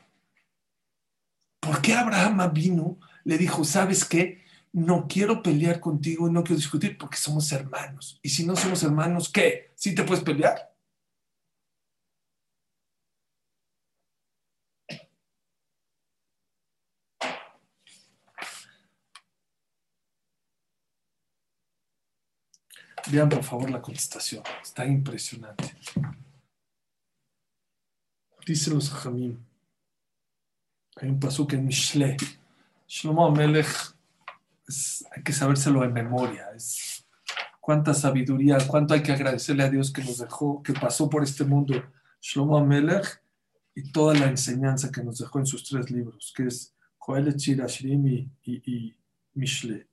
¿Por 1.60 1.82
qué 1.82 1.94
Abraham 1.94 2.52
vino? 2.54 3.00
Le 3.24 3.38
dijo, 3.38 3.64
¿sabes 3.64 4.06
qué? 4.06 4.46
no 4.76 5.08
quiero 5.08 5.42
pelear 5.42 5.80
contigo 5.80 6.28
y 6.28 6.34
no 6.34 6.44
quiero 6.44 6.58
discutir 6.58 6.98
porque 6.98 7.16
somos 7.16 7.50
hermanos. 7.54 8.20
Y 8.22 8.28
si 8.28 8.46
no 8.46 8.58
somos 8.58 8.84
hermanos, 8.84 9.30
¿qué? 9.30 9.72
¿Sí 9.74 9.96
te 9.96 10.04
puedes 10.04 10.22
pelear? 10.22 10.75
Vean 23.12 23.30
por 23.30 23.44
favor 23.44 23.70
la 23.70 23.82
contestación. 23.82 24.44
Está 24.62 24.86
impresionante. 24.86 25.76
Dice 28.46 28.72
los 28.72 28.90
Jamim. 28.90 29.38
Hay 30.98 31.10
un 31.10 31.20
paso 31.20 31.46
que 31.46 31.56
en 31.56 31.66
Mishle. 31.66 32.18
Shlomo 32.88 33.26
Amelech 33.26 33.68
hay 35.16 35.24
que 35.24 35.34
sabérselo 35.34 35.84
en 35.84 35.94
memoria. 35.94 36.50
Es, 36.56 37.06
cuánta 37.60 37.94
sabiduría, 37.94 38.58
cuánto 38.68 38.94
hay 38.94 39.02
que 39.02 39.12
agradecerle 39.12 39.64
a 39.64 39.70
Dios 39.70 39.92
que 39.92 40.04
nos 40.04 40.20
dejó, 40.20 40.62
que 40.62 40.74
pasó 40.74 41.10
por 41.10 41.24
este 41.24 41.44
mundo 41.44 41.84
Shlomo 42.22 42.58
Amelech 42.58 43.22
y 43.74 43.92
toda 43.92 44.14
la 44.14 44.28
enseñanza 44.28 44.92
que 44.92 45.04
nos 45.04 45.18
dejó 45.18 45.40
en 45.40 45.46
sus 45.48 45.64
tres 45.64 45.90
libros, 45.92 46.32
que 46.36 46.46
es 46.46 46.74
Joel 46.98 47.36
Shirashrim 47.36 48.08
y, 48.08 48.32
y 48.44 48.96
Mishle. 49.34 49.88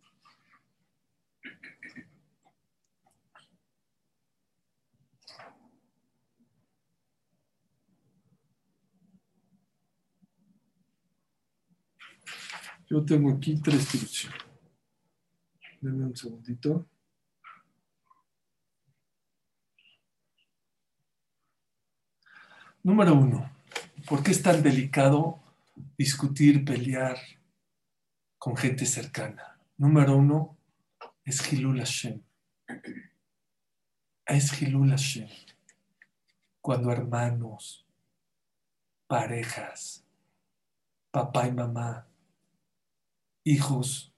Yo 12.92 13.02
tengo 13.06 13.32
aquí 13.32 13.58
tres 13.58 13.90
divisiones. 13.90 14.38
Denme 15.80 16.04
un 16.04 16.14
segundito. 16.14 16.86
Número 22.82 23.14
uno, 23.14 23.50
¿por 24.06 24.22
qué 24.22 24.32
es 24.32 24.42
tan 24.42 24.62
delicado 24.62 25.40
discutir, 25.96 26.66
pelear 26.66 27.16
con 28.36 28.58
gente 28.58 28.84
cercana? 28.84 29.58
Número 29.78 30.14
uno, 30.14 30.58
es 31.24 31.50
Hilul 31.50 31.78
Hashem. 31.78 32.20
Es 34.26 34.60
Hilul 34.60 34.90
Hashem. 34.90 35.30
Cuando 36.60 36.92
hermanos, 36.92 37.86
parejas, 39.06 40.04
papá 41.10 41.48
y 41.48 41.52
mamá, 41.52 42.11
hijos, 43.44 44.12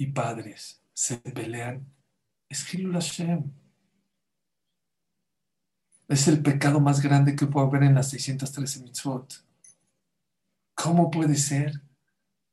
y 0.00 0.06
padres 0.06 0.82
se 0.94 1.18
pelean, 1.18 1.86
es 2.48 2.72
Hilul 2.72 2.94
Hashem. 2.94 3.52
Es 6.08 6.26
el 6.26 6.42
pecado 6.42 6.80
más 6.80 7.02
grande 7.02 7.36
que 7.36 7.46
puede 7.46 7.66
haber 7.66 7.82
en 7.84 7.94
las 7.94 8.08
613 8.08 8.82
mitzvot. 8.82 9.44
¿Cómo 10.74 11.10
puede 11.10 11.36
ser 11.36 11.82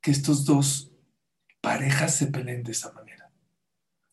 que 0.02 0.12
estos 0.12 0.44
dos 0.44 0.92
parejas 1.62 2.16
se 2.16 2.28
peleen 2.28 2.64
de 2.64 2.74
esa 2.74 2.92
manera? 2.92 3.32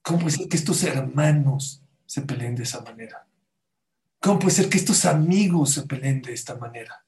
¿Cómo 0.02 0.20
puede 0.20 0.36
ser 0.36 0.48
que 0.48 0.56
estos 0.56 0.84
hermanos 0.84 1.82
se 2.06 2.22
peleen 2.22 2.54
de 2.54 2.62
esa 2.62 2.82
manera? 2.82 3.26
¿Cómo 4.20 4.38
puede 4.38 4.54
ser 4.54 4.68
que 4.68 4.78
estos 4.78 5.04
amigos 5.04 5.72
se 5.72 5.82
peleen 5.82 6.22
de 6.22 6.32
esta 6.32 6.54
manera? 6.56 7.04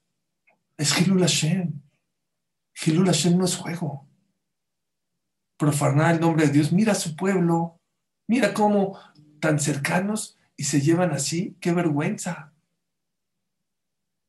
Es 0.77 1.01
Hilul 1.01 1.21
Hashem. 1.21 1.86
Hilul 2.85 3.07
Hashem 3.07 3.37
no 3.37 3.45
es 3.45 3.57
juego 3.57 4.07
profanar 5.57 6.15
el 6.15 6.21
nombre 6.21 6.47
de 6.47 6.53
Dios. 6.53 6.73
Mira 6.73 6.93
a 6.93 6.97
su 6.97 7.17
pueblo, 7.17 7.81
mira 8.27 8.55
cómo 8.55 8.99
tan 9.41 9.59
cercanos 9.59 10.39
y 10.57 10.65
se 10.65 10.81
llevan 10.81 11.13
así. 11.13 11.57
Qué 11.61 11.73
vergüenza, 11.73 12.53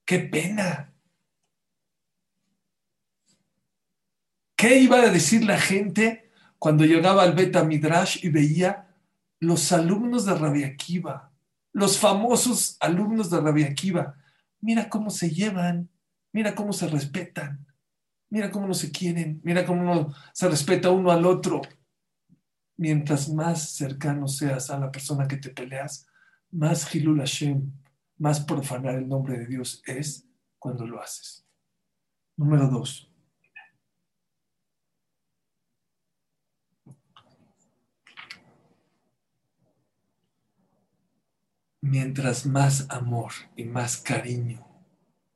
qué 0.06 0.20
pena. 0.20 0.94
¿Qué 4.56 4.80
iba 4.80 4.98
a 4.98 5.10
decir 5.10 5.44
la 5.44 5.60
gente 5.60 6.32
cuando 6.58 6.84
llegaba 6.84 7.24
al 7.24 7.34
Beta 7.34 7.64
Midrash 7.64 8.26
y 8.26 8.30
veía 8.30 8.88
los 9.40 9.72
alumnos 9.72 10.26
de 10.26 10.34
Rabia 10.34 10.68
Akiva, 10.68 11.32
los 11.74 12.00
famosos 12.00 12.78
alumnos 12.80 13.30
de 13.30 13.40
Rabia 13.40 13.68
Akiva? 13.68 14.16
Mira 14.60 14.90
cómo 14.90 15.12
se 15.12 15.30
llevan, 15.30 15.90
mira 16.34 16.56
cómo 16.56 16.74
se 16.74 16.88
respetan. 16.88 17.67
Mira 18.30 18.52
cómo 18.52 18.68
no 18.68 18.74
se 18.74 18.92
quieren, 18.92 19.40
mira 19.44 19.66
cómo 19.66 19.84
no 19.84 20.14
se 20.34 20.50
respeta 20.50 20.92
uno 20.92 21.12
al 21.12 21.26
otro. 21.26 21.62
Mientras 22.76 23.30
más 23.30 23.72
cercano 23.72 24.28
seas 24.28 24.70
a 24.70 24.78
la 24.78 24.92
persona 24.92 25.28
que 25.28 25.38
te 25.38 25.50
peleas, 25.50 26.08
más 26.52 26.94
Hilul 26.94 27.20
Hashem, 27.20 27.72
más 28.18 28.42
profanar 28.42 28.96
el 28.96 29.08
nombre 29.08 29.38
de 29.40 29.48
Dios 29.48 29.82
es 29.86 30.28
cuando 30.60 30.86
lo 30.86 31.02
haces. 31.02 31.46
Número 32.36 32.68
dos. 32.68 33.12
Mientras 41.80 42.46
más 42.46 42.86
amor 42.90 43.32
y 43.56 43.64
más 43.64 43.98
cariño 43.98 44.68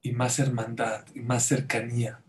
y 0.01 0.11
más 0.11 0.37
hermandad 0.37 1.05
y 1.15 1.21
más 1.21 1.43
cercanía 1.43 2.21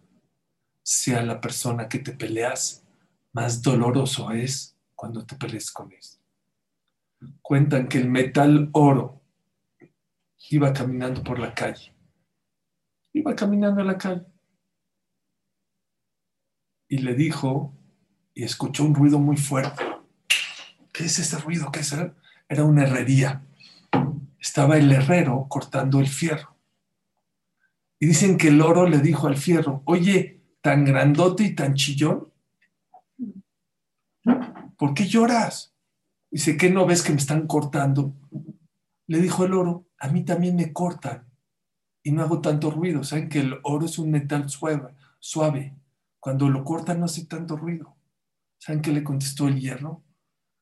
sea 0.92 1.22
la 1.22 1.40
persona 1.40 1.88
que 1.88 1.98
te 1.98 2.12
peleas, 2.12 2.84
más 3.32 3.62
doloroso 3.62 4.30
es 4.30 4.76
cuando 4.94 5.24
te 5.24 5.36
pelees 5.36 5.70
con 5.72 5.90
él. 5.90 5.98
Cuentan 7.40 7.88
que 7.88 7.98
el 7.98 8.10
metal 8.10 8.68
oro 8.72 9.22
iba 10.50 10.72
caminando 10.74 11.22
por 11.22 11.38
la 11.38 11.54
calle. 11.54 11.94
Iba 13.14 13.34
caminando 13.34 13.80
en 13.80 13.86
la 13.86 13.96
calle. 13.96 14.26
Y 16.88 16.98
le 16.98 17.14
dijo, 17.14 17.72
y 18.34 18.44
escuchó 18.44 18.84
un 18.84 18.94
ruido 18.94 19.18
muy 19.18 19.38
fuerte. 19.38 19.82
¿Qué 20.92 21.04
es 21.04 21.18
ese 21.18 21.38
ruido? 21.38 21.72
¿Qué? 21.72 21.80
Era 22.48 22.64
una 22.64 22.82
herrería. 22.82 23.42
Estaba 24.38 24.76
el 24.76 24.92
herrero 24.92 25.46
cortando 25.48 26.00
el 26.00 26.08
fierro. 26.08 26.54
Y 27.98 28.06
dicen 28.06 28.36
que 28.36 28.48
el 28.48 28.60
oro 28.60 28.86
le 28.86 28.98
dijo 28.98 29.26
al 29.26 29.38
fierro, 29.38 29.80
oye, 29.86 30.41
tan 30.62 30.84
grandote 30.84 31.44
y 31.44 31.54
tan 31.54 31.74
chillón? 31.74 32.32
¿Por 34.78 34.94
qué 34.94 35.06
lloras? 35.06 35.74
Dice, 36.30 36.56
¿qué 36.56 36.70
no 36.70 36.86
ves 36.86 37.02
que 37.02 37.12
me 37.12 37.18
están 37.18 37.46
cortando? 37.46 38.14
Le 39.06 39.20
dijo 39.20 39.44
el 39.44 39.52
oro, 39.52 39.86
a 39.98 40.08
mí 40.08 40.24
también 40.24 40.56
me 40.56 40.72
cortan 40.72 41.26
y 42.02 42.12
no 42.12 42.22
hago 42.22 42.40
tanto 42.40 42.70
ruido. 42.70 43.04
Saben 43.04 43.28
que 43.28 43.40
el 43.40 43.58
oro 43.64 43.84
es 43.84 43.98
un 43.98 44.10
metal 44.10 44.48
suave, 44.48 44.94
suave. 45.18 45.76
Cuando 46.18 46.48
lo 46.48 46.64
cortan 46.64 47.00
no 47.00 47.04
hace 47.04 47.26
tanto 47.26 47.56
ruido. 47.56 47.96
¿Saben 48.58 48.80
qué 48.80 48.92
le 48.92 49.04
contestó 49.04 49.48
el 49.48 49.60
hierro? 49.60 50.02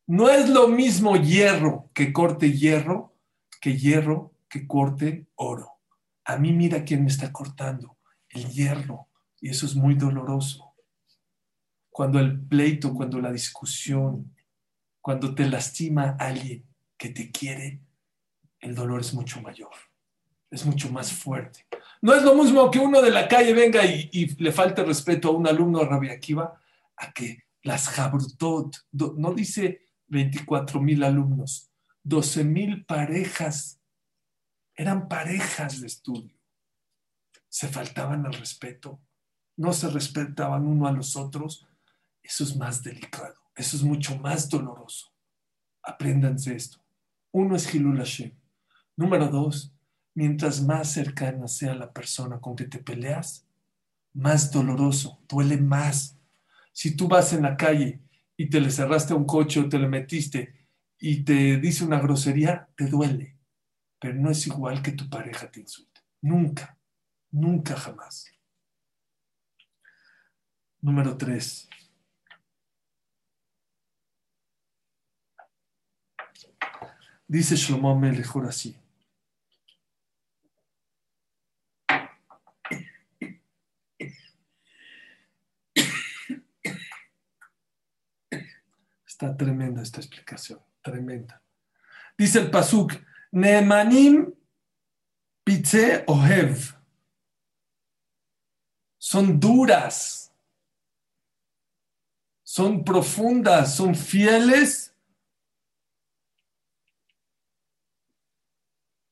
No 0.07 0.29
es 0.29 0.49
lo 0.49 0.69
mismo 0.69 1.17
hierro 1.17 1.91
que 1.95 2.13
corte 2.13 2.51
hierro 2.53 3.15
que 3.61 3.77
hierro 3.77 4.33
que 4.49 4.67
corte 4.67 5.29
oro. 5.37 5.79
A 6.25 6.37
mí 6.37 6.53
mira 6.53 6.85
quién 6.85 7.05
me 7.05 7.11
está 7.11 7.31
cortando, 7.31 7.99
el 8.31 8.49
hierro. 8.49 9.10
Y 9.41 9.49
eso 9.49 9.67
es 9.67 9.75
muy 9.75 9.95
doloroso. 9.95 10.75
Cuando 11.91 12.19
el 12.19 12.41
pleito, 12.41 12.95
cuando 12.95 13.21
la 13.21 13.33
discusión, 13.33 14.35
cuando 15.01 15.35
te 15.35 15.49
lastima 15.49 16.17
alguien 16.19 16.65
que 16.97 17.09
te 17.09 17.31
quiere, 17.31 17.81
el 18.61 18.75
dolor 18.75 19.01
es 19.01 19.15
mucho 19.15 19.41
mayor, 19.41 19.73
es 20.51 20.65
mucho 20.67 20.91
más 20.91 21.13
fuerte. 21.13 21.67
No 22.03 22.15
es 22.15 22.23
lo 22.23 22.35
mismo 22.35 22.71
que 22.71 22.79
uno 22.79 23.01
de 23.01 23.11
la 23.11 23.27
calle 23.27 23.55
venga 23.55 23.85
y, 23.85 24.27
le 24.39 24.53
falte 24.53 24.85
respeto 24.85 25.29
a 25.29 25.33
un 25.33 25.47
alumno 25.47 25.81
de 25.81 25.87
Rabia 25.87 26.13
Akiva, 26.13 26.61
a 26.97 27.13
que 27.13 27.45
las 27.63 27.89
Jabrutot, 27.89 28.77
no 28.93 29.33
dice 29.33 29.87
24 30.09 30.81
mil 30.81 31.03
alumnos, 31.03 31.71
12 32.03 32.45
mil 32.45 32.85
parejas, 32.85 33.81
eran 34.75 35.09
parejas 35.09 35.81
de 35.81 35.87
estudio, 35.87 36.39
se 37.49 37.69
faltaban 37.69 38.27
al 38.27 38.35
respeto 38.35 39.01
no 39.61 39.75
se 39.75 39.91
respetaban 39.91 40.67
uno 40.67 40.87
a 40.87 40.93
los 40.93 41.17
otros, 41.17 41.69
eso 42.23 42.45
es 42.45 42.57
más 42.57 42.83
delicado, 42.83 43.35
eso 43.55 43.77
es 43.77 43.83
mucho 43.83 44.17
más 44.17 44.49
doloroso. 44.49 45.13
Apréndanse 45.83 46.57
esto. 46.57 46.79
Uno 47.31 47.57
es 47.57 47.75
Hilul 47.75 47.99
Hashem. 47.99 48.33
Número 48.97 49.29
dos, 49.29 49.75
mientras 50.15 50.63
más 50.63 50.91
cercana 50.91 51.47
sea 51.47 51.75
la 51.75 51.93
persona 51.93 52.41
con 52.41 52.57
que 52.57 52.65
te 52.65 52.79
peleas, 52.79 53.47
más 54.15 54.51
doloroso, 54.51 55.21
duele 55.29 55.59
más. 55.59 56.17
Si 56.73 56.97
tú 56.97 57.07
vas 57.07 57.35
en 57.35 57.43
la 57.43 57.59
calle 57.59 58.01
y 58.39 58.49
te 58.49 58.63
le 58.63 58.71
cerraste 58.71 59.13
a 59.13 59.17
un 59.17 59.27
coche 59.27 59.61
o 59.61 59.69
te 59.69 59.79
le 59.79 59.89
metiste 59.89 60.55
y 60.99 61.23
te 61.23 61.59
dice 61.59 61.85
una 61.85 62.01
grosería, 62.01 62.71
te 62.75 62.87
duele. 62.87 63.37
Pero 64.01 64.15
no 64.15 64.31
es 64.31 64.47
igual 64.47 64.81
que 64.81 64.93
tu 64.93 65.07
pareja 65.11 65.51
te 65.51 65.61
insulte. 65.61 66.01
Nunca, 66.23 66.79
nunca 67.31 67.77
jamás. 67.77 68.40
Número 70.83 71.17
tres. 71.17 71.69
Dice 77.29 77.55
Shlomo 77.55 77.99
Melejor 77.99 78.47
así. 78.47 78.77
Está 89.07 89.37
tremenda 89.37 89.83
esta 89.83 90.01
explicación, 90.01 90.61
tremenda. 90.81 91.43
Dice 92.17 92.41
el 92.41 92.51
Pasuk, 92.51 92.95
Neemanim 93.33 94.33
Pitze 95.45 96.05
Ohev. 96.07 96.75
Son 98.97 99.39
duras 99.39 100.30
son 102.51 102.83
profundas, 102.83 103.77
son 103.77 103.95
fieles. 103.95 104.93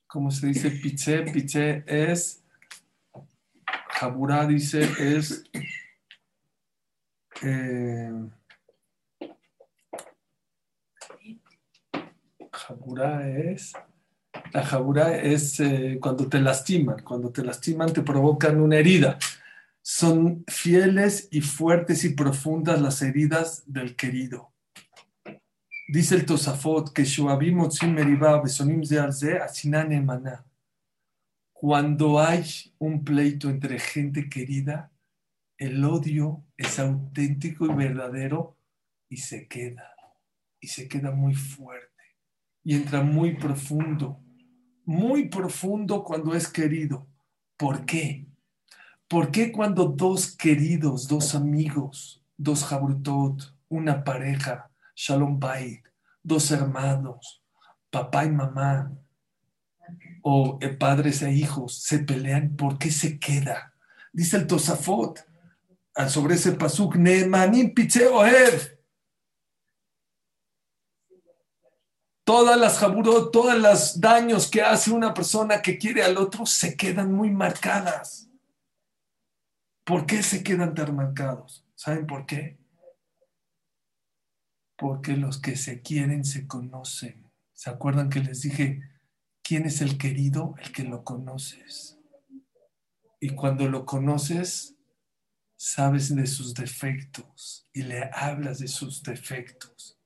¿Cómo 0.08 0.32
se 0.32 0.48
dice 0.48 0.72
Pitze? 0.72 1.22
Pitze 1.22 1.84
es, 1.86 2.42
Jaburá 3.90 4.44
dice, 4.44 4.80
es... 4.98 5.44
Eh, 7.42 8.10
jabura 12.50 13.28
es. 13.30 13.72
La 14.52 14.64
jabura 14.64 15.16
es 15.16 15.60
eh, 15.60 15.98
cuando 16.02 16.28
te 16.28 16.40
lastiman. 16.40 17.04
Cuando 17.04 17.30
te 17.30 17.44
lastiman, 17.44 17.92
te 17.92 18.02
provocan 18.02 18.60
una 18.60 18.78
herida. 18.78 19.16
Son 19.90 20.44
fieles 20.46 21.28
y 21.30 21.40
fuertes 21.40 22.04
y 22.04 22.10
profundas 22.10 22.78
las 22.82 23.00
heridas 23.00 23.62
del 23.64 23.96
querido. 23.96 24.52
Dice 25.88 26.14
el 26.14 26.26
Tosafot 26.26 26.92
que 26.92 27.06
Cuando 31.54 32.20
hay 32.20 32.44
un 32.76 33.02
pleito 33.02 33.48
entre 33.48 33.78
gente 33.78 34.28
querida, 34.28 34.92
el 35.56 35.82
odio 35.82 36.44
es 36.58 36.78
auténtico 36.78 37.64
y 37.64 37.74
verdadero 37.74 38.58
y 39.08 39.16
se 39.16 39.48
queda. 39.48 39.94
Y 40.60 40.66
se 40.66 40.86
queda 40.86 41.12
muy 41.12 41.34
fuerte 41.34 42.04
y 42.62 42.74
entra 42.74 43.00
muy 43.00 43.38
profundo, 43.38 44.20
muy 44.84 45.30
profundo 45.30 46.04
cuando 46.04 46.34
es 46.34 46.46
querido. 46.46 47.08
¿Por 47.56 47.86
qué? 47.86 48.27
¿Por 49.08 49.30
qué 49.30 49.50
cuando 49.50 49.86
dos 49.86 50.36
queridos, 50.36 51.08
dos 51.08 51.34
amigos, 51.34 52.22
dos 52.36 52.64
jabrutot, 52.64 53.54
una 53.68 54.04
pareja, 54.04 54.70
shalom 54.94 55.40
bait, 55.40 55.82
dos 56.22 56.50
hermanos, 56.50 57.42
papá 57.90 58.26
y 58.26 58.30
mamá, 58.30 58.92
o 60.22 60.58
eh, 60.60 60.68
padres 60.68 61.22
e 61.22 61.32
hijos, 61.32 61.82
se 61.82 62.00
pelean, 62.00 62.54
¿por 62.54 62.78
qué 62.78 62.90
se 62.90 63.18
queda? 63.18 63.72
Dice 64.12 64.36
el 64.36 64.46
Tosafot 64.46 65.26
sobre 66.08 66.34
ese 66.34 66.52
pasuk, 66.52 66.96
Neemanim 66.96 67.72
Ohev. 68.12 68.78
todas 72.24 72.58
las 72.58 72.76
jaburot, 72.76 73.32
todos 73.32 73.56
los 73.58 73.98
daños 74.02 74.50
que 74.50 74.60
hace 74.60 74.90
una 74.90 75.14
persona 75.14 75.62
que 75.62 75.78
quiere 75.78 76.02
al 76.02 76.18
otro 76.18 76.44
se 76.44 76.76
quedan 76.76 77.10
muy 77.14 77.30
marcadas. 77.30 78.27
¿Por 79.88 80.04
qué 80.04 80.22
se 80.22 80.42
quedan 80.42 80.74
tan 80.74 80.94
marcados? 80.94 81.66
¿Saben 81.74 82.06
por 82.06 82.26
qué? 82.26 82.58
Porque 84.76 85.16
los 85.16 85.40
que 85.40 85.56
se 85.56 85.80
quieren 85.80 86.26
se 86.26 86.46
conocen. 86.46 87.32
¿Se 87.54 87.70
acuerdan 87.70 88.10
que 88.10 88.20
les 88.20 88.42
dije, 88.42 88.82
quién 89.42 89.64
es 89.64 89.80
el 89.80 89.96
querido? 89.96 90.54
El 90.58 90.72
que 90.72 90.84
lo 90.84 91.04
conoces. 91.04 91.98
Y 93.18 93.30
cuando 93.30 93.66
lo 93.70 93.86
conoces, 93.86 94.76
sabes 95.56 96.14
de 96.14 96.26
sus 96.26 96.52
defectos 96.52 97.66
y 97.72 97.84
le 97.84 98.10
hablas 98.12 98.58
de 98.58 98.68
sus 98.68 99.02
defectos 99.02 99.98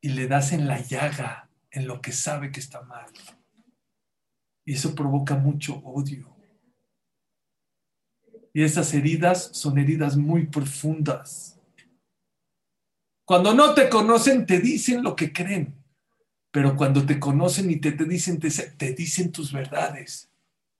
y 0.00 0.10
le 0.10 0.28
das 0.28 0.52
en 0.52 0.68
la 0.68 0.80
llaga, 0.80 1.50
en 1.72 1.88
lo 1.88 2.00
que 2.00 2.12
sabe 2.12 2.52
que 2.52 2.60
está 2.60 2.82
mal. 2.82 3.10
Y 4.64 4.74
eso 4.74 4.94
provoca 4.94 5.34
mucho 5.34 5.78
odio. 5.78 6.29
Y 8.52 8.62
esas 8.62 8.92
heridas 8.94 9.50
son 9.52 9.78
heridas 9.78 10.16
muy 10.16 10.46
profundas. 10.46 11.58
Cuando 13.24 13.54
no 13.54 13.74
te 13.74 13.88
conocen, 13.88 14.44
te 14.44 14.58
dicen 14.58 15.02
lo 15.02 15.14
que 15.14 15.32
creen. 15.32 15.74
Pero 16.50 16.74
cuando 16.74 17.06
te 17.06 17.20
conocen 17.20 17.70
y 17.70 17.76
te, 17.76 17.92
te 17.92 18.04
dicen, 18.04 18.40
te, 18.40 18.50
te 18.50 18.92
dicen 18.92 19.30
tus 19.30 19.52
verdades. 19.52 20.30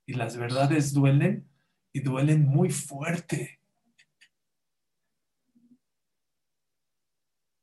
Y 0.05 0.15
las 0.15 0.37
verdades 0.37 0.93
duelen 0.93 1.47
y 1.93 2.01
duelen 2.01 2.45
muy 2.45 2.71
fuerte. 2.71 3.61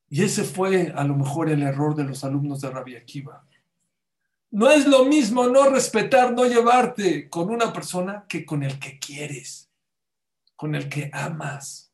Y 0.10 0.24
ese 0.24 0.43
fue 0.43 0.93
a 0.95 1.03
lo 1.03 1.16
mejor 1.16 1.49
el 1.49 1.64
error 1.64 1.95
de 1.95 2.05
los 2.05 2.24
alumnos 2.24 2.62
de 2.62 2.70
Rabbi 2.70 2.95
Akiva. 2.95 3.45
No 4.51 4.70
es 4.70 4.88
lo 4.88 5.03
mismo 5.05 5.47
no 5.47 5.70
respetar, 5.70 6.32
no 6.32 6.45
llevarte 6.45 7.30
con 7.30 7.49
una 7.49 7.74
persona 7.74 8.26
que 8.30 8.45
con 8.45 8.64
el 8.64 8.80
que 8.80 8.97
quieres, 8.97 9.66
con 10.58 10.76
el 10.76 10.89
que 10.89 11.10
amas. 11.14 11.93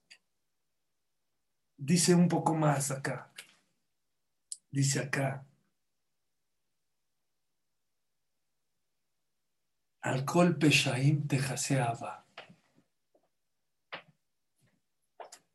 Dice 1.77 2.15
un 2.15 2.27
poco 2.27 2.55
más 2.55 2.89
acá. 2.89 3.31
Dice 4.71 5.01
acá. 5.01 5.45
Alcohol 10.01 10.57
peshaim 10.57 11.27
tejaseaba. 11.27 12.25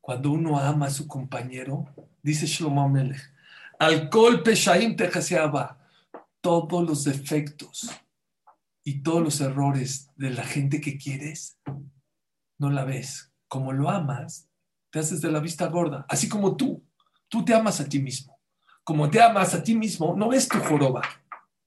Cuando 0.01 0.31
uno 0.31 0.59
ama 0.59 0.87
a 0.87 0.91
su 0.91 1.07
compañero, 1.07 1.87
dice 2.23 2.47
Shlomo 2.47 2.89
Melech, 2.89 3.21
alcohol 3.79 4.43
peshaim 4.43 4.97
tejaseaba, 4.97 5.79
todos 6.41 6.87
los 6.87 7.05
defectos 7.05 7.91
y 8.83 9.03
todos 9.03 9.23
los 9.23 9.41
errores 9.41 10.11
de 10.17 10.31
la 10.31 10.45
gente 10.45 10.81
que 10.81 10.97
quieres, 10.97 11.59
no 12.59 12.71
la 12.71 12.85
ves. 12.85 13.33
Como 13.49 13.73
lo 13.73 13.89
amas, 13.89 14.49
te 14.91 14.99
haces 14.99 15.21
de 15.21 15.31
la 15.31 15.41
vista 15.41 15.67
gorda, 15.67 16.05
así 16.09 16.29
como 16.29 16.57
tú, 16.57 16.85
tú 17.29 17.45
te 17.45 17.55
amas 17.55 17.81
a 17.81 17.89
ti 17.89 17.99
mismo. 17.99 18.39
Como 18.85 19.11
te 19.11 19.21
amas 19.21 19.55
a 19.55 19.63
ti 19.63 19.75
mismo, 19.75 20.15
no 20.17 20.29
ves 20.29 20.49
tu 20.49 20.59
joroba, 20.59 21.03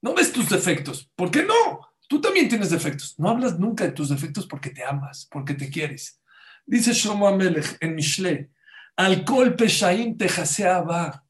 no 0.00 0.14
ves 0.14 0.32
tus 0.32 0.48
defectos. 0.48 1.10
¿Por 1.14 1.30
qué 1.30 1.44
no? 1.44 1.80
Tú 2.08 2.20
también 2.20 2.48
tienes 2.48 2.70
defectos. 2.70 3.14
No 3.18 3.30
hablas 3.30 3.58
nunca 3.58 3.84
de 3.84 3.92
tus 3.92 4.08
defectos 4.08 4.46
porque 4.46 4.70
te 4.70 4.84
amas, 4.84 5.28
porque 5.30 5.54
te 5.54 5.70
quieres. 5.70 6.20
Dice 6.66 6.92
Shlomo 6.92 7.28
Amelech 7.28 7.76
en 7.80 7.94
Mishle, 7.94 8.50
alcohol 8.96 9.54
peshaim 9.54 10.16
tejaseaba. 10.16 11.24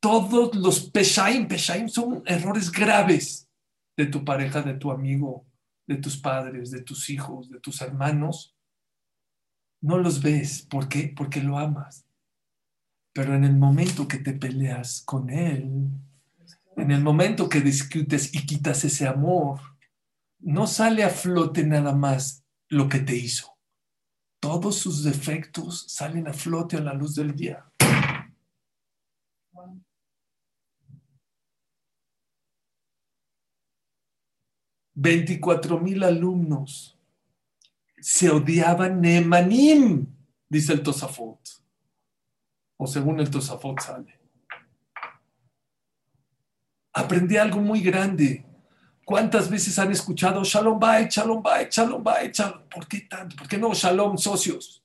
Todos 0.00 0.54
los 0.54 0.90
peshaim, 0.90 1.48
peshaim 1.48 1.88
son 1.88 2.22
errores 2.24 2.70
graves 2.70 3.48
de 3.96 4.06
tu 4.06 4.24
pareja, 4.24 4.62
de 4.62 4.74
tu 4.74 4.92
amigo, 4.92 5.44
de 5.88 5.96
tus 5.96 6.16
padres, 6.16 6.70
de 6.70 6.82
tus 6.82 7.10
hijos, 7.10 7.50
de 7.50 7.58
tus 7.58 7.80
hermanos. 7.80 8.54
No 9.80 9.98
los 9.98 10.22
ves. 10.22 10.62
¿Por 10.62 10.88
qué? 10.88 11.12
Porque 11.16 11.42
lo 11.42 11.58
amas. 11.58 12.06
Pero 13.12 13.34
en 13.34 13.42
el 13.42 13.56
momento 13.56 14.06
que 14.06 14.18
te 14.18 14.34
peleas 14.34 15.02
con 15.04 15.30
él, 15.30 15.88
en 16.76 16.90
el 16.92 17.02
momento 17.02 17.48
que 17.48 17.60
discutes 17.60 18.32
y 18.32 18.46
quitas 18.46 18.84
ese 18.84 19.08
amor, 19.08 19.60
no 20.38 20.68
sale 20.68 21.02
a 21.02 21.10
flote 21.10 21.64
nada 21.64 21.92
más 21.92 22.44
lo 22.68 22.88
que 22.88 23.00
te 23.00 23.16
hizo 23.16 23.58
todos 24.40 24.76
sus 24.76 25.02
defectos 25.02 25.84
salen 25.88 26.28
a 26.28 26.32
flote 26.32 26.76
a 26.76 26.80
la 26.80 26.94
luz 26.94 27.14
del 27.14 27.34
día. 27.34 27.67
Veinticuatro 35.00 35.78
mil 35.78 36.02
alumnos 36.02 36.98
se 38.00 38.30
odiaban 38.30 39.00
Nemanim, 39.00 40.06
dice 40.48 40.72
el 40.72 40.82
Tosafot. 40.82 41.38
O 42.76 42.84
según 42.84 43.20
el 43.20 43.30
Tosafot 43.30 43.80
sale. 43.80 44.18
Aprendí 46.92 47.36
algo 47.36 47.60
muy 47.60 47.80
grande. 47.80 48.44
¿Cuántas 49.04 49.48
veces 49.48 49.78
han 49.78 49.92
escuchado 49.92 50.42
Shalom 50.42 50.80
Bait, 50.80 51.12
Shalom 51.12 51.44
Bait, 51.44 51.70
Shalom 51.70 52.02
Bait, 52.02 52.34
Shalom? 52.34 52.68
¿Por 52.68 52.88
qué 52.88 53.02
tanto? 53.02 53.36
¿Por 53.36 53.46
qué 53.46 53.56
no 53.56 53.72
Shalom 53.74 54.18
socios? 54.18 54.82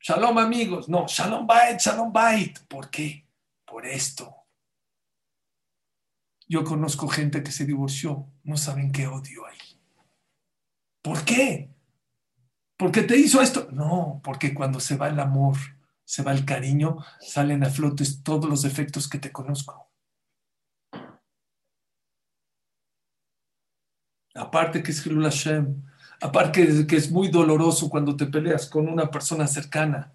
Shalom 0.00 0.38
amigos. 0.38 0.88
No, 0.88 1.06
Shalom 1.08 1.44
Bait, 1.44 1.80
Shalom 1.80 2.12
Bait. 2.12 2.56
¿Por 2.68 2.88
qué? 2.88 3.26
Por 3.64 3.84
esto. 3.84 4.33
Yo 6.46 6.64
conozco 6.64 7.08
gente 7.08 7.42
que 7.42 7.52
se 7.52 7.64
divorció, 7.64 8.26
no 8.42 8.56
saben 8.56 8.92
qué 8.92 9.06
odio 9.06 9.46
hay. 9.46 9.58
¿Por 11.02 11.24
qué? 11.24 11.70
¿Porque 12.76 13.02
te 13.02 13.16
hizo 13.16 13.40
esto? 13.40 13.68
No, 13.70 14.20
porque 14.22 14.52
cuando 14.52 14.80
se 14.80 14.96
va 14.96 15.08
el 15.08 15.20
amor, 15.20 15.56
se 16.04 16.22
va 16.22 16.32
el 16.32 16.44
cariño, 16.44 16.98
salen 17.20 17.64
a 17.64 17.70
flote 17.70 18.04
todos 18.22 18.48
los 18.48 18.62
defectos 18.62 19.08
que 19.08 19.18
te 19.18 19.32
conozco. 19.32 19.90
Aparte 24.34 24.82
que 24.82 24.90
es 24.90 25.06
Hilul 25.06 25.24
Hashem, 25.24 25.82
aparte 26.20 26.86
que 26.86 26.96
es 26.96 27.10
muy 27.10 27.28
doloroso 27.28 27.88
cuando 27.88 28.16
te 28.16 28.26
peleas 28.26 28.66
con 28.68 28.88
una 28.88 29.10
persona 29.10 29.46
cercana, 29.46 30.12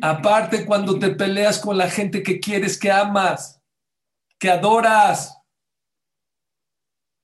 aparte 0.00 0.64
cuando 0.64 0.98
te 0.98 1.10
peleas 1.10 1.58
con 1.58 1.76
la 1.76 1.90
gente 1.90 2.22
que 2.22 2.38
quieres, 2.38 2.78
que 2.78 2.90
amas, 2.92 3.60
que 4.38 4.50
adoras 4.50 5.37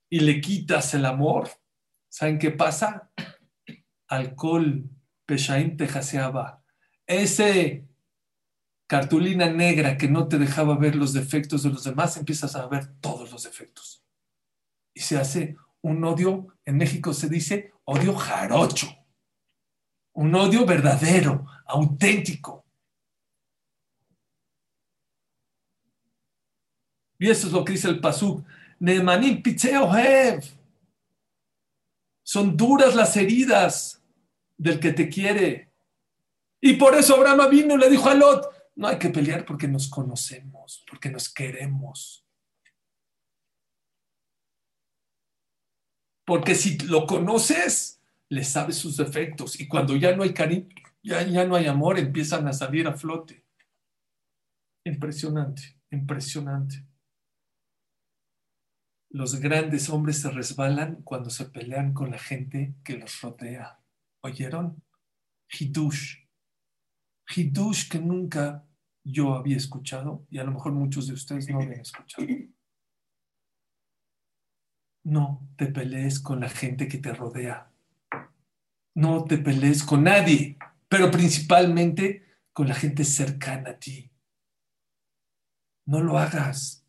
y 0.09 0.19
le 0.19 0.41
quitas 0.41 0.93
el 0.93 1.05
amor. 1.05 1.49
¿Saben 2.09 2.39
qué 2.39 2.51
pasa? 2.51 3.11
Alcohol, 4.07 4.89
Peshaim 5.25 5.77
te 5.77 5.87
jaseaba. 5.87 6.63
Ese 7.07 7.87
cartulina 8.87 9.49
negra 9.49 9.97
que 9.97 10.07
no 10.07 10.27
te 10.27 10.37
dejaba 10.37 10.77
ver 10.77 10.95
los 10.95 11.13
defectos 11.13 11.63
de 11.63 11.69
los 11.69 11.83
demás, 11.83 12.17
empiezas 12.17 12.55
a 12.55 12.67
ver 12.67 12.87
todos 12.99 13.31
los 13.31 13.43
defectos. 13.43 14.03
Y 14.93 15.01
se 15.01 15.17
hace 15.17 15.57
un 15.81 16.03
odio, 16.03 16.55
en 16.65 16.77
México 16.77 17.13
se 17.13 17.29
dice 17.29 17.73
odio 17.83 18.15
jarocho, 18.15 18.87
un 20.13 20.33
odio 20.35 20.65
verdadero, 20.65 21.45
auténtico. 21.65 22.65
Y 27.17 27.29
eso 27.29 27.47
es 27.47 27.53
lo 27.53 27.63
que 27.63 27.73
dice 27.73 27.87
el 27.87 27.99
Pasuk. 27.99 28.45
Neemanim 28.79 29.41
Hev. 29.43 30.43
Son 32.23 32.57
duras 32.57 32.95
las 32.95 33.15
heridas 33.17 34.03
del 34.57 34.79
que 34.79 34.93
te 34.93 35.09
quiere. 35.09 35.71
Y 36.61 36.73
por 36.73 36.95
eso 36.95 37.15
Abraham 37.15 37.49
vino 37.49 37.75
y 37.75 37.77
le 37.77 37.89
dijo 37.89 38.09
a 38.09 38.15
Lot, 38.15 38.71
no 38.75 38.87
hay 38.87 38.97
que 38.97 39.09
pelear 39.09 39.45
porque 39.45 39.67
nos 39.67 39.87
conocemos, 39.87 40.83
porque 40.89 41.09
nos 41.09 41.31
queremos. 41.31 42.25
Porque 46.25 46.55
si 46.55 46.77
lo 46.79 47.05
conoces, 47.05 48.01
le 48.29 48.43
sabes 48.43 48.77
sus 48.77 48.97
defectos. 48.97 49.59
Y 49.59 49.67
cuando 49.67 49.95
ya 49.95 50.15
no 50.15 50.23
hay 50.23 50.33
cariño, 50.33 50.67
ya, 51.03 51.21
ya 51.21 51.45
no 51.45 51.55
hay 51.55 51.67
amor, 51.67 51.99
empiezan 51.99 52.47
a 52.47 52.53
salir 52.53 52.87
a 52.87 52.93
flote. 52.93 53.45
Impresionante, 54.83 55.79
impresionante. 55.91 56.84
Los 59.15 59.39
grandes 59.39 59.89
hombres 59.89 60.19
se 60.19 60.29
resbalan 60.29 61.01
cuando 61.03 61.29
se 61.29 61.45
pelean 61.45 61.93
con 61.93 62.11
la 62.11 62.19
gente 62.19 62.75
que 62.83 62.97
los 62.97 63.21
rodea. 63.21 63.79
¿Oyeron? 64.19 64.83
Hidush. 65.47 66.17
Hidush 67.33 67.87
que 67.87 67.99
nunca 67.99 68.67
yo 69.05 69.35
había 69.35 69.55
escuchado 69.55 70.27
y 70.29 70.39
a 70.39 70.43
lo 70.43 70.51
mejor 70.51 70.73
muchos 70.73 71.07
de 71.07 71.13
ustedes 71.13 71.49
no 71.49 71.61
habían 71.61 71.79
escuchado. 71.79 72.27
No 75.05 75.47
te 75.55 75.67
pelees 75.67 76.19
con 76.19 76.41
la 76.41 76.49
gente 76.49 76.89
que 76.89 76.97
te 76.97 77.13
rodea. 77.13 77.71
No 78.95 79.23
te 79.23 79.37
pelees 79.37 79.85
con 79.85 80.03
nadie, 80.03 80.57
pero 80.89 81.09
principalmente 81.09 82.41
con 82.51 82.67
la 82.67 82.75
gente 82.75 83.05
cercana 83.05 83.69
a 83.69 83.79
ti. 83.79 84.11
No 85.85 86.01
lo 86.01 86.17
hagas. 86.17 86.84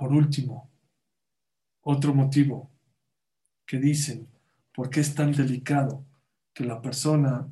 Por 0.00 0.14
último, 0.14 0.70
otro 1.82 2.14
motivo 2.14 2.70
que 3.66 3.76
dicen, 3.76 4.26
¿por 4.74 4.88
qué 4.88 5.00
es 5.00 5.14
tan 5.14 5.30
delicado 5.30 6.06
que 6.54 6.64
la 6.64 6.80
persona 6.80 7.46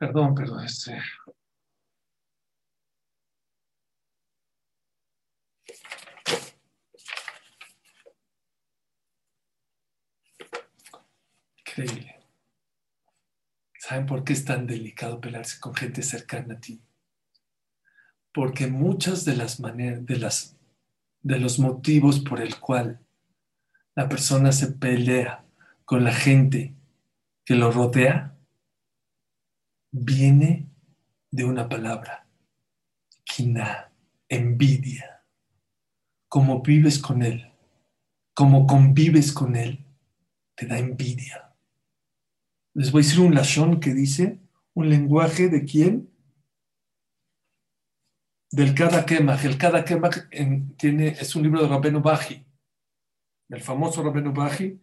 Perdón, 0.00 0.34
perdón, 0.34 0.64
este. 0.64 1.00
Increíble. 11.76 12.20
¿Saben 13.80 14.06
por 14.06 14.22
qué 14.22 14.32
es 14.32 14.44
tan 14.44 14.66
delicado 14.66 15.20
pelearse 15.20 15.58
con 15.58 15.74
gente 15.74 16.02
cercana 16.02 16.54
a 16.54 16.60
ti? 16.60 16.80
Porque 18.32 18.68
muchas 18.68 19.24
de 19.24 19.36
las 19.36 19.58
maneras, 19.58 20.06
de 20.06 20.54
de 21.22 21.38
los 21.40 21.58
motivos 21.58 22.20
por 22.20 22.40
el 22.40 22.60
cual 22.60 23.00
la 23.96 24.08
persona 24.08 24.52
se 24.52 24.72
pelea 24.72 25.44
con 25.84 26.04
la 26.04 26.12
gente 26.12 26.74
que 27.44 27.56
lo 27.56 27.72
rodea 27.72 28.36
viene 29.90 30.68
de 31.30 31.44
una 31.44 31.68
palabra, 31.68 32.28
quina, 33.24 33.92
envidia. 34.28 35.24
Como 36.28 36.62
vives 36.62 36.98
con 36.98 37.22
él, 37.22 37.52
como 38.32 38.66
convives 38.66 39.32
con 39.32 39.56
él, 39.56 39.84
te 40.54 40.66
da 40.66 40.78
envidia. 40.78 41.43
Les 42.74 42.90
voy 42.90 43.02
a 43.02 43.04
decir 43.04 43.20
un 43.20 43.34
lashon 43.34 43.78
que 43.78 43.94
dice 43.94 44.40
un 44.74 44.90
lenguaje 44.90 45.48
de 45.48 45.64
quién? 45.64 46.10
Del 48.50 48.74
Kada 48.74 49.06
Kemach. 49.06 49.44
El 49.44 49.56
Kada 49.56 49.84
Kemach 49.84 50.28
tiene, 50.76 51.08
es 51.08 51.36
un 51.36 51.44
libro 51.44 51.62
de 51.62 51.68
Rabenu 51.68 52.00
Baji, 52.00 52.44
el 53.48 53.60
famoso 53.62 54.02
Rabenu 54.02 54.32
Baji, 54.32 54.80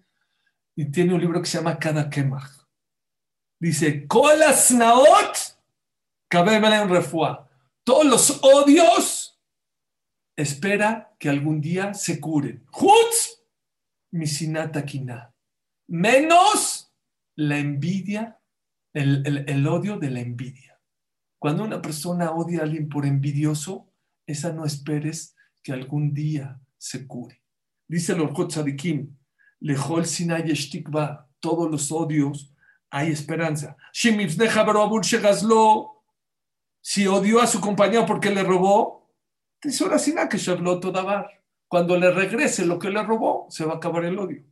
y 0.75 0.85
tiene 0.85 1.13
un 1.13 1.21
libro 1.21 1.41
que 1.41 1.47
se 1.47 1.57
llama 1.57 1.77
Kada 1.77 2.09
Kemach. 2.09 2.49
Dice, 3.59 4.07
Kolas 4.07 4.71
Naot, 4.71 5.37
en 6.29 6.89
Refua. 6.89 7.49
Todos 7.83 8.05
los 8.05 8.43
odios 8.43 9.39
espera 10.35 11.13
que 11.19 11.29
algún 11.29 11.59
día 11.59 11.93
se 11.93 12.19
curen. 12.19 12.65
Hutz, 12.71 13.43
misinata. 14.11 14.83
Menos 15.87 16.90
la 17.41 17.57
envidia, 17.57 18.39
el, 18.93 19.67
odio 19.67 19.97
de 19.97 20.11
la 20.11 20.19
envidia. 20.19 20.79
Cuando 21.39 21.63
una 21.63 21.81
persona 21.81 22.31
odia 22.31 22.59
a 22.59 22.63
alguien 22.63 22.87
por 22.87 23.05
envidioso, 23.05 23.91
esa 24.27 24.53
no 24.53 24.63
esperes 24.63 25.35
que 25.63 25.73
algún 25.73 26.13
día 26.13 26.59
se 26.77 27.07
cure. 27.07 27.41
Dice 27.87 28.13
el 28.13 28.21
Orkot 28.21 28.51
Tzadikim, 28.51 29.17
Lejol 29.59 30.05
Sinay 30.05 30.53
todos 31.39 31.71
los 31.71 31.91
odios 31.91 32.53
hay 32.91 33.11
esperanza. 33.11 33.75
Si 36.81 37.07
odió 37.07 37.41
a 37.41 37.47
su 37.47 37.59
compañero 37.59 38.05
porque 38.05 38.29
le 38.29 38.43
robó, 38.43 39.09
cuando 41.67 41.97
le 41.97 42.11
regrese 42.11 42.65
lo 42.65 42.77
que 42.77 42.91
le 42.91 43.01
robó, 43.01 43.47
se 43.49 43.65
va 43.65 43.73
a 43.73 43.77
acabar 43.77 44.05
el 44.05 44.19
odio. 44.19 44.43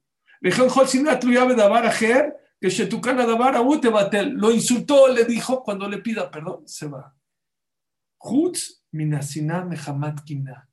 Que 2.60 2.70
Shetukana 2.70 3.26
Davara 3.26 3.62
batel 3.62 4.32
lo 4.32 4.52
insultó, 4.52 5.08
le 5.08 5.24
dijo, 5.24 5.64
cuando 5.64 5.88
le 5.88 6.00
pida 6.00 6.30
perdón, 6.30 6.68
se 6.68 6.88
va. 6.88 7.16
Hutz 8.20 8.84
minasina 8.92 9.64
mehamat 9.64 10.24
kina. 10.24 10.70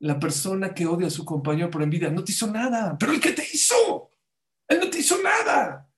La 0.00 0.18
persona 0.18 0.72
que 0.74 0.86
odia 0.86 1.08
a 1.08 1.10
su 1.10 1.24
compañero 1.24 1.70
por 1.70 1.82
envidia 1.82 2.10
no 2.10 2.24
te 2.24 2.32
hizo 2.32 2.46
nada, 2.46 2.96
pero 2.98 3.12
el 3.12 3.20
que 3.20 3.32
te 3.32 3.42
hizo, 3.42 4.10
él 4.66 4.80
no 4.80 4.90
te 4.90 4.98
hizo 4.98 5.22
nada. 5.22 5.88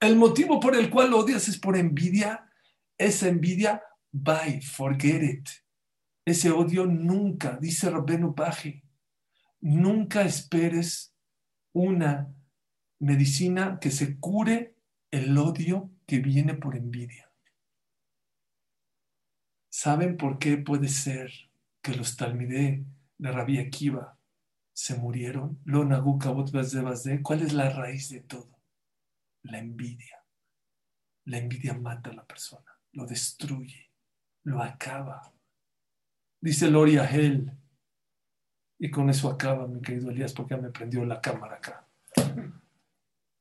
El 0.00 0.16
motivo 0.16 0.60
por 0.60 0.74
el 0.76 0.90
cual 0.90 1.14
odias 1.14 1.48
es 1.48 1.58
por 1.58 1.76
envidia. 1.76 2.50
Esa 2.98 3.28
envidia, 3.28 3.82
bye, 4.10 4.60
forget 4.60 5.22
it. 5.22 5.48
Ese 6.24 6.50
odio 6.50 6.86
nunca, 6.86 7.56
dice 7.60 7.88
Rabenu 7.88 8.34
Paji, 8.34 8.82
nunca 9.60 10.22
esperes 10.22 11.14
una 11.72 12.28
medicina 12.98 13.78
que 13.80 13.90
se 13.90 14.18
cure 14.18 14.76
el 15.10 15.36
odio 15.36 15.90
que 16.06 16.18
viene 16.18 16.54
por 16.54 16.76
envidia. 16.76 17.30
¿Saben 19.68 20.16
por 20.16 20.38
qué 20.38 20.56
puede 20.56 20.88
ser 20.88 21.30
que 21.82 21.94
los 21.94 22.16
talmidé 22.16 22.84
de 23.18 23.32
Rabbi 23.32 23.58
Akiva 23.58 24.18
se 24.72 24.96
murieron? 24.96 25.60
¿Cuál 27.22 27.42
es 27.42 27.52
la 27.52 27.70
raíz 27.70 28.08
de 28.08 28.20
todo? 28.20 28.58
La 29.42 29.58
envidia. 29.58 30.24
La 31.24 31.38
envidia 31.38 31.74
mata 31.74 32.10
a 32.10 32.14
la 32.14 32.24
persona, 32.24 32.78
lo 32.92 33.04
destruye, 33.04 33.90
lo 34.44 34.62
acaba. 34.62 35.32
Dice 36.40 36.70
Loria 36.70 37.04
Hell, 37.10 37.52
y 38.78 38.90
con 38.90 39.10
eso 39.10 39.28
acaba, 39.28 39.66
mi 39.66 39.80
querido 39.80 40.10
Elías, 40.10 40.32
porque 40.32 40.54
ya 40.54 40.60
me 40.60 40.70
prendió 40.70 41.04
la 41.04 41.20
cámara 41.20 41.56
acá. 41.56 41.86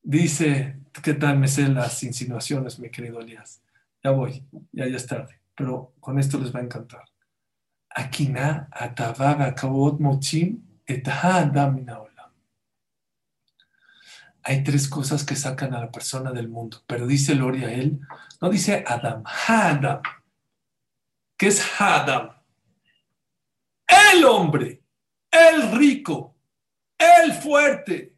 Dice, 0.08 0.78
¿qué 1.02 1.16
tal 1.16 1.40
me 1.40 1.48
sé 1.48 1.68
las 1.68 2.04
insinuaciones, 2.04 2.78
mi 2.78 2.92
querido 2.92 3.20
Elías? 3.20 3.64
Ya 4.04 4.12
voy, 4.12 4.44
ya 4.72 4.88
ya 4.88 4.98
es 4.98 5.08
tarde, 5.08 5.42
pero 5.56 5.96
con 6.00 6.20
esto 6.20 6.38
les 6.38 6.54
va 6.54 6.60
a 6.60 6.64
encantar. 6.64 7.06
Akina 7.90 8.70
mochim 9.98 10.62
et 10.86 11.08
hay 14.48 14.64
tres 14.64 14.88
cosas 14.88 15.24
que 15.24 15.36
sacan 15.36 15.74
a 15.74 15.80
la 15.80 15.92
persona 15.92 16.32
del 16.32 16.50
mundo, 16.50 16.84
pero 16.86 17.08
dice 17.08 17.34
Loria 17.34 17.74
él, 17.74 18.00
no 18.40 18.50
dice 18.52 18.84
Adam, 18.86 19.24
Adam. 19.48 20.04
¿Qué 21.36 21.48
es 21.48 21.66
Adam? 21.82 22.30
El 23.88 24.24
hombre, 24.24 24.84
el 25.32 25.72
rico, 25.76 26.36
el 26.96 27.34
fuerte, 27.34 28.15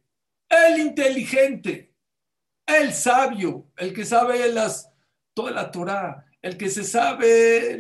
el 0.50 0.80
inteligente, 0.80 1.96
el 2.66 2.94
sabio, 2.94 3.72
el 3.78 3.94
que 3.94 4.06
sabe 4.06 4.52
las, 4.52 4.92
toda 5.34 5.52
la 5.52 5.72
Torah, 5.72 6.26
el 6.42 6.58
que 6.58 6.70
se 6.70 6.84
sabe 6.84 7.80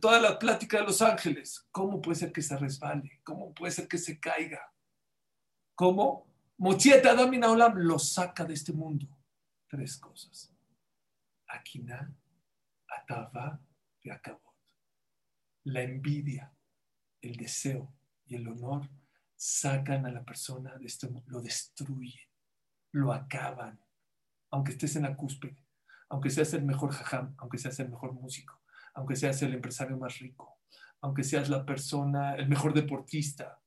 toda 0.00 0.20
la 0.20 0.38
plática 0.38 0.78
de 0.78 0.84
los 0.84 1.02
ángeles. 1.02 1.66
¿Cómo 1.70 2.00
puede 2.00 2.18
ser 2.18 2.32
que 2.32 2.42
se 2.42 2.56
resbale? 2.56 3.20
¿Cómo 3.22 3.52
puede 3.54 3.72
ser 3.72 3.88
que 3.88 3.98
se 3.98 4.18
caiga? 4.18 4.72
¿Cómo? 5.74 6.26
Mochieta 6.58 7.10
Adamina 7.10 7.50
Olam 7.50 7.76
lo 7.76 7.98
saca 7.98 8.44
de 8.44 8.54
este 8.54 8.72
mundo. 8.72 9.06
Tres 9.68 9.96
cosas. 9.98 10.52
Akina, 11.48 12.14
Atava 12.88 13.60
y 14.02 14.10
Akabot. 14.10 14.40
La 15.64 15.82
envidia, 15.82 16.52
el 17.20 17.36
deseo 17.36 17.94
y 18.26 18.36
el 18.36 18.48
honor 18.48 18.88
sacan 19.44 20.06
a 20.06 20.12
la 20.12 20.24
persona 20.24 20.76
de 20.76 20.86
este 20.86 21.08
mundo, 21.08 21.28
lo 21.28 21.42
destruyen, 21.42 22.28
lo 22.92 23.12
acaban, 23.12 23.80
aunque 24.52 24.70
estés 24.70 24.94
en 24.94 25.02
la 25.02 25.16
cúspide, 25.16 25.66
aunque 26.10 26.30
seas 26.30 26.54
el 26.54 26.64
mejor 26.64 26.92
jajam, 26.92 27.34
aunque 27.38 27.58
seas 27.58 27.80
el 27.80 27.88
mejor 27.88 28.12
músico, 28.12 28.60
aunque 28.94 29.16
seas 29.16 29.42
el 29.42 29.52
empresario 29.52 29.98
más 29.98 30.20
rico, 30.20 30.60
aunque 31.00 31.24
seas 31.24 31.48
la 31.48 31.66
persona, 31.66 32.36
el 32.36 32.48
mejor 32.48 32.72
deportista. 32.72 33.60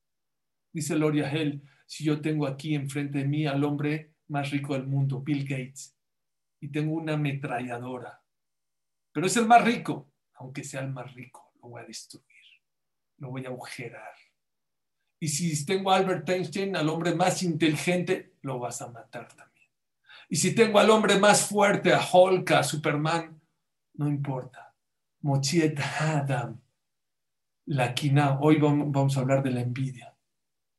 Dice 0.71 0.95
Loria 0.95 1.29
Hell, 1.29 1.61
si 1.85 2.05
yo 2.05 2.21
tengo 2.21 2.47
aquí 2.47 2.73
enfrente 2.73 3.17
de 3.17 3.25
mí 3.25 3.45
al 3.45 3.61
hombre 3.65 4.13
más 4.29 4.51
rico 4.51 4.75
del 4.75 4.87
mundo, 4.87 5.19
Bill 5.19 5.43
Gates, 5.43 5.93
y 6.61 6.69
tengo 6.69 6.93
una 6.93 7.15
ametralladora, 7.15 8.23
pero 9.11 9.27
es 9.27 9.35
el 9.35 9.45
más 9.45 9.65
rico, 9.65 10.09
aunque 10.35 10.63
sea 10.63 10.79
el 10.79 10.91
más 10.93 11.13
rico, 11.13 11.51
lo 11.61 11.67
voy 11.67 11.81
a 11.81 11.85
destruir, 11.85 12.45
lo 13.17 13.29
voy 13.29 13.43
a 13.43 13.49
agujerar. 13.49 14.24
Y 15.19 15.27
si 15.29 15.65
tengo 15.65 15.91
a 15.91 15.97
Albert 15.97 16.27
Einstein, 16.29 16.75
al 16.75 16.89
hombre 16.89 17.15
más 17.15 17.41
inteligente, 17.43 18.33
lo 18.41 18.59
vas 18.59 18.81
a 18.81 18.87
matar 18.87 19.27
también. 19.29 19.69
Y 20.29 20.35
si 20.35 20.53
tengo 20.53 20.79
al 20.79 20.89
hombre 20.89 21.19
más 21.19 21.47
fuerte, 21.47 21.93
a 21.93 22.01
Hulk, 22.01 22.51
a 22.51 22.63
Superman, 22.63 23.39
no 23.93 24.07
importa. 24.07 24.73
Mochiet 25.21 25.79
Adam, 25.99 26.59
la 27.65 27.93
quina. 27.93 28.39
Hoy 28.39 28.57
vamos 28.57 29.17
a 29.17 29.21
hablar 29.21 29.43
de 29.43 29.51
la 29.51 29.61
envidia. 29.61 30.15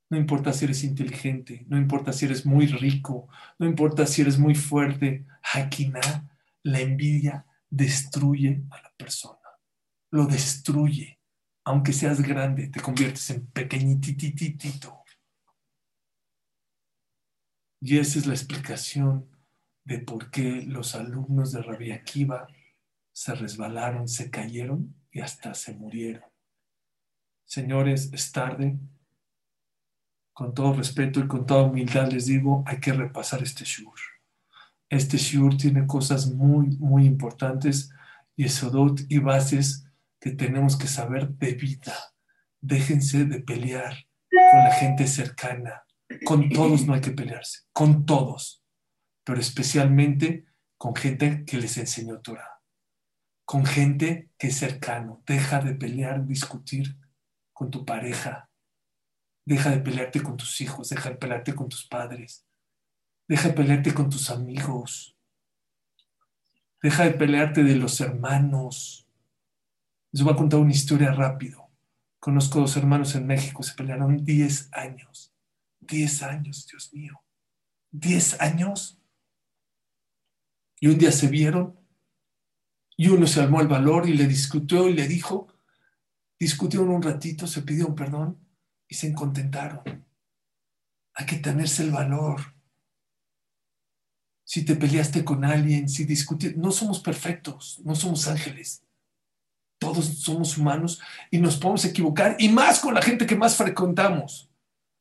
No 0.09 0.17
importa 0.17 0.53
si 0.53 0.65
eres 0.65 0.85
inteligente, 0.85 1.65
no 1.69 1.77
importa 1.77 2.13
si 2.13 2.27
eres 2.27 2.47
muy 2.47 2.67
rico, 2.67 3.29
no 3.59 3.67
importa 3.67 4.07
si 4.07 4.23
eres 4.23 4.39
muy 4.39 4.55
fuerte. 4.55 5.27
Hakina, 5.43 6.31
la 6.63 6.81
envidia 6.81 7.45
destruye 7.69 8.63
a 8.71 8.83
la 8.83 8.93
persona, 8.97 9.49
lo 10.11 10.27
destruye. 10.27 11.16
Aunque 11.67 11.93
seas 11.93 12.21
grande, 12.21 12.69
te 12.69 12.81
conviertes 12.81 13.29
en 13.31 13.45
pequeñitititito. 13.49 15.03
Y 17.81 17.99
esa 17.99 18.21
es 18.21 18.27
la 18.27 18.35
explicación 18.35 19.29
de 19.85 19.99
por 19.99 20.31
qué 20.31 20.63
los 20.63 20.95
alumnos 20.95 21.51
de 21.51 21.63
Rabbi 21.63 21.91
Akiva 21.91 22.47
se 23.13 23.35
resbalaron, 23.35 24.07
se 24.07 24.31
cayeron 24.31 24.95
y 25.11 25.21
hasta 25.21 25.55
se 25.55 25.75
murieron. 25.75 26.31
Señores, 27.45 28.13
es 28.13 28.31
tarde, 28.31 28.79
con 30.33 30.55
todo 30.55 30.73
respeto 30.73 31.19
y 31.19 31.27
con 31.27 31.47
toda 31.47 31.65
humildad 31.65 32.13
les 32.13 32.27
digo, 32.27 32.63
hay 32.65 32.79
que 32.79 32.93
repasar 32.93 33.43
este 33.43 33.65
shur. 33.65 33.99
Este 34.89 35.17
shur 35.17 35.57
tiene 35.57 35.85
cosas 35.85 36.31
muy, 36.31 36.77
muy 36.77 37.07
importantes 37.07 37.91
y 38.37 38.45
esodot 38.45 39.01
y 39.09 39.19
bases 39.19 39.86
que 40.21 40.31
tenemos 40.31 40.77
que 40.77 40.87
saber 40.87 41.29
de 41.29 41.53
vida. 41.55 41.95
Déjense 42.61 43.25
de 43.25 43.41
pelear 43.41 44.07
con 44.31 44.65
la 44.65 44.73
gente 44.73 45.07
cercana. 45.07 45.85
Con 46.25 46.51
todos 46.51 46.87
no 46.87 46.95
hay 46.95 47.01
que 47.01 47.11
pelearse, 47.11 47.63
con 47.73 48.07
todos, 48.07 48.63
pero 49.25 49.41
especialmente 49.41 50.47
con 50.79 50.95
gente 50.95 51.45
que 51.45 51.59
les 51.59 51.77
enseñó 51.79 52.21
Torah, 52.21 52.61
con 53.45 53.67
gente 53.67 54.31
que 54.39 54.49
es 54.49 54.57
cercano. 54.57 55.23
Deja 55.27 55.61
de 55.61 55.75
pelear, 55.75 56.25
discutir 56.25 56.97
con 57.53 57.73
tu 57.73 57.85
pareja, 57.85 58.47
Deja 59.47 59.71
de 59.71 59.79
pelearte 59.79 60.21
con 60.25 60.37
tus 60.37 60.61
hijos, 60.61 60.89
deja 60.89 61.11
de 61.11 61.15
pelearte 61.15 61.55
con 61.55 61.69
tus 61.69 61.87
padres, 61.87 62.45
deja 63.29 63.49
de 63.49 63.55
pelearte 63.55 63.95
con 63.95 64.11
tus 64.11 64.29
amigos, 64.29 65.17
deja 66.83 67.05
de 67.05 67.13
pelearte 67.13 67.63
de 67.63 67.77
los 67.77 68.01
hermanos. 68.01 69.06
Les 70.17 70.25
voy 70.25 70.33
a 70.33 70.37
contar 70.37 70.61
una 70.61 70.73
historia 70.73 71.13
rápido. 71.13 71.71
Conozco 72.19 72.61
dos 72.61 72.75
hermanos 72.79 73.15
en 73.17 73.27
México, 73.27 73.63
se 73.63 73.75
pelearon 73.75 74.25
10 74.25 74.71
años. 74.73 75.35
10 75.81 76.23
años, 76.23 76.67
Dios 76.67 76.91
mío. 76.95 77.23
10 77.91 78.41
años. 78.41 78.99
Y 80.81 80.87
un 80.87 80.97
día 80.97 81.13
se 81.13 81.29
vieron 81.29 81.79
y 82.97 83.09
uno 83.09 83.27
se 83.27 83.43
armó 83.43 83.61
el 83.61 83.69
valor 83.69 84.09
y 84.09 84.15
le 84.15 84.27
discutió 84.27 84.89
y 84.89 84.95
le 84.95 85.07
dijo, 85.07 85.49
discutieron 86.41 86.89
un 86.89 87.03
ratito, 87.03 87.47
se 87.47 87.61
pidió 87.61 87.87
un 87.87 87.95
perdón 87.95 88.41
y 88.89 88.95
se 88.95 89.13
contentaron. 89.13 89.83
Hay 91.13 91.27
que 91.27 91.37
tenerse 91.37 91.83
el 91.83 91.91
valor. 91.91 92.41
Si 94.45 94.65
te 94.65 94.77
peleaste 94.77 95.27
con 95.27 95.45
alguien, 95.45 95.91
si 95.91 96.07
discutiste, 96.07 96.57
no 96.57 96.71
somos 96.71 97.01
perfectos, 97.01 97.83
no 97.85 97.95
somos 97.95 98.27
ángeles. 98.29 98.86
Todos 99.79 100.07
somos 100.21 100.57
humanos 100.57 101.01
y 101.31 101.39
nos 101.39 101.57
podemos 101.57 101.85
equivocar, 101.85 102.37
y 102.39 102.49
más 102.49 102.81
con 102.81 102.95
la 102.95 103.03
gente 103.03 103.27
que 103.27 103.37
más 103.37 103.57
frecuentamos. 103.57 104.51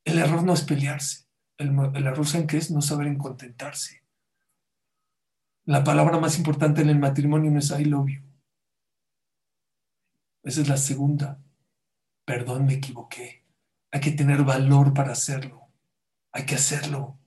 El 0.04 0.18
error 0.18 0.42
no 0.44 0.52
es 0.52 0.62
pelearse. 0.62 1.26
El, 1.58 1.70
error, 2.06 2.26
¿saben 2.26 2.46
qué 2.46 2.58
es? 2.58 2.70
No 2.70 2.82
saber 2.82 3.06
en 3.06 3.18
contentarse. 3.18 4.02
La 5.64 5.82
palabra 5.82 6.18
más 6.18 6.36
importante 6.38 6.82
en 6.82 6.90
el 6.90 6.98
matrimonio 6.98 7.50
no 7.50 7.58
es 7.58 7.70
I 7.70 7.84
love 7.86 8.08
you. 8.08 8.22
Esa 10.44 10.60
es 10.60 10.68
la 10.68 10.76
segunda. 10.76 11.42
Perdón, 12.24 12.66
me 12.66 12.74
equivoqué. 12.74 13.44
Hay 13.90 14.00
que 14.00 14.12
tener 14.12 14.44
valor 14.44 14.94
para 14.94 15.12
hacerlo. 15.12 15.68
Hay 16.32 16.44
que 16.44 16.54
hacerlo. 16.54 17.18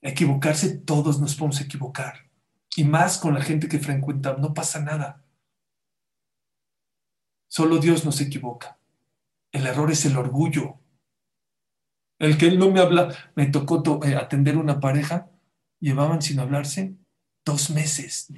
Equivocarse, 0.00 0.78
todos 0.78 1.20
nos 1.20 1.34
podemos 1.34 1.60
equivocar. 1.60 2.27
Y 2.78 2.84
más 2.84 3.18
con 3.18 3.34
la 3.34 3.42
gente 3.42 3.66
que 3.66 3.80
frecuentamos, 3.80 4.40
no 4.40 4.54
pasa 4.54 4.78
nada. 4.78 5.24
Solo 7.48 7.78
Dios 7.78 8.04
nos 8.04 8.20
equivoca. 8.20 8.78
El 9.50 9.66
error 9.66 9.90
es 9.90 10.04
el 10.04 10.16
orgullo. 10.16 10.78
El 12.20 12.38
que 12.38 12.46
él 12.46 12.56
no 12.56 12.70
me 12.70 12.78
habla, 12.78 13.12
me 13.34 13.46
tocó 13.46 13.82
eh, 14.04 14.14
atender 14.14 14.56
una 14.56 14.78
pareja, 14.78 15.28
llevaban 15.80 16.22
sin 16.22 16.38
hablarse 16.38 16.94
dos 17.44 17.70
meses. 17.70 18.32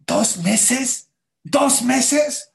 ¿Dos 0.00 0.38
meses? 0.38 1.12
¿Dos 1.44 1.82
meses? 1.82 2.52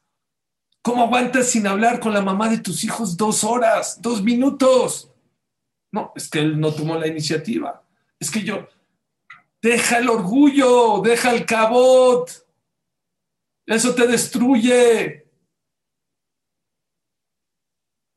¿Cómo 0.81 1.03
aguantas 1.03 1.47
sin 1.47 1.67
hablar 1.67 2.01
con 2.01 2.13
la 2.13 2.21
mamá 2.21 2.49
de 2.49 2.57
tus 2.57 2.83
hijos 2.83 3.15
dos 3.15 3.45
horas, 3.45 4.01
dos 4.01 4.21
minutos? 4.21 5.09
No, 5.89 6.11
es 6.17 6.29
que 6.29 6.39
él 6.39 6.59
no 6.59 6.73
tomó 6.73 6.97
la 6.97 7.07
iniciativa. 7.07 7.81
Es 8.19 8.29
que 8.29 8.43
yo, 8.43 8.67
deja 9.61 9.97
el 9.97 10.09
orgullo, 10.09 11.01
deja 11.01 11.33
el 11.33 11.45
cabot. 11.45 12.29
Eso 13.65 13.93
te 13.93 14.07
destruye. 14.07 15.27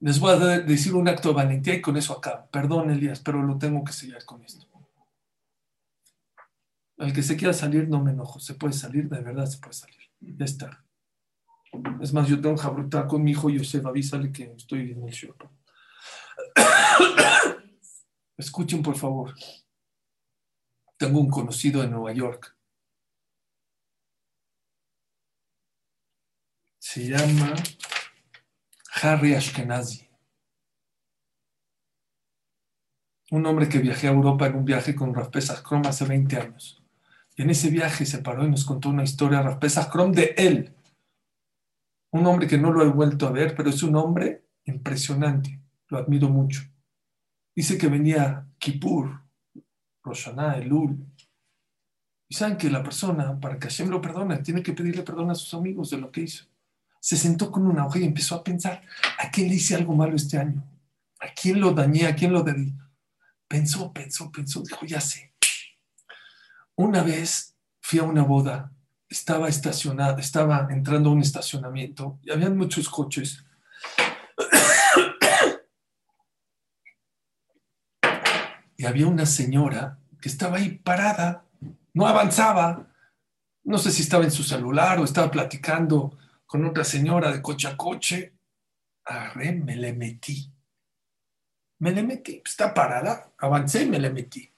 Les 0.00 0.18
voy 0.18 0.32
a 0.32 0.36
decir 0.60 0.94
un 0.94 1.08
acto 1.08 1.28
de 1.28 1.34
valentía 1.34 1.74
y 1.74 1.82
con 1.82 1.96
eso 1.96 2.14
acá. 2.14 2.48
Perdón, 2.50 2.90
Elías, 2.90 3.20
pero 3.20 3.42
lo 3.42 3.58
tengo 3.58 3.84
que 3.84 3.92
sellar 3.92 4.24
con 4.24 4.42
esto. 4.42 4.66
El 6.98 7.12
que 7.12 7.22
se 7.22 7.36
quiera 7.36 7.52
salir, 7.52 7.88
no 7.88 8.02
me 8.02 8.12
enojo. 8.12 8.38
Se 8.40 8.54
puede 8.54 8.72
salir, 8.72 9.08
de 9.08 9.20
verdad 9.20 9.46
se 9.46 9.58
puede 9.58 9.74
salir. 9.74 10.00
Ya 10.20 10.44
está. 10.44 10.84
Es 12.00 12.12
más, 12.12 12.28
yo 12.28 12.40
tengo 12.40 12.54
que 12.54 12.62
jabrutar 12.62 13.06
con 13.06 13.24
mi 13.24 13.32
hijo 13.32 13.50
Yosef, 13.50 13.84
avísale 13.86 14.30
que 14.30 14.52
estoy 14.56 14.92
en 14.92 15.02
el 15.02 15.12
show. 15.12 15.34
Escuchen, 18.36 18.82
por 18.82 18.96
favor. 18.96 19.34
Tengo 21.02 21.18
un 21.18 21.30
conocido 21.30 21.82
en 21.82 21.90
Nueva 21.90 22.12
York. 22.12 22.56
Se 26.78 27.08
llama 27.08 27.54
Harry 29.02 29.34
Ashkenazi. 29.34 30.08
Un 33.32 33.44
hombre 33.46 33.68
que 33.68 33.80
viajé 33.80 34.06
a 34.06 34.12
Europa 34.12 34.46
en 34.46 34.54
un 34.54 34.64
viaje 34.64 34.94
con 34.94 35.12
Rav 35.12 35.32
Pesach 35.32 35.64
Krom 35.64 35.82
hace 35.86 36.04
20 36.04 36.36
años. 36.36 36.80
Y 37.34 37.42
en 37.42 37.50
ese 37.50 37.68
viaje 37.68 38.06
se 38.06 38.18
paró 38.18 38.46
y 38.46 38.50
nos 38.50 38.64
contó 38.64 38.90
una 38.90 39.02
historia 39.02 39.42
Rav 39.42 39.58
Pesach 39.58 39.90
Krom 39.90 40.12
de 40.12 40.36
él 40.36 40.72
un 42.12 42.26
hombre 42.26 42.46
que 42.46 42.58
no 42.58 42.70
lo 42.70 42.84
he 42.84 42.88
vuelto 42.88 43.26
a 43.26 43.32
ver, 43.32 43.56
pero 43.56 43.70
es 43.70 43.82
un 43.82 43.96
hombre 43.96 44.44
impresionante, 44.66 45.60
lo 45.88 45.98
admiro 45.98 46.28
mucho. 46.28 46.62
Dice 47.56 47.76
que 47.76 47.88
venía 47.88 48.46
Kippur, 48.58 49.21
Roshaná, 50.02 50.58
Elul. 50.58 50.98
Y 52.28 52.34
saben 52.34 52.56
que 52.56 52.70
la 52.70 52.82
persona, 52.82 53.38
para 53.38 53.58
que 53.58 53.68
Hashem 53.68 53.88
lo 53.88 54.00
perdone, 54.00 54.38
tiene 54.38 54.62
que 54.62 54.72
pedirle 54.72 55.02
perdón 55.02 55.30
a 55.30 55.34
sus 55.34 55.52
amigos 55.54 55.90
de 55.90 55.98
lo 55.98 56.10
que 56.10 56.22
hizo. 56.22 56.46
Se 56.98 57.16
sentó 57.16 57.50
con 57.50 57.66
una 57.66 57.86
hoja 57.86 57.98
y 57.98 58.04
empezó 58.04 58.36
a 58.36 58.44
pensar, 58.44 58.82
¿a 59.18 59.30
quién 59.30 59.48
le 59.48 59.56
hice 59.56 59.74
algo 59.74 59.94
malo 59.94 60.16
este 60.16 60.38
año? 60.38 60.64
¿A 61.20 61.28
quién 61.34 61.60
lo 61.60 61.72
dañé? 61.72 62.06
¿A 62.06 62.14
quién 62.14 62.32
lo 62.32 62.42
dedí? 62.42 62.72
Pensó, 63.46 63.92
pensó, 63.92 64.30
pensó, 64.32 64.62
dijo, 64.62 64.86
ya 64.86 65.00
sé. 65.00 65.32
Una 66.74 67.02
vez 67.02 67.54
fui 67.80 67.98
a 67.98 68.04
una 68.04 68.22
boda, 68.22 68.72
estaba 69.08 69.48
estacionada, 69.48 70.18
estaba 70.18 70.68
entrando 70.70 71.10
a 71.10 71.12
un 71.12 71.20
estacionamiento 71.20 72.18
y 72.22 72.30
habían 72.30 72.56
muchos 72.56 72.88
coches. 72.88 73.44
Y 78.82 78.86
había 78.86 79.06
una 79.06 79.26
señora 79.26 80.00
que 80.20 80.28
estaba 80.28 80.56
ahí 80.56 80.70
parada, 80.70 81.44
no 81.94 82.08
avanzaba. 82.08 82.92
No 83.62 83.78
sé 83.78 83.92
si 83.92 84.02
estaba 84.02 84.24
en 84.24 84.32
su 84.32 84.42
celular 84.42 84.98
o 84.98 85.04
estaba 85.04 85.30
platicando 85.30 86.18
con 86.46 86.64
otra 86.64 86.82
señora 86.82 87.30
de 87.30 87.40
coche 87.40 87.68
a 87.68 87.76
coche. 87.76 88.34
Agarré, 89.04 89.52
me 89.52 89.76
le 89.76 89.92
metí. 89.92 90.52
Me 91.78 91.92
le 91.92 92.02
metí, 92.02 92.42
está 92.44 92.74
parada, 92.74 93.32
avancé 93.38 93.84
y 93.84 93.88
me 93.88 94.00
le 94.00 94.10
metí. 94.10 94.52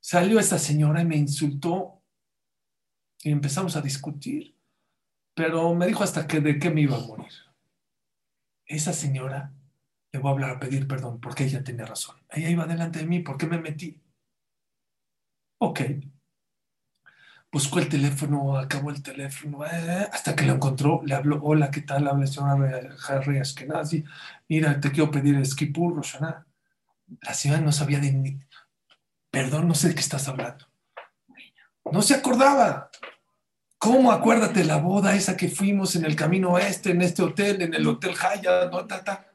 Salió 0.00 0.40
esa 0.40 0.58
señora 0.58 1.02
y 1.02 1.04
me 1.04 1.16
insultó 1.16 2.02
y 3.22 3.30
empezamos 3.30 3.76
a 3.76 3.82
discutir, 3.82 4.56
pero 5.32 5.72
me 5.76 5.86
dijo 5.86 6.02
hasta 6.02 6.26
que 6.26 6.40
de 6.40 6.58
qué 6.58 6.70
me 6.70 6.80
iba 6.80 6.96
a 6.96 7.06
morir. 7.06 7.32
Esa 8.66 8.92
señora 8.92 9.52
le 10.12 10.18
voy 10.18 10.28
a 10.28 10.32
hablar 10.32 10.50
a 10.50 10.60
pedir 10.60 10.86
perdón 10.86 11.20
porque 11.20 11.44
ella 11.44 11.64
tenía 11.64 11.86
razón. 11.86 12.16
Ella 12.30 12.50
iba 12.50 12.66
delante 12.66 13.00
de 13.00 13.06
mí, 13.06 13.20
¿por 13.20 13.38
qué 13.38 13.46
me 13.46 13.58
metí? 13.58 14.00
Ok. 15.58 15.80
Buscó 17.50 17.80
el 17.80 17.88
teléfono, 17.88 18.56
acabó 18.56 18.90
el 18.90 19.02
teléfono, 19.02 19.64
eh, 19.66 20.08
hasta 20.10 20.34
que 20.34 20.44
lo 20.44 20.54
encontró, 20.54 21.02
le 21.04 21.14
habló, 21.14 21.38
hola, 21.42 21.70
¿qué 21.70 21.82
tal? 21.82 22.08
Habla 22.08 22.24
el 22.24 22.30
señor 22.30 22.96
Harry 23.08 23.38
Ashkenazi. 23.38 24.04
Mira, 24.48 24.80
te 24.80 24.90
quiero 24.90 25.10
pedir 25.10 25.36
esquipur, 25.36 25.94
Roshana. 25.94 26.46
La 27.20 27.34
señora 27.34 27.60
no 27.60 27.72
sabía 27.72 28.00
de 28.00 28.12
ni... 28.12 28.40
Perdón, 29.30 29.68
no 29.68 29.74
sé 29.74 29.88
de 29.88 29.94
qué 29.94 30.00
estás 30.00 30.28
hablando. 30.28 30.66
No 31.90 32.00
se 32.00 32.14
acordaba. 32.14 32.90
¿Cómo 33.78 34.12
acuérdate 34.12 34.64
la 34.64 34.76
boda 34.76 35.14
esa 35.14 35.36
que 35.36 35.48
fuimos 35.48 35.96
en 35.96 36.04
el 36.04 36.16
camino 36.16 36.56
este, 36.58 36.92
en 36.92 37.02
este 37.02 37.22
hotel, 37.22 37.62
en 37.62 37.74
el 37.74 37.86
Hotel 37.86 38.14
Haya? 38.22 38.66
No, 38.70 38.86
ta, 38.86 39.02
ta. 39.02 39.31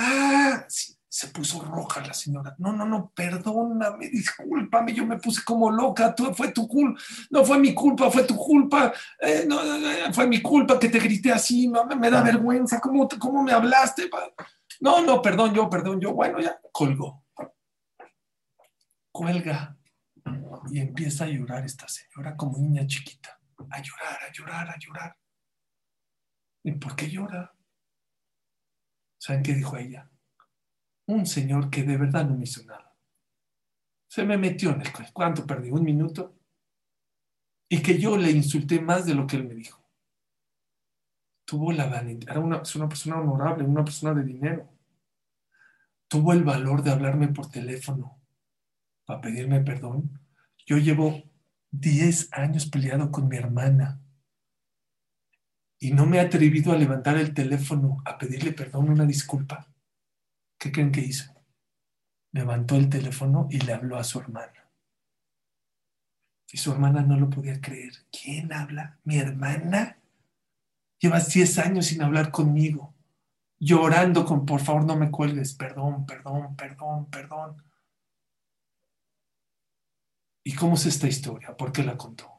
Ah, 0.00 0.64
se 0.68 1.26
puso 1.28 1.60
roja 1.60 2.00
la 2.06 2.14
señora. 2.14 2.54
No, 2.58 2.72
no, 2.72 2.86
no, 2.86 3.10
perdóname, 3.12 4.08
discúlpame, 4.12 4.94
yo 4.94 5.04
me 5.04 5.18
puse 5.18 5.42
como 5.44 5.72
loca, 5.72 6.14
tú, 6.14 6.32
fue 6.32 6.52
tu 6.52 6.68
culpa, 6.68 7.00
no 7.30 7.44
fue 7.44 7.58
mi 7.58 7.74
culpa, 7.74 8.08
fue 8.08 8.22
tu 8.22 8.36
culpa, 8.36 8.92
eh, 9.20 9.44
no, 9.48 9.58
fue 10.12 10.28
mi 10.28 10.40
culpa 10.40 10.78
que 10.78 10.88
te 10.88 11.00
grité 11.00 11.32
así, 11.32 11.66
no, 11.66 11.84
me 11.84 12.10
da 12.10 12.22
vergüenza, 12.22 12.80
¿cómo, 12.80 13.08
cómo 13.18 13.42
me 13.42 13.50
hablaste? 13.50 14.08
No, 14.80 15.02
no, 15.02 15.20
perdón 15.20 15.52
yo, 15.52 15.68
perdón 15.68 16.00
yo, 16.00 16.12
bueno, 16.12 16.38
ya, 16.38 16.60
colgó. 16.70 17.24
Cuelga 19.10 19.76
y 20.70 20.78
empieza 20.78 21.24
a 21.24 21.28
llorar 21.28 21.64
esta 21.64 21.88
señora 21.88 22.36
como 22.36 22.56
niña 22.58 22.86
chiquita, 22.86 23.36
a 23.70 23.82
llorar, 23.82 24.18
a 24.28 24.32
llorar, 24.32 24.70
a 24.70 24.78
llorar. 24.78 25.16
¿Y 26.62 26.72
por 26.72 26.94
qué 26.94 27.10
llora? 27.10 27.52
¿Saben 29.18 29.42
qué 29.42 29.54
dijo 29.54 29.76
ella? 29.76 30.10
Un 31.06 31.26
señor 31.26 31.70
que 31.70 31.82
de 31.82 31.96
verdad 31.96 32.26
no 32.26 32.36
me 32.36 32.44
hizo 32.44 32.64
nada. 32.64 32.96
Se 34.08 34.24
me 34.24 34.38
metió 34.38 34.70
en 34.70 34.80
el 34.80 34.92
¿Cuánto 35.12 35.46
perdí? 35.46 35.70
¿Un 35.70 35.84
minuto? 35.84 36.38
Y 37.68 37.82
que 37.82 37.98
yo 37.98 38.16
le 38.16 38.30
insulté 38.30 38.80
más 38.80 39.04
de 39.04 39.14
lo 39.14 39.26
que 39.26 39.36
él 39.36 39.46
me 39.46 39.54
dijo. 39.54 39.84
Tuvo 41.44 41.72
la 41.72 41.86
valentía. 41.86 42.30
Era 42.30 42.40
una, 42.40 42.62
una 42.74 42.88
persona 42.88 43.20
honorable, 43.20 43.64
una 43.64 43.84
persona 43.84 44.14
de 44.14 44.24
dinero. 44.24 44.68
Tuvo 46.08 46.32
el 46.32 46.44
valor 46.44 46.82
de 46.82 46.90
hablarme 46.90 47.28
por 47.28 47.50
teléfono 47.50 48.18
para 49.04 49.20
pedirme 49.20 49.60
perdón. 49.60 50.20
Yo 50.66 50.78
llevo 50.78 51.22
10 51.70 52.32
años 52.32 52.66
peleado 52.66 53.10
con 53.10 53.28
mi 53.28 53.36
hermana 53.36 54.00
y 55.80 55.92
no 55.92 56.06
me 56.06 56.16
he 56.16 56.20
atrevido 56.20 56.72
a 56.72 56.76
levantar 56.76 57.16
el 57.16 57.32
teléfono 57.32 58.02
a 58.04 58.18
pedirle 58.18 58.52
perdón, 58.52 58.90
una 58.90 59.06
disculpa, 59.06 59.68
¿qué 60.58 60.72
creen 60.72 60.92
que 60.92 61.00
hizo? 61.00 61.32
Levantó 62.32 62.76
el 62.76 62.88
teléfono 62.88 63.46
y 63.50 63.58
le 63.60 63.72
habló 63.72 63.96
a 63.96 64.04
su 64.04 64.18
hermana. 64.18 64.70
Y 66.50 66.56
su 66.56 66.72
hermana 66.72 67.02
no 67.02 67.18
lo 67.18 67.30
podía 67.30 67.60
creer. 67.60 67.92
¿Quién 68.10 68.52
habla? 68.52 68.98
¿Mi 69.04 69.18
hermana? 69.18 69.98
Llevas 70.98 71.32
10 71.32 71.58
años 71.58 71.86
sin 71.86 72.02
hablar 72.02 72.32
conmigo, 72.32 72.94
llorando 73.58 74.24
con, 74.24 74.46
por 74.46 74.60
favor, 74.60 74.84
no 74.84 74.96
me 74.96 75.10
cuelgues, 75.10 75.54
perdón, 75.54 76.06
perdón, 76.06 76.56
perdón, 76.56 77.06
perdón. 77.06 77.62
¿Y 80.42 80.54
cómo 80.54 80.74
es 80.74 80.86
esta 80.86 81.06
historia? 81.06 81.56
¿Por 81.56 81.70
qué 81.70 81.84
la 81.84 81.96
contó? 81.96 82.32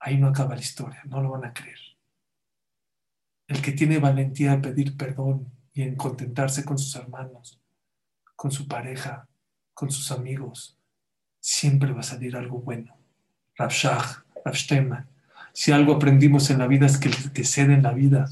Ahí 0.00 0.18
no 0.18 0.28
acaba 0.28 0.56
la 0.56 0.60
historia, 0.60 1.00
no 1.04 1.22
lo 1.22 1.30
van 1.30 1.44
a 1.46 1.54
creer. 1.54 1.91
El 3.52 3.60
que 3.60 3.72
tiene 3.72 3.98
valentía 3.98 4.52
de 4.52 4.62
pedir 4.62 4.96
perdón 4.96 5.46
y 5.74 5.82
en 5.82 5.94
contentarse 5.94 6.64
con 6.64 6.78
sus 6.78 6.96
hermanos, 6.96 7.60
con 8.34 8.50
su 8.50 8.66
pareja, 8.66 9.28
con 9.74 9.90
sus 9.90 10.10
amigos, 10.10 10.78
siempre 11.38 11.92
va 11.92 12.00
a 12.00 12.02
salir 12.02 12.34
algo 12.34 12.60
bueno. 12.60 12.96
Rabshah, 13.56 14.24
Rabshteman. 14.42 15.06
Si 15.52 15.70
algo 15.70 15.92
aprendimos 15.92 16.48
en 16.48 16.60
la 16.60 16.66
vida 16.66 16.86
es 16.86 16.96
que 16.96 17.08
el 17.08 17.32
que 17.32 17.44
cede 17.44 17.74
en 17.74 17.82
la 17.82 17.92
vida 17.92 18.26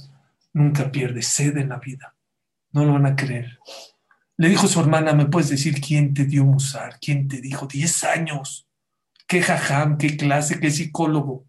nunca 0.55 0.91
pierde, 0.91 1.21
cede 1.21 1.61
en 1.61 1.69
la 1.69 1.79
vida. 1.79 2.15
No 2.73 2.87
lo 2.87 2.95
van 2.95 3.05
a 3.05 3.15
creer. 3.15 3.59
Le 4.39 4.49
dijo 4.49 4.69
su 4.69 4.81
hermana, 4.81 5.13
¿me 5.13 5.27
puedes 5.27 5.51
decir 5.51 5.83
quién 5.83 6.15
te 6.15 6.25
dio 6.25 6.47
musar? 6.47 6.99
¿Quién 6.99 7.29
te 7.29 7.43
dijo? 7.43 7.67
Diez 7.67 8.05
años. 8.05 8.67
¿Qué 9.29 9.43
jajam? 9.43 9.99
¿Qué 9.99 10.17
clase? 10.17 10.59
¿Qué 10.61 10.71
psicólogo? 10.71 11.45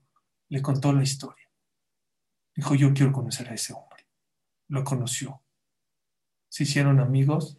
Le 0.49 0.61
contó 0.61 0.91
la 0.91 1.03
historia. 1.03 1.40
Dijo, 2.55 2.75
yo 2.75 2.93
quiero 2.93 3.11
conocer 3.11 3.49
a 3.49 3.53
ese 3.53 3.73
hombre. 3.73 4.07
Lo 4.67 4.83
conoció. 4.83 5.41
Se 6.49 6.63
hicieron 6.63 6.99
amigos. 6.99 7.57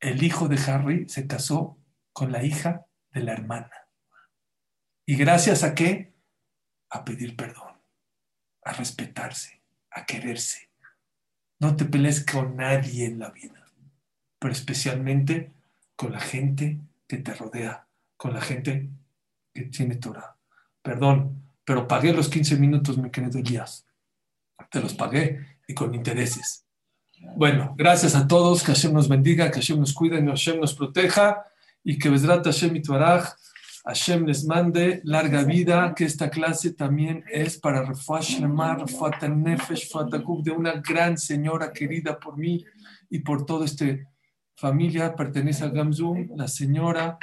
El 0.00 0.22
hijo 0.22 0.48
de 0.48 0.58
Harry 0.70 1.08
se 1.08 1.26
casó 1.26 1.78
con 2.12 2.30
la 2.30 2.44
hija 2.44 2.86
de 3.12 3.22
la 3.22 3.32
hermana. 3.32 3.72
¿Y 5.06 5.16
gracias 5.16 5.62
a 5.62 5.74
qué? 5.74 6.14
A 6.90 7.04
pedir 7.04 7.36
perdón, 7.36 7.80
a 8.64 8.72
respetarse, 8.72 9.62
a 9.90 10.04
quererse. 10.04 10.70
No 11.58 11.76
te 11.76 11.84
pelees 11.84 12.24
con 12.24 12.56
nadie 12.56 13.06
en 13.06 13.18
la 13.18 13.30
vida, 13.30 13.66
pero 14.38 14.52
especialmente 14.52 15.52
con 15.96 16.12
la 16.12 16.20
gente 16.20 16.78
que 17.06 17.18
te 17.18 17.34
rodea, 17.34 17.86
con 18.16 18.34
la 18.34 18.40
gente 18.40 18.90
que 19.52 19.62
tiene 19.64 19.96
Torah. 19.96 20.36
Perdón, 20.82 21.42
pero 21.64 21.88
pagué 21.88 22.12
los 22.12 22.28
15 22.28 22.56
minutos, 22.56 22.98
mi 22.98 23.10
querido 23.10 23.38
Elías 23.38 23.86
te 24.70 24.80
los 24.80 24.94
pagué 24.94 25.40
y 25.66 25.74
con 25.74 25.94
intereses. 25.94 26.64
Bueno, 27.36 27.74
gracias 27.76 28.14
a 28.14 28.26
todos, 28.26 28.62
que 28.62 28.72
Hashem 28.72 28.92
nos 28.92 29.08
bendiga, 29.08 29.50
que 29.50 29.60
Hashem 29.60 29.80
nos 29.80 29.92
cuide, 29.92 30.22
que 30.22 30.30
Hashem 30.30 30.60
nos 30.60 30.74
proteja 30.74 31.44
y 31.82 31.98
que 31.98 32.10
Besrat 32.10 32.44
Hashem 32.44 32.76
y 32.76 32.82
Tuaraj, 32.82 33.34
Hashem 33.84 34.24
les 34.26 34.44
mande 34.44 35.00
larga 35.04 35.42
vida, 35.42 35.94
que 35.94 36.04
esta 36.04 36.30
clase 36.30 36.72
también 36.72 37.24
es 37.30 37.58
para 37.58 37.82
Refuash 37.82 38.40
Lemar, 38.40 38.80
Refuat 38.80 39.22
Nefesh, 39.24 39.90
de 40.42 40.50
una 40.50 40.72
gran 40.80 41.18
señora 41.18 41.72
querida 41.72 42.18
por 42.18 42.38
mí 42.38 42.64
y 43.10 43.18
por 43.18 43.44
toda 43.44 43.66
esta 43.66 43.86
familia, 44.56 45.14
pertenece 45.14 45.64
a 45.64 45.68
Gamzum, 45.68 46.28
la 46.36 46.48
señora 46.48 47.18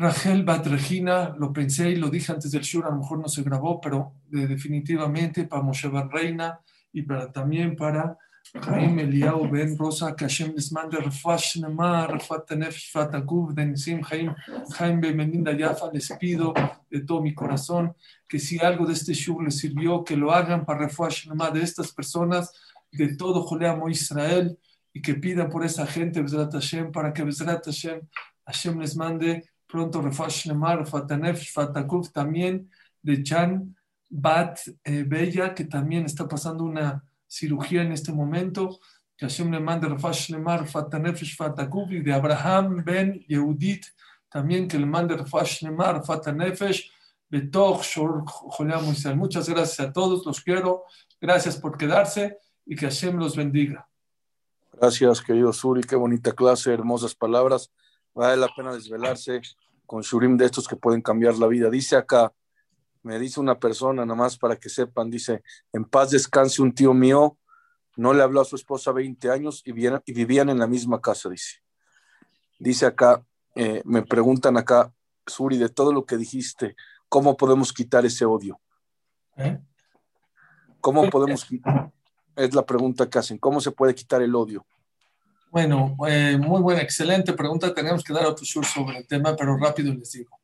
Rachel 0.00 0.44
Bat 0.44 0.64
Regina, 0.68 1.34
lo 1.36 1.52
pensé 1.52 1.90
y 1.90 1.96
lo 1.96 2.08
dije 2.08 2.30
antes 2.30 2.52
del 2.52 2.62
show, 2.62 2.84
a 2.84 2.90
lo 2.90 2.98
mejor 2.98 3.18
no 3.18 3.26
se 3.26 3.42
grabó, 3.42 3.80
pero 3.80 4.12
definitivamente 4.28 5.44
para 5.44 5.60
Moshe 5.60 5.88
Bar 5.88 6.08
Reina 6.08 6.60
y 6.92 7.02
para, 7.02 7.32
también 7.32 7.74
para 7.74 8.16
Jaim 8.54 8.96
Eliao 9.00 9.50
Ben 9.50 9.76
Rosa, 9.76 10.14
que 10.14 10.24
Hashem 10.24 10.54
les 10.54 10.70
mande 10.70 10.98
Refuash 10.98 11.56
Nema, 11.56 12.06
Refat 12.06 12.48
Fatagub, 12.92 13.52
Denisim, 13.52 14.00
Jaim, 14.02 14.32
Jaim 14.72 15.00
Bemeninda 15.00 15.52
Yafa, 15.52 15.90
les 15.92 16.12
pido 16.12 16.54
de 16.88 17.00
todo 17.00 17.20
mi 17.20 17.34
corazón 17.34 17.92
que 18.28 18.38
si 18.38 18.56
algo 18.60 18.86
de 18.86 18.92
este 18.92 19.14
show 19.14 19.40
les 19.42 19.58
sirvió, 19.58 20.04
que 20.04 20.16
lo 20.16 20.30
hagan 20.32 20.64
para 20.64 20.86
Refuash 20.86 21.26
Nema 21.26 21.50
de 21.50 21.62
estas 21.62 21.90
personas, 21.90 22.52
de 22.92 23.16
todo 23.16 23.42
Joleamo 23.42 23.88
Israel, 23.88 24.56
y 24.92 25.02
que 25.02 25.14
pidan 25.14 25.50
por 25.50 25.64
esa 25.64 25.88
gente, 25.88 26.22
Bezrat 26.22 26.52
Hashem, 26.52 26.92
para 26.92 27.12
que 27.12 27.24
Bezrat 27.24 27.64
Hashem, 27.66 28.00
Hashem 28.46 28.78
les 28.78 28.94
mande 28.94 29.44
pronto 29.68 30.00
Refash 30.00 30.48
Nemar, 30.48 30.86
Fatanef, 30.86 31.52
Fatakuf, 31.52 32.10
también 32.10 32.70
de 33.02 33.22
Chan 33.22 33.76
Bat 34.08 34.58
eh, 34.84 35.04
Bella, 35.06 35.54
que 35.54 35.64
también 35.64 36.06
está 36.06 36.26
pasando 36.26 36.64
una 36.64 37.04
cirugía 37.26 37.82
en 37.82 37.92
este 37.92 38.12
momento. 38.12 38.80
que 39.16 39.26
Hashem 39.26 39.50
le 39.50 39.60
mande 39.60 39.88
Rafash 39.88 40.30
Lemar, 40.30 40.66
Fatanefesh, 40.66 41.36
Fatakubi, 41.36 42.00
de 42.02 42.12
Abraham 42.12 42.84
Ben 42.84 43.24
Yehudit, 43.26 43.84
también 44.30 44.68
que 44.68 44.78
le 44.78 44.86
mande 44.86 45.16
Rafash 45.16 45.62
Lemar, 45.62 46.04
Fatanefesh, 46.04 46.90
Betoch, 47.28 47.82
Shor, 47.82 48.24
Israel. 48.92 49.16
Muchas 49.16 49.48
gracias 49.48 49.80
a 49.80 49.92
todos, 49.92 50.24
los 50.24 50.40
quiero, 50.40 50.84
gracias 51.20 51.56
por 51.56 51.76
quedarse 51.76 52.38
y 52.64 52.76
que 52.76 52.86
Hashem 52.86 53.18
los 53.18 53.36
bendiga. 53.36 53.88
Gracias, 54.72 55.20
querido 55.20 55.52
Suri, 55.52 55.82
qué 55.82 55.96
bonita 55.96 56.32
clase, 56.32 56.72
hermosas 56.72 57.14
palabras. 57.14 57.72
Vale 58.18 58.36
la 58.36 58.48
pena 58.48 58.74
desvelarse 58.74 59.40
con 59.86 60.02
Shurim 60.02 60.36
de 60.36 60.46
estos 60.46 60.66
que 60.66 60.74
pueden 60.74 61.00
cambiar 61.00 61.38
la 61.38 61.46
vida. 61.46 61.70
Dice 61.70 61.94
acá, 61.94 62.32
me 63.04 63.16
dice 63.16 63.38
una 63.38 63.60
persona, 63.60 64.04
nada 64.04 64.16
más 64.16 64.36
para 64.36 64.56
que 64.56 64.68
sepan, 64.68 65.08
dice, 65.08 65.44
en 65.72 65.84
paz 65.84 66.10
descanse 66.10 66.60
un 66.60 66.74
tío 66.74 66.92
mío 66.92 67.38
no 67.96 68.12
le 68.12 68.24
habló 68.24 68.40
a 68.40 68.44
su 68.44 68.56
esposa 68.56 68.90
20 68.90 69.30
años 69.30 69.62
y, 69.64 69.70
vivían 69.70 70.48
en 70.48 70.58
la 70.58 70.66
misma 70.66 71.00
casa, 71.00 71.28
dice. 71.28 71.58
Dice 72.58 72.86
acá, 72.86 73.24
eh, 73.54 73.82
me 73.84 74.02
preguntan 74.02 74.56
acá, 74.56 74.92
Suri, 75.24 75.56
de 75.56 75.68
todo 75.68 75.92
lo 75.92 76.04
que 76.04 76.16
dijiste, 76.16 76.74
¿cómo 77.08 77.36
podemos 77.36 77.72
quitar 77.72 78.04
ese 78.04 78.24
odio? 78.24 78.60
¿Eh? 79.36 79.60
¿Cómo 80.80 81.08
podemos 81.08 81.44
quitar? 81.44 81.92
Es 82.34 82.52
la 82.52 82.66
pregunta 82.66 83.08
que 83.08 83.20
hacen, 83.20 83.38
¿cómo 83.38 83.60
se 83.60 83.70
puede 83.70 83.94
quitar 83.94 84.22
el 84.22 84.34
odio? 84.34 84.66
Bueno, 85.50 85.96
eh, 86.06 86.36
muy 86.36 86.60
buena, 86.60 86.82
excelente 86.82 87.32
pregunta. 87.32 87.72
Tenemos 87.72 88.04
que 88.04 88.12
dar 88.12 88.26
otro 88.26 88.44
sur 88.44 88.66
sobre 88.66 88.98
el 88.98 89.06
tema, 89.06 89.34
pero 89.34 89.56
rápido 89.56 89.94
les 89.94 90.12
digo. 90.12 90.38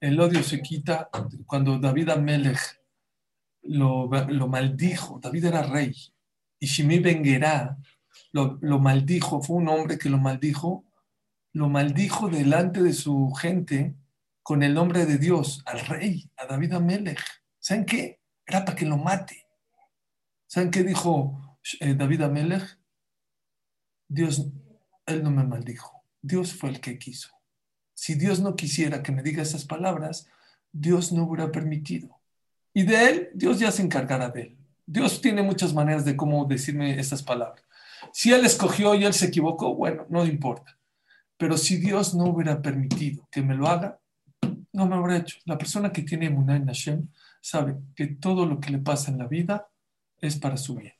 El 0.00 0.18
odio 0.18 0.42
se 0.42 0.62
quita 0.62 1.10
cuando 1.46 1.78
David 1.78 2.10
Amelech 2.10 2.58
lo, 3.62 4.08
lo 4.08 4.48
maldijo. 4.48 5.18
David 5.22 5.46
era 5.46 5.62
rey 5.62 5.94
y 6.58 6.66
Shimi 6.66 6.98
Benguerá 7.00 7.76
lo, 8.32 8.58
lo 8.60 8.78
maldijo, 8.78 9.42
fue 9.42 9.56
un 9.56 9.68
hombre 9.68 9.98
que 9.98 10.08
lo 10.08 10.18
maldijo, 10.18 10.84
lo 11.52 11.68
maldijo 11.68 12.28
delante 12.28 12.82
de 12.82 12.92
su 12.92 13.32
gente 13.32 13.94
con 14.42 14.62
el 14.62 14.74
nombre 14.74 15.06
de 15.06 15.18
Dios, 15.18 15.62
al 15.66 15.80
rey, 15.80 16.30
a 16.36 16.46
David 16.46 16.74
Amelech. 16.74 17.20
¿Saben 17.58 17.84
qué? 17.84 18.20
Era 18.46 18.64
para 18.64 18.76
que 18.76 18.86
lo 18.86 18.96
mate. 18.96 19.46
¿Saben 20.46 20.70
qué 20.70 20.82
dijo 20.82 21.58
eh, 21.80 21.94
David 21.94 22.22
Amelech? 22.22 22.75
Dios, 24.08 24.46
él 25.06 25.22
no 25.22 25.30
me 25.30 25.44
maldijo. 25.44 26.02
Dios 26.22 26.54
fue 26.54 26.70
el 26.70 26.80
que 26.80 26.98
quiso. 26.98 27.30
Si 27.94 28.14
Dios 28.14 28.40
no 28.40 28.56
quisiera 28.56 29.02
que 29.02 29.12
me 29.12 29.22
diga 29.22 29.42
esas 29.42 29.64
palabras, 29.64 30.28
Dios 30.72 31.12
no 31.12 31.24
hubiera 31.24 31.50
permitido. 31.50 32.20
Y 32.74 32.82
de 32.82 33.08
él, 33.08 33.30
Dios 33.34 33.58
ya 33.58 33.72
se 33.72 33.82
encargará 33.82 34.28
de 34.28 34.42
él. 34.42 34.56
Dios 34.86 35.20
tiene 35.20 35.42
muchas 35.42 35.74
maneras 35.74 36.04
de 36.04 36.16
cómo 36.16 36.44
decirme 36.44 36.98
estas 36.98 37.22
palabras. 37.22 37.62
Si 38.12 38.32
Él 38.32 38.44
escogió 38.44 38.94
y 38.94 39.04
Él 39.04 39.12
se 39.12 39.26
equivocó, 39.26 39.74
bueno, 39.74 40.06
no 40.08 40.24
importa. 40.24 40.78
Pero 41.36 41.56
si 41.56 41.76
Dios 41.76 42.14
no 42.14 42.24
hubiera 42.26 42.62
permitido 42.62 43.26
que 43.30 43.42
me 43.42 43.54
lo 43.54 43.66
haga, 43.66 43.98
no 44.72 44.86
me 44.86 44.94
habría 44.94 45.18
hecho. 45.18 45.38
La 45.44 45.58
persona 45.58 45.92
que 45.92 46.02
tiene 46.02 46.26
Emuná 46.26 46.56
en 46.56 46.66
Hashem 46.66 47.08
sabe 47.40 47.76
que 47.94 48.06
todo 48.06 48.46
lo 48.46 48.60
que 48.60 48.70
le 48.70 48.78
pasa 48.78 49.10
en 49.10 49.18
la 49.18 49.26
vida 49.26 49.68
es 50.20 50.36
para 50.36 50.56
su 50.56 50.76
bien 50.76 50.94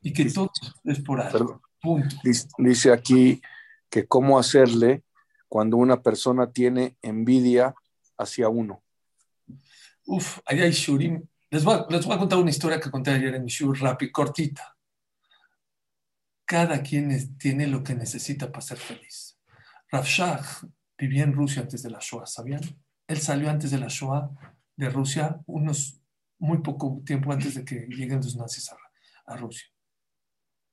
y 0.00 0.12
que 0.12 0.24
todo 0.26 0.50
es 0.84 1.00
por 1.00 1.20
algo. 1.20 1.60
Punto. 1.80 2.16
Dice 2.58 2.92
aquí 2.92 3.40
que 3.90 4.06
cómo 4.06 4.38
hacerle 4.38 5.02
cuando 5.48 5.76
una 5.76 6.02
persona 6.02 6.50
tiene 6.50 6.96
envidia 7.02 7.74
hacia 8.18 8.48
uno. 8.48 8.82
Uf, 10.04 10.38
ahí 10.46 10.60
hay 10.60 10.72
shurim 10.72 11.22
les 11.50 11.64
voy, 11.64 11.74
a, 11.74 12.18
contar 12.18 12.38
una 12.38 12.50
historia 12.50 12.80
que 12.80 12.90
conté 12.90 13.12
ayer 13.12 13.34
en 13.34 13.44
mi 13.44 13.50
show, 13.50 13.72
rápido, 13.72 14.12
cortita. 14.12 14.76
Cada 16.44 16.82
quien 16.82 17.38
tiene 17.38 17.66
lo 17.66 17.82
que 17.82 17.94
necesita 17.94 18.50
para 18.50 18.62
ser 18.62 18.78
feliz. 18.78 19.38
Rav 19.90 20.04
Shach 20.04 20.64
vivía 20.98 21.24
en 21.24 21.32
Rusia 21.32 21.62
antes 21.62 21.82
de 21.82 21.90
la 21.90 21.98
Shoah, 22.00 22.26
¿sabían? 22.26 22.60
Él 23.06 23.18
salió 23.18 23.48
antes 23.48 23.70
de 23.70 23.78
la 23.78 23.86
Shoah 23.88 24.30
de 24.76 24.90
Rusia, 24.90 25.40
unos 25.46 26.00
muy 26.38 26.58
poco 26.58 27.00
tiempo 27.04 27.32
antes 27.32 27.54
de 27.54 27.64
que 27.64 27.86
lleguen 27.88 28.18
los 28.18 28.36
nazis 28.36 28.70
a, 29.26 29.36
Rusia. 29.36 29.66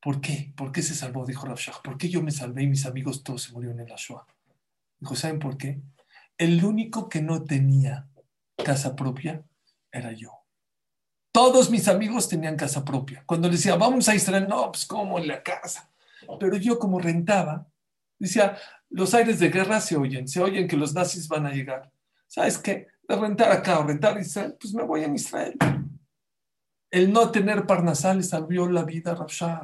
¿Por 0.03 0.19
qué? 0.19 0.53
¿Por 0.57 0.71
qué 0.71 0.81
se 0.81 0.95
salvó? 0.95 1.25
Dijo 1.25 1.45
Rav. 1.45 1.59
¿Por 1.81 1.97
qué 1.97 2.09
yo 2.09 2.21
me 2.21 2.31
salvé 2.31 2.63
y 2.63 2.67
mis 2.67 2.85
amigos 2.85 3.23
todos 3.23 3.43
se 3.43 3.53
murieron 3.53 3.79
en 3.79 3.87
la 3.87 3.95
Shoah? 3.97 4.25
Dijo, 4.99 5.15
¿saben 5.15 5.39
por 5.39 5.57
qué? 5.57 5.81
El 6.37 6.63
único 6.65 7.07
que 7.07 7.21
no 7.21 7.43
tenía 7.43 8.09
casa 8.57 8.95
propia 8.95 9.43
era 9.91 10.11
yo. 10.11 10.43
Todos 11.31 11.69
mis 11.69 11.87
amigos 11.87 12.27
tenían 12.27 12.57
casa 12.57 12.83
propia. 12.83 13.23
Cuando 13.25 13.47
les 13.47 13.59
decía, 13.59 13.75
vamos 13.75 14.09
a 14.09 14.15
Israel, 14.15 14.45
no, 14.49 14.71
pues 14.71 14.85
como 14.85 15.19
en 15.19 15.27
la 15.27 15.41
casa. 15.41 15.89
Pero 16.39 16.57
yo 16.57 16.77
como 16.79 16.99
rentaba, 16.99 17.67
decía, 18.19 18.57
los 18.89 19.13
aires 19.13 19.39
de 19.39 19.49
guerra 19.49 19.79
se 19.79 19.95
oyen, 19.95 20.27
se 20.27 20.41
oyen 20.41 20.67
que 20.67 20.77
los 20.77 20.93
nazis 20.93 21.27
van 21.27 21.45
a 21.45 21.51
llegar. 21.53 21.91
¿Sabes 22.27 22.57
qué? 22.57 22.87
De 23.07 23.15
rentar 23.15 23.51
acá 23.51 23.79
o 23.79 23.83
rentar 23.83 24.19
Israel, 24.19 24.55
pues 24.59 24.73
me 24.73 24.83
voy 24.83 25.03
a 25.03 25.07
Israel. 25.07 25.55
El 26.91 27.11
no 27.11 27.31
tener 27.31 27.65
Parnasal 27.65 28.23
salvió 28.23 28.67
la 28.69 28.83
vida 28.83 29.13
a 29.13 29.15
Rafshah. 29.15 29.63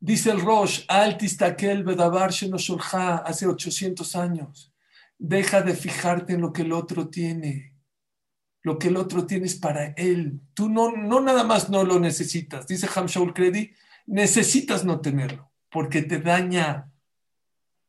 Dice 0.00 0.30
el 0.30 0.40
Rosh, 0.40 0.84
Altistakel 0.88 1.84
Bedabar 1.84 2.30
hace 2.30 3.46
800 3.46 4.16
años. 4.16 4.72
Deja 5.18 5.60
de 5.62 5.74
fijarte 5.74 6.32
en 6.32 6.40
lo 6.40 6.52
que 6.52 6.62
el 6.62 6.72
otro 6.72 7.08
tiene 7.08 7.70
lo 8.62 8.78
que 8.78 8.88
el 8.88 8.96
otro 8.96 9.26
tiene 9.26 9.46
es 9.46 9.54
para 9.54 9.86
él. 9.96 10.40
Tú 10.54 10.68
no, 10.68 10.92
no 10.92 11.20
nada 11.20 11.44
más 11.44 11.70
no 11.70 11.84
lo 11.84 11.98
necesitas. 11.98 12.66
Dice 12.66 12.88
Hamshaul 12.94 13.32
Kredi, 13.32 13.72
necesitas 14.06 14.84
no 14.84 15.00
tenerlo, 15.00 15.50
porque 15.70 16.02
te 16.02 16.18
daña. 16.18 16.90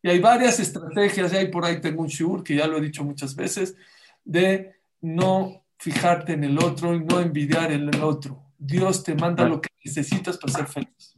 Y 0.01 0.09
hay 0.09 0.19
varias 0.19 0.59
estrategias, 0.59 1.33
y 1.33 1.37
hay 1.37 1.47
por 1.49 1.65
ahí 1.65 1.81
tengo 1.81 2.01
un 2.01 2.07
shur, 2.07 2.43
que 2.43 2.55
ya 2.55 2.67
lo 2.67 2.77
he 2.77 2.81
dicho 2.81 3.03
muchas 3.03 3.35
veces, 3.35 3.75
de 4.23 4.75
no 5.01 5.65
fijarte 5.77 6.33
en 6.33 6.43
el 6.43 6.57
otro 6.59 6.95
y 6.95 7.03
no 7.03 7.19
envidiar 7.19 7.71
en 7.71 7.89
el 7.89 8.01
otro. 8.01 8.53
Dios 8.57 9.03
te 9.03 9.15
manda 9.15 9.47
lo 9.47 9.59
que 9.59 9.69
necesitas 9.83 10.37
para 10.37 10.53
ser 10.53 10.67
feliz. 10.67 11.10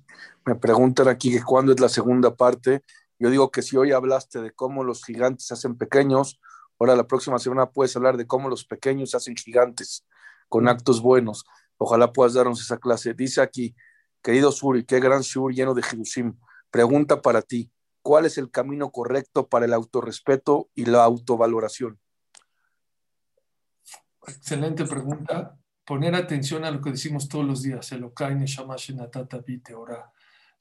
Me 0.45 0.55
preguntan 0.55 1.07
aquí 1.07 1.31
que 1.31 1.43
cuándo 1.43 1.71
es 1.71 1.79
la 1.79 1.89
segunda 1.89 2.35
parte. 2.35 2.83
Yo 3.19 3.29
digo 3.29 3.51
que 3.51 3.61
si 3.61 3.77
hoy 3.77 3.91
hablaste 3.91 4.41
de 4.41 4.51
cómo 4.51 4.83
los 4.83 5.03
gigantes 5.05 5.47
se 5.47 5.53
hacen 5.53 5.77
pequeños, 5.77 6.39
Ahora 6.83 6.97
la 6.97 7.07
próxima 7.07 7.39
semana 7.39 7.69
puedes 7.69 7.95
hablar 7.95 8.17
de 8.17 8.27
cómo 8.27 8.49
los 8.49 8.65
pequeños 8.65 9.11
se 9.11 9.15
hacen 9.17 9.37
gigantes 9.37 10.05
con 10.49 10.67
actos 10.67 11.01
buenos. 11.01 11.45
Ojalá 11.77 12.11
puedas 12.11 12.33
darnos 12.33 12.59
esa 12.59 12.77
clase. 12.77 13.13
Dice 13.13 13.39
aquí, 13.41 13.73
querido 14.21 14.51
Suri, 14.51 14.83
qué 14.83 14.99
gran 14.99 15.21
Shur 15.21 15.53
lleno 15.53 15.73
de 15.73 15.81
Jerusim. 15.81 16.37
Pregunta 16.71 17.21
para 17.21 17.41
ti, 17.41 17.71
¿cuál 18.01 18.25
es 18.25 18.37
el 18.37 18.51
camino 18.51 18.91
correcto 18.91 19.47
para 19.47 19.63
el 19.65 19.73
autorrespeto 19.73 20.69
y 20.75 20.83
la 20.83 21.05
autovaloración? 21.05 21.99
Excelente 24.27 24.85
pregunta. 24.85 25.57
Poner 25.85 26.15
atención 26.15 26.65
a 26.65 26.71
lo 26.71 26.81
que 26.81 26.91
decimos 26.91 27.29
todos 27.29 27.45
los 27.45 27.61
días, 27.61 27.89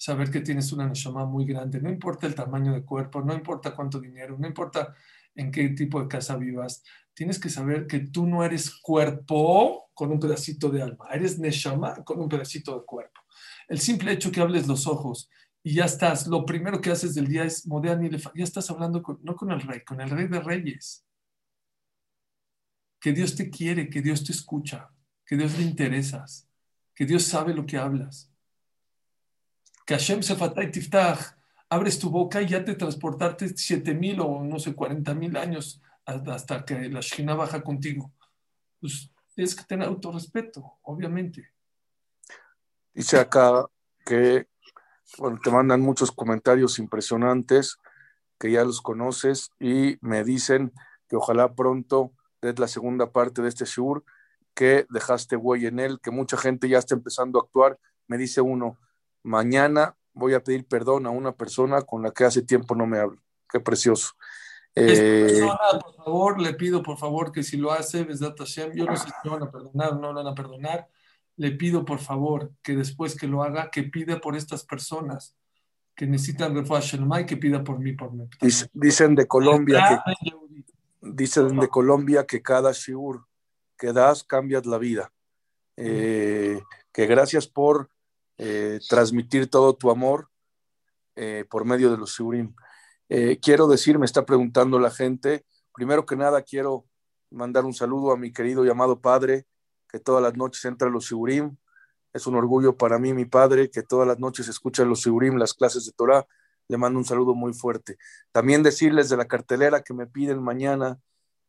Saber 0.02 0.32
que 0.32 0.40
tienes 0.40 0.72
una 0.72 0.88
neshama 0.88 1.26
muy 1.26 1.44
grande, 1.44 1.80
no 1.80 1.88
importa 1.88 2.26
el 2.26 2.34
tamaño 2.34 2.72
de 2.72 2.82
cuerpo, 2.82 3.22
no 3.22 3.34
importa 3.34 3.72
cuánto 3.72 4.00
dinero, 4.00 4.36
no 4.36 4.48
importa 4.48 4.96
en 5.32 5.52
qué 5.52 5.68
tipo 5.68 6.02
de 6.02 6.08
casa 6.08 6.36
vivas, 6.36 6.82
tienes 7.14 7.38
que 7.38 7.48
saber 7.48 7.86
que 7.86 8.00
tú 8.00 8.26
no 8.26 8.44
eres 8.44 8.68
cuerpo 8.80 9.92
con 9.94 10.10
un 10.10 10.18
pedacito 10.18 10.70
de 10.70 10.82
alma, 10.82 11.06
eres 11.12 11.38
neshama 11.38 12.02
con 12.02 12.18
un 12.18 12.28
pedacito 12.28 12.76
de 12.76 12.84
cuerpo. 12.84 13.20
El 13.68 13.78
simple 13.78 14.10
hecho 14.10 14.32
que 14.32 14.40
hables 14.40 14.66
los 14.66 14.88
ojos 14.88 15.30
y 15.62 15.74
ya 15.74 15.84
estás, 15.84 16.26
lo 16.26 16.44
primero 16.44 16.80
que 16.80 16.90
haces 16.90 17.14
del 17.14 17.28
día 17.28 17.44
es 17.44 17.64
modean 17.68 18.04
y 18.04 18.10
ya 18.10 18.42
estás 18.42 18.68
hablando 18.70 19.04
no 19.22 19.36
con 19.36 19.52
el 19.52 19.60
rey, 19.60 19.84
con 19.84 20.00
el 20.00 20.10
rey 20.10 20.26
de 20.26 20.40
reyes. 20.40 21.06
Que 23.00 23.12
Dios 23.12 23.36
te 23.36 23.48
quiere, 23.50 23.88
que 23.88 24.02
Dios 24.02 24.24
te 24.24 24.32
escucha, 24.32 24.90
que 25.24 25.36
Dios 25.36 25.56
le 25.56 25.62
interesas, 25.62 26.48
que 26.92 27.06
Dios 27.06 27.22
sabe 27.22 27.54
lo 27.54 27.66
que 27.66 27.78
hablas. 27.78 28.31
Que 29.86 29.94
Hashem 29.94 30.22
Sefatay 30.22 30.70
Tiftach 30.70 31.36
abres 31.68 31.98
tu 31.98 32.10
boca 32.10 32.40
y 32.42 32.48
ya 32.48 32.64
te 32.64 32.74
transportaste 32.74 33.56
7 33.56 33.94
mil 33.94 34.20
o 34.20 34.42
no 34.44 34.59
sé, 34.59 34.74
40 34.74 35.14
mil 35.14 35.36
años 35.36 35.80
hasta 36.04 36.64
que 36.64 36.88
la 36.88 37.00
Shina 37.00 37.34
baja 37.34 37.62
contigo. 37.62 38.12
Pues 38.80 39.10
tienes 39.34 39.54
que 39.54 39.64
tener 39.64 39.88
autorrespeto, 39.88 40.78
obviamente. 40.82 41.48
Dice 42.92 43.18
acá 43.18 43.66
que 44.04 44.48
bueno, 45.18 45.38
te 45.42 45.50
mandan 45.50 45.80
muchos 45.80 46.10
comentarios 46.10 46.78
impresionantes 46.78 47.78
que 48.38 48.50
ya 48.50 48.64
los 48.64 48.80
conoces 48.80 49.50
y 49.60 49.98
me 50.00 50.24
dicen 50.24 50.72
que 51.09 51.16
ojalá 51.16 51.54
pronto 51.54 52.12
des 52.40 52.59
la 52.59 52.66
segunda 52.66 53.12
parte 53.12 53.40
de 53.40 53.48
este 53.48 53.64
shur, 53.64 54.04
que 54.54 54.86
dejaste 54.90 55.36
huella 55.36 55.68
en 55.68 55.78
él, 55.78 56.00
que 56.00 56.10
mucha 56.10 56.36
gente 56.36 56.68
ya 56.68 56.78
está 56.78 56.94
empezando 56.94 57.38
a 57.38 57.42
actuar. 57.42 57.78
Me 58.09 58.18
dice 58.18 58.40
uno, 58.40 58.78
mañana 59.23 59.97
voy 60.15 60.35
a 60.35 60.43
pedir 60.43 60.66
perdón 60.66 61.07
a 61.07 61.11
una 61.11 61.32
persona 61.32 61.82
con 61.82 62.03
la 62.03 62.11
que 62.11 62.24
hace 62.24 62.43
tiempo 62.43 62.74
no 62.74 62.86
me 62.86 62.99
hablo. 62.99 63.20
Qué 63.51 63.61
precioso. 63.61 64.12
Eh, 64.74 65.43
por 65.82 65.94
favor, 65.97 66.40
le 66.40 66.55
pido 66.55 66.82
por 66.82 66.99
favor 66.99 67.31
que 67.31 67.43
si 67.43 67.59
lo 67.59 67.73
hace, 67.73 68.07
yo 68.74 68.85
no 68.86 68.97
sé 68.97 69.09
si 69.23 69.28
van 69.28 69.43
a 69.43 69.51
perdonar 69.51 69.93
o 69.93 69.94
no 69.97 70.15
van 70.15 70.27
a 70.27 70.35
perdonar, 70.35 70.89
le 71.36 71.53
pido 71.53 71.85
por 71.85 71.99
favor 71.99 72.53
que 72.62 72.74
después 72.74 73.15
que 73.15 73.27
lo 73.27 73.43
haga, 73.43 73.70
que 73.70 73.82
pida 73.82 74.20
por 74.20 74.35
estas 74.35 74.65
personas 74.65 75.36
que 75.94 76.07
necesitan 76.07 76.57
y 76.57 77.27
que 77.27 77.36
pida 77.36 77.62
por 77.62 77.78
mí, 77.78 77.93
por 77.93 78.12
mí. 78.12 78.28
Dicen 78.73 79.15
de 79.15 79.27
Colombia 79.27 80.03
que, 80.23 80.32
dicen 81.01 81.59
de 81.59 81.69
Colombia 81.69 82.24
que 82.27 82.40
cada 82.40 82.73
shiur 82.73 83.27
que 83.77 83.93
das 83.93 84.24
cambias 84.24 84.65
la 84.65 84.78
vida. 84.78 85.12
Eh, 85.77 86.61
que 86.93 87.07
gracias 87.07 87.47
por 87.47 87.90
eh, 88.38 88.80
transmitir 88.88 89.48
todo 89.48 89.74
tu 89.74 89.90
amor 89.90 90.28
eh, 91.16 91.44
por 91.50 91.64
medio 91.64 91.90
de 91.90 91.98
los 91.98 92.10
shiurim. 92.16 92.54
quiero 93.42 93.66
decir, 93.66 93.98
me 93.98 94.06
está 94.06 94.24
preguntando 94.24 94.78
la 94.78 94.90
gente, 94.90 95.44
primero 95.74 96.06
que 96.06 96.16
nada 96.16 96.42
quiero 96.42 96.86
mandar 97.30 97.64
un 97.64 97.74
saludo 97.74 98.12
a 98.12 98.16
mi 98.16 98.32
querido 98.32 98.64
y 98.64 98.70
amado 98.70 99.00
padre, 99.00 99.46
que 99.88 99.98
todas 99.98 100.22
las 100.22 100.36
noches 100.36 100.64
entra 100.64 100.88
a 100.88 100.90
los 100.90 101.04
shiurim. 101.04 101.56
Es 102.12 102.26
un 102.26 102.34
orgullo 102.34 102.76
para 102.76 102.98
mí, 102.98 103.12
mi 103.12 103.24
padre, 103.24 103.70
que 103.70 103.82
todas 103.82 104.06
las 104.06 104.18
noches 104.18 104.48
escucha 104.48 104.84
los 104.84 105.00
shiurim, 105.00 105.36
las 105.36 105.54
clases 105.54 105.86
de 105.86 105.92
Torah. 105.92 106.26
Le 106.68 106.76
mando 106.78 106.98
un 106.98 107.04
saludo 107.04 107.34
muy 107.34 107.52
fuerte. 107.52 107.98
También 108.32 108.62
decirles 108.62 109.09
de 109.09 109.16
la 109.16 109.26
cartelera 109.26 109.82
que 109.82 109.94
me 109.94 110.06
piden 110.06 110.42
mañana, 110.42 110.98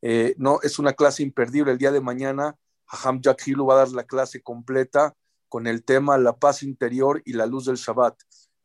eh, 0.02 0.36
no, 0.38 0.60
es 0.64 0.80
una 0.80 0.94
clase 0.94 1.24
imperdible. 1.24 1.72
El 1.72 1.78
día 1.78 1.92
de 1.92 2.02
mañana, 2.02 2.56
Haham 2.88 3.22
Jack 3.22 3.42
va 3.68 3.74
a 3.74 3.78
dar 3.78 3.90
la 3.90 4.04
clase 4.04 4.42
completa 4.42 5.16
con 5.54 5.68
el 5.68 5.84
tema 5.84 6.18
La 6.18 6.36
paz 6.36 6.64
interior 6.64 7.22
y 7.26 7.34
la 7.34 7.46
luz 7.46 7.66
del 7.66 7.76
Shabbat. 7.76 8.20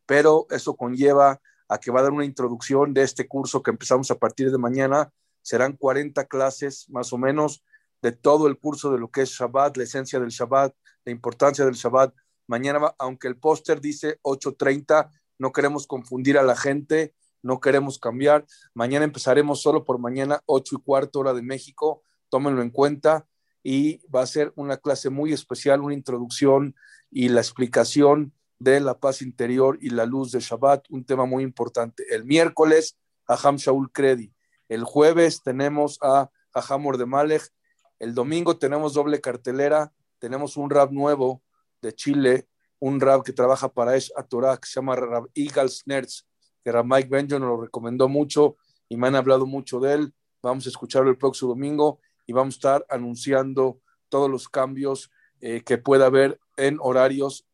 Pero 0.06 0.46
eso 0.48 0.74
conlleva 0.74 1.38
a 1.68 1.78
que 1.78 1.90
va 1.90 2.00
a 2.00 2.04
dar 2.04 2.12
una 2.12 2.24
introducción 2.24 2.94
de 2.94 3.02
este 3.02 3.28
curso 3.28 3.62
que 3.62 3.70
empezamos 3.70 4.10
a 4.10 4.14
partir 4.14 4.50
de 4.50 4.56
mañana. 4.56 5.12
Serán 5.42 5.74
40 5.74 6.24
clases 6.28 6.88
más 6.88 7.12
o 7.12 7.18
menos 7.18 7.62
de 8.00 8.12
todo 8.12 8.46
el 8.46 8.58
curso 8.58 8.90
de 8.90 8.98
lo 8.98 9.10
que 9.10 9.20
es 9.20 9.32
Shabbat, 9.32 9.76
la 9.76 9.82
esencia 9.82 10.18
del 10.18 10.30
Shabbat, 10.30 10.74
la 11.04 11.12
importancia 11.12 11.66
del 11.66 11.74
Shabbat. 11.74 12.14
Mañana, 12.46 12.94
aunque 12.98 13.28
el 13.28 13.36
póster 13.36 13.82
dice 13.82 14.18
8.30, 14.22 15.10
no 15.36 15.52
queremos 15.52 15.86
confundir 15.86 16.38
a 16.38 16.42
la 16.42 16.56
gente, 16.56 17.14
no 17.42 17.60
queremos 17.60 17.98
cambiar. 17.98 18.46
Mañana 18.72 19.04
empezaremos 19.04 19.60
solo 19.60 19.84
por 19.84 19.98
mañana, 19.98 20.40
8 20.46 20.76
y 20.76 20.82
cuarto 20.82 21.18
hora 21.18 21.34
de 21.34 21.42
México, 21.42 22.02
tómenlo 22.30 22.62
en 22.62 22.70
cuenta 22.70 23.26
y 23.62 23.98
va 24.08 24.22
a 24.22 24.26
ser 24.26 24.52
una 24.56 24.76
clase 24.76 25.10
muy 25.10 25.32
especial, 25.32 25.80
una 25.80 25.94
introducción 25.94 26.74
y 27.10 27.28
la 27.28 27.40
explicación 27.40 28.32
de 28.58 28.80
la 28.80 28.98
paz 28.98 29.22
interior 29.22 29.78
y 29.80 29.90
la 29.90 30.06
luz 30.06 30.32
de 30.32 30.40
Shabbat, 30.40 30.86
un 30.90 31.04
tema 31.04 31.26
muy 31.26 31.42
importante. 31.42 32.04
El 32.10 32.24
miércoles, 32.24 32.96
a 33.26 33.38
Ham 33.42 33.56
Shaul 33.56 33.92
Kredi. 33.92 34.32
El 34.68 34.84
jueves 34.84 35.42
tenemos 35.42 35.98
a 36.02 36.30
Hamor 36.54 36.98
de 36.98 37.06
Malech 37.06 37.52
el 37.98 38.14
domingo 38.14 38.56
tenemos 38.56 38.94
doble 38.94 39.20
cartelera, 39.20 39.92
tenemos 40.18 40.56
un 40.56 40.70
rap 40.70 40.92
nuevo 40.92 41.42
de 41.82 41.92
Chile, 41.92 42.48
un 42.78 43.00
rap 43.00 43.24
que 43.24 43.32
trabaja 43.32 43.68
para 43.68 43.96
Esh 43.96 44.12
Torah, 44.28 44.56
que 44.56 44.68
se 44.68 44.74
llama 44.74 44.94
Rab 44.94 45.28
Eagles 45.34 45.82
Nerds, 45.86 46.26
que 46.62 46.70
Rab 46.70 46.84
Mike 46.84 47.08
Benjon 47.08 47.42
lo 47.42 47.60
recomendó 47.60 48.08
mucho 48.08 48.56
y 48.88 48.96
me 48.96 49.08
han 49.08 49.16
hablado 49.16 49.46
mucho 49.46 49.80
de 49.80 49.94
él. 49.94 50.14
Vamos 50.42 50.66
a 50.66 50.68
escucharlo 50.68 51.10
el 51.10 51.18
próximo 51.18 51.50
domingo 51.50 52.00
y 52.28 52.32
vamos 52.32 52.54
a 52.54 52.58
estar 52.58 52.86
anunciando 52.90 53.80
todos 54.08 54.30
los 54.30 54.48
cambios 54.48 55.10
eh, 55.40 55.62
que 55.64 55.78
pueda 55.78 56.06
haber 56.06 56.38
en 56.56 56.78
horarios 56.80 57.46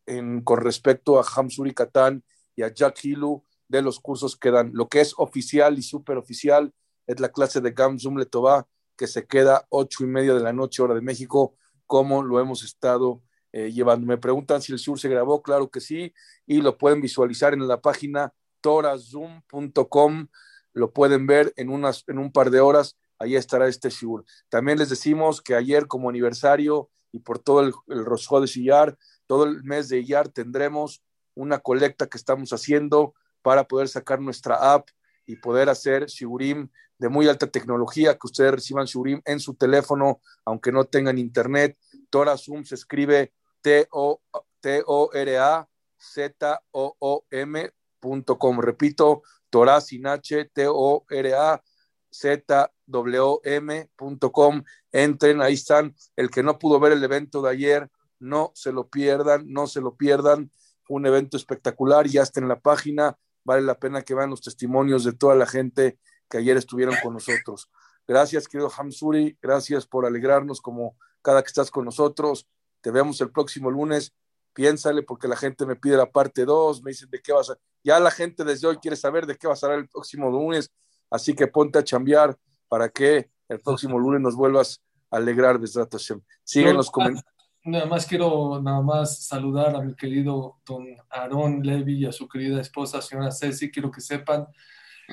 con 0.44 0.60
respecto 0.60 1.18
a 1.18 1.24
Hamsuri 1.24 1.72
Katan 1.72 2.22
y 2.56 2.62
a 2.62 2.72
Jack 2.72 3.02
Hilu 3.04 3.42
de 3.68 3.80
los 3.80 4.00
cursos 4.00 4.36
que 4.36 4.50
dan. 4.50 4.70
Lo 4.74 4.88
que 4.88 5.00
es 5.00 5.14
oficial 5.16 5.78
y 5.78 5.82
súper 5.82 6.18
oficial 6.18 6.74
es 7.06 7.20
la 7.20 7.30
clase 7.30 7.60
de 7.60 7.70
Gamzum 7.70 8.18
Letová, 8.18 8.66
que 8.96 9.06
se 9.06 9.26
queda 9.26 9.66
ocho 9.70 10.04
y 10.04 10.06
media 10.06 10.34
de 10.34 10.40
la 10.40 10.52
noche, 10.52 10.82
hora 10.82 10.94
de 10.94 11.00
México, 11.00 11.56
como 11.86 12.22
lo 12.22 12.40
hemos 12.40 12.62
estado 12.64 13.22
eh, 13.52 13.72
llevando. 13.72 14.06
Me 14.06 14.18
preguntan 14.18 14.60
si 14.60 14.72
el 14.72 14.78
sur 14.78 14.98
se 14.98 15.08
grabó, 15.08 15.42
claro 15.42 15.70
que 15.70 15.80
sí, 15.80 16.12
y 16.46 16.60
lo 16.60 16.76
pueden 16.76 17.00
visualizar 17.00 17.54
en 17.54 17.66
la 17.66 17.80
página 17.80 18.32
torazoom.com, 18.60 20.26
lo 20.72 20.92
pueden 20.92 21.26
ver 21.26 21.52
en, 21.56 21.68
unas, 21.68 22.04
en 22.08 22.18
un 22.18 22.32
par 22.32 22.50
de 22.50 22.60
horas, 22.60 22.96
ahí 23.24 23.36
estará 23.36 23.68
este 23.68 23.90
sur. 23.90 24.24
También 24.48 24.78
les 24.78 24.88
decimos 24.88 25.40
que 25.42 25.54
ayer 25.54 25.86
como 25.86 26.08
aniversario 26.08 26.90
y 27.12 27.20
por 27.20 27.38
todo 27.38 27.60
el, 27.60 27.72
el 27.88 28.04
de 28.04 28.46
Sillar, 28.46 28.96
todo 29.26 29.44
el 29.44 29.62
mes 29.64 29.88
de 29.88 30.00
Iyar 30.00 30.28
tendremos 30.28 31.02
una 31.34 31.58
colecta 31.58 32.06
que 32.06 32.18
estamos 32.18 32.52
haciendo 32.52 33.14
para 33.42 33.66
poder 33.66 33.88
sacar 33.88 34.20
nuestra 34.20 34.74
app 34.74 34.88
y 35.26 35.36
poder 35.36 35.68
hacer 35.68 36.06
Shigurim 36.06 36.68
de 36.98 37.08
muy 37.08 37.28
alta 37.28 37.46
tecnología, 37.46 38.14
que 38.14 38.26
ustedes 38.26 38.52
reciban 38.52 38.86
Shurim 38.86 39.20
en 39.24 39.40
su 39.40 39.54
teléfono, 39.54 40.20
aunque 40.44 40.70
no 40.72 40.84
tengan 40.84 41.18
internet. 41.18 41.76
Tora 42.10 42.36
Zoom 42.36 42.64
se 42.64 42.76
escribe 42.76 43.32
T-O-R-A-Z-O-O-M.com. 43.60 44.20
Repito, 48.60 49.22
Torah 49.50 49.80
sin 49.80 50.06
H, 50.06 50.50
T-O-R-A-Z-W-M.com. 52.20 54.64
Entren, 54.92 55.42
ahí 55.42 55.54
están. 55.54 55.94
El 56.16 56.30
que 56.30 56.42
no 56.42 56.58
pudo 56.58 56.80
ver 56.80 56.92
el 56.92 57.02
evento 57.02 57.42
de 57.42 57.50
ayer, 57.50 57.90
no 58.18 58.52
se 58.54 58.72
lo 58.72 58.88
pierdan, 58.88 59.44
no 59.46 59.66
se 59.66 59.80
lo 59.80 59.96
pierdan. 59.96 60.50
Un 60.88 61.06
evento 61.06 61.36
espectacular, 61.36 62.06
ya 62.06 62.22
está 62.22 62.40
en 62.40 62.48
la 62.48 62.60
página. 62.60 63.18
Vale 63.44 63.62
la 63.62 63.78
pena 63.78 64.02
que 64.02 64.14
vean 64.14 64.30
los 64.30 64.42
testimonios 64.42 65.04
de 65.04 65.12
toda 65.12 65.34
la 65.34 65.46
gente 65.46 65.98
que 66.28 66.38
ayer 66.38 66.56
estuvieron 66.56 66.94
con 67.02 67.14
nosotros. 67.14 67.70
Gracias, 68.06 68.48
querido 68.48 68.70
Hamsuri, 68.70 69.38
gracias 69.40 69.86
por 69.86 70.04
alegrarnos 70.04 70.60
como 70.60 70.96
cada 71.22 71.42
que 71.42 71.48
estás 71.48 71.70
con 71.70 71.86
nosotros. 71.86 72.46
Te 72.80 72.90
vemos 72.90 73.20
el 73.20 73.30
próximo 73.30 73.70
lunes. 73.70 74.12
Piénsale 74.52 75.02
porque 75.02 75.26
la 75.26 75.36
gente 75.36 75.66
me 75.66 75.74
pide 75.74 75.96
la 75.96 76.10
parte 76.10 76.44
2, 76.44 76.82
me 76.82 76.92
dicen 76.92 77.10
de 77.10 77.20
qué 77.20 77.32
vas 77.32 77.50
a... 77.50 77.58
Ya 77.82 77.98
la 77.98 78.10
gente 78.10 78.44
desde 78.44 78.68
hoy 78.68 78.76
quiere 78.76 78.96
saber 78.96 79.26
de 79.26 79.36
qué 79.36 79.48
vas 79.48 79.62
a 79.62 79.66
hablar 79.66 79.80
el 79.80 79.88
próximo 79.88 80.30
lunes, 80.30 80.70
así 81.10 81.34
que 81.34 81.46
ponte 81.46 81.78
a 81.78 81.84
chambear 81.84 82.36
para 82.68 82.88
que 82.88 83.30
el 83.48 83.60
próximo 83.60 83.98
lunes 83.98 84.20
nos 84.20 84.36
vuelvas 84.36 84.82
a 85.10 85.16
alegrar, 85.16 85.58
Besrat 85.58 85.92
Hashem. 85.92 86.20
Siguen 86.42 86.76
los 86.76 86.90
comentarios. 86.90 87.24
Nada 87.66 87.86
más 87.86 88.04
quiero 88.04 88.60
nada 88.60 88.82
más 88.82 89.24
saludar 89.24 89.74
a 89.74 89.80
mi 89.80 89.94
querido 89.94 90.60
don 90.66 90.84
Aarón 91.08 91.62
Levy 91.62 92.00
y 92.00 92.06
a 92.06 92.12
su 92.12 92.28
querida 92.28 92.60
esposa, 92.60 93.00
señora 93.00 93.30
Ceci. 93.30 93.70
Quiero 93.70 93.90
que 93.90 94.02
sepan 94.02 94.46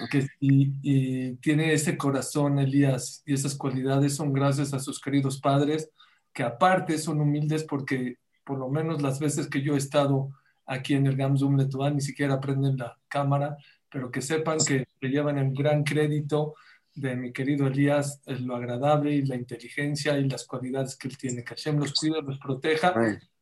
que 0.10 0.28
y, 0.40 1.36
tiene 1.38 1.74
ese 1.74 1.98
corazón, 1.98 2.60
Elías, 2.60 3.24
y 3.26 3.34
esas 3.34 3.56
cualidades 3.56 4.16
son 4.16 4.34
gracias 4.34 4.74
a 4.74 4.80
sus 4.80 5.00
queridos 5.00 5.40
padres, 5.40 5.92
que 6.34 6.44
aparte 6.44 6.98
son 6.98 7.22
humildes 7.22 7.64
porque 7.64 8.18
por 8.44 8.58
lo 8.58 8.70
menos 8.70 9.02
las 9.02 9.20
veces 9.20 9.48
que 9.48 9.62
yo 9.62 9.76
he 9.76 9.78
estado 9.78 10.30
aquí 10.66 10.94
en 10.94 11.08
el 11.08 11.16
Gamzum 11.16 11.58
Letuán 11.58 11.96
ni 11.96 12.02
siquiera 12.02 12.40
prenden 12.40 12.78
la 12.78 12.98
cámara, 13.08 13.58
pero 13.92 14.10
que 14.10 14.22
sepan 14.22 14.58
que 14.66 14.88
le 15.00 15.10
llevan 15.10 15.38
el 15.38 15.54
gran 15.54 15.84
crédito 15.84 16.56
de 16.96 17.16
mi 17.16 17.32
querido 17.32 17.68
Elías, 17.68 18.22
lo 18.26 18.56
agradable 18.56 19.14
y 19.14 19.26
la 19.26 19.36
inteligencia 19.36 20.18
y 20.18 20.28
las 20.28 20.46
cualidades 20.46 20.96
que 20.96 21.08
él 21.08 21.18
tiene. 21.18 21.44
Que 21.44 21.56
Hashem 21.56 21.78
los 21.78 21.94
cuida, 21.94 22.22
los 22.22 22.40
proteja. 22.40 22.94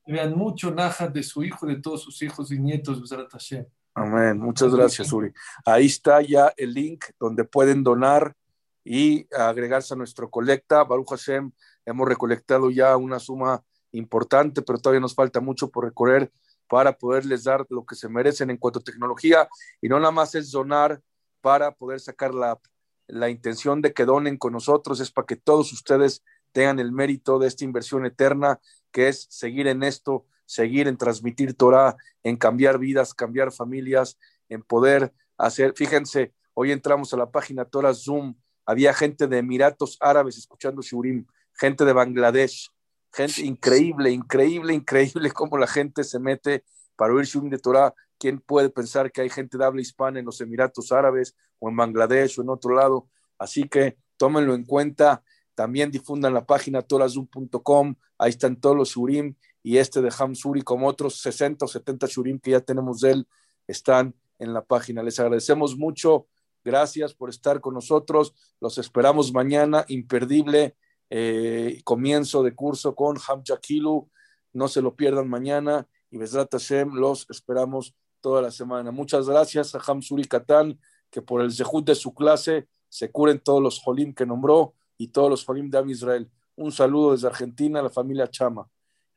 Vean 0.06 0.36
mucho 0.36 0.72
naja 0.72 1.08
de 1.08 1.24
su 1.24 1.44
hijo, 1.44 1.68
de 1.68 1.80
todos 1.80 2.02
sus 2.02 2.22
hijos 2.22 2.52
y 2.52 2.60
nietos, 2.60 3.02
Hashem. 3.32 3.66
Amén. 3.94 4.40
Muchas 4.40 4.74
gracias, 4.74 5.12
Uri. 5.12 5.32
Ahí 5.66 5.86
está 5.86 6.22
ya 6.22 6.54
el 6.58 6.74
link 6.74 7.06
donde 7.20 7.44
pueden 7.44 7.84
donar 7.84 8.36
y 8.84 9.28
agregarse 9.36 9.94
a 9.94 9.98
nuestro 9.98 10.30
colecta. 10.30 10.84
Baruch 10.84 11.10
Hashem, 11.10 11.52
hemos 11.86 12.08
recolectado 12.08 12.72
ya 12.72 12.96
una 12.98 13.20
suma 13.20 13.64
importante, 13.92 14.62
pero 14.62 14.80
todavía 14.80 15.02
nos 15.02 15.16
falta 15.16 15.42
mucho 15.42 15.70
por 15.70 15.86
recorrer 15.86 16.32
para 16.70 16.98
poderles 16.98 17.44
dar 17.44 17.66
lo 17.70 17.86
que 17.86 17.96
se 17.96 18.08
merecen 18.08 18.50
en 18.50 18.58
cuanto 18.58 18.80
a 18.80 18.84
tecnología. 18.84 19.50
Y 19.82 19.90
no 19.90 20.00
nada 20.00 20.12
más 20.12 20.36
es 20.36 20.52
donar 20.52 21.02
para 21.42 21.72
poder 21.72 22.00
sacar 22.00 22.34
la, 22.34 22.60
la 23.08 23.30
intención 23.30 23.82
de 23.82 23.94
que 23.94 24.06
donen 24.06 24.38
con 24.38 24.54
nosotros, 24.54 25.00
es 25.00 25.12
para 25.12 25.26
que 25.26 25.36
todos 25.36 25.74
ustedes 25.74 26.24
tengan 26.52 26.80
el 26.80 26.92
mérito 26.92 27.40
de 27.40 27.48
esta 27.48 27.64
inversión 27.66 28.06
eterna, 28.06 28.60
que 28.92 29.10
es 29.10 29.28
seguir 29.30 29.68
en 29.68 29.84
esto 29.84 30.26
seguir 30.50 30.88
en 30.88 30.98
transmitir 30.98 31.54
Torah, 31.54 31.96
en 32.24 32.36
cambiar 32.36 32.80
vidas, 32.80 33.14
cambiar 33.14 33.52
familias, 33.52 34.18
en 34.50 34.64
poder 34.64 35.14
hacer, 35.38 35.74
fíjense, 35.76 36.34
hoy 36.56 36.72
entramos 36.72 37.14
a 37.14 37.18
la 37.18 37.30
página 37.30 37.66
Torah 37.66 37.94
Zoom, 37.94 38.34
había 38.66 38.96
gente 38.96 39.28
de 39.28 39.38
Emiratos 39.38 39.98
Árabes 40.02 40.40
escuchando 40.40 40.82
Shurim, 40.82 41.28
gente 41.54 41.86
de 41.86 41.94
Bangladesh, 41.94 42.72
gente 43.12 43.42
increíble, 43.42 44.12
increíble, 44.12 44.74
increíble 44.74 45.32
cómo 45.32 45.58
la 45.58 45.68
gente 45.68 46.04
se 46.04 46.20
mete 46.20 46.64
para 46.96 47.14
oír 47.14 47.26
Shurim 47.26 47.50
de 47.50 47.60
Torah. 47.60 47.94
¿Quién 48.18 48.40
puede 48.40 48.70
pensar 48.70 49.12
que 49.12 49.22
hay 49.22 49.30
gente 49.30 49.58
de 49.58 49.66
habla 49.66 49.82
hispana 49.82 50.20
en 50.20 50.26
los 50.26 50.42
Emiratos 50.42 50.92
Árabes 50.92 51.36
o 51.60 51.70
en 51.70 51.76
Bangladesh 51.76 52.40
o 52.40 52.42
en 52.42 52.50
otro 52.50 52.76
lado? 52.76 53.08
Así 53.38 53.68
que 53.68 53.98
tómenlo 54.18 54.54
en 54.54 54.66
cuenta. 54.66 55.24
También 55.56 55.92
difundan 55.92 56.34
la 56.34 56.46
página 56.46 56.82
torazoom.com. 56.82 57.96
Ahí 58.18 58.30
están 58.30 58.58
todos 58.58 58.76
los 58.76 58.90
Shurim 58.90 59.36
y 59.64 59.78
este 59.78 60.02
de 60.02 60.12
Hamsuri, 60.18 60.62
como 60.62 60.88
otros 60.88 61.20
60 61.22 61.66
o 61.66 61.68
70 61.68 62.08
shurim 62.08 62.40
que 62.40 62.52
ya 62.52 62.62
tenemos 62.62 63.02
de 63.02 63.12
él, 63.12 63.28
están 63.68 64.16
en 64.38 64.54
la 64.54 64.64
página. 64.64 65.04
Les 65.04 65.20
agradecemos 65.20 65.78
mucho. 65.78 66.28
Gracias 66.64 67.14
por 67.14 67.30
estar 67.30 67.62
con 67.62 67.74
nosotros. 67.74 68.34
Los 68.60 68.78
esperamos 68.78 69.34
mañana. 69.34 69.86
Imperdible 69.88 70.76
eh, 71.10 71.82
comienzo 71.84 72.44
de 72.44 72.56
curso 72.56 72.96
con 72.96 73.18
Hamja 73.18 73.58
Kilu. 73.60 74.10
No 74.54 74.68
se 74.68 74.82
lo 74.82 74.96
pierdan 74.96 75.30
mañana 75.30 75.88
y 76.12 76.18
Besrat 76.18 76.52
Hashem 76.52 76.94
los 76.94 77.28
esperamos 77.30 77.96
toda 78.22 78.42
la 78.42 78.52
semana. 78.52 78.92
Muchas 78.92 79.28
gracias 79.28 79.76
a 79.76 79.80
Hamsuri 79.80 80.26
Katán, 80.26 80.80
que 81.10 81.22
por 81.22 81.42
el 81.42 81.52
zehut 81.52 81.86
de 81.86 81.96
su 81.96 82.14
clase 82.14 82.68
se 82.90 83.12
curen 83.12 83.40
todos 83.40 83.62
los 83.62 83.80
Jolim 83.80 84.14
que 84.14 84.26
nombró 84.26 84.74
y 84.98 85.10
todos 85.10 85.30
los 85.30 85.46
Jolim 85.46 85.70
de 85.70 85.78
Am 85.78 85.90
Israel. 85.90 86.30
Un 86.56 86.72
saludo 86.72 87.12
desde 87.12 87.28
Argentina 87.28 87.80
a 87.80 87.84
la 87.84 87.90
familia 87.90 88.28
Chama. 88.28 88.68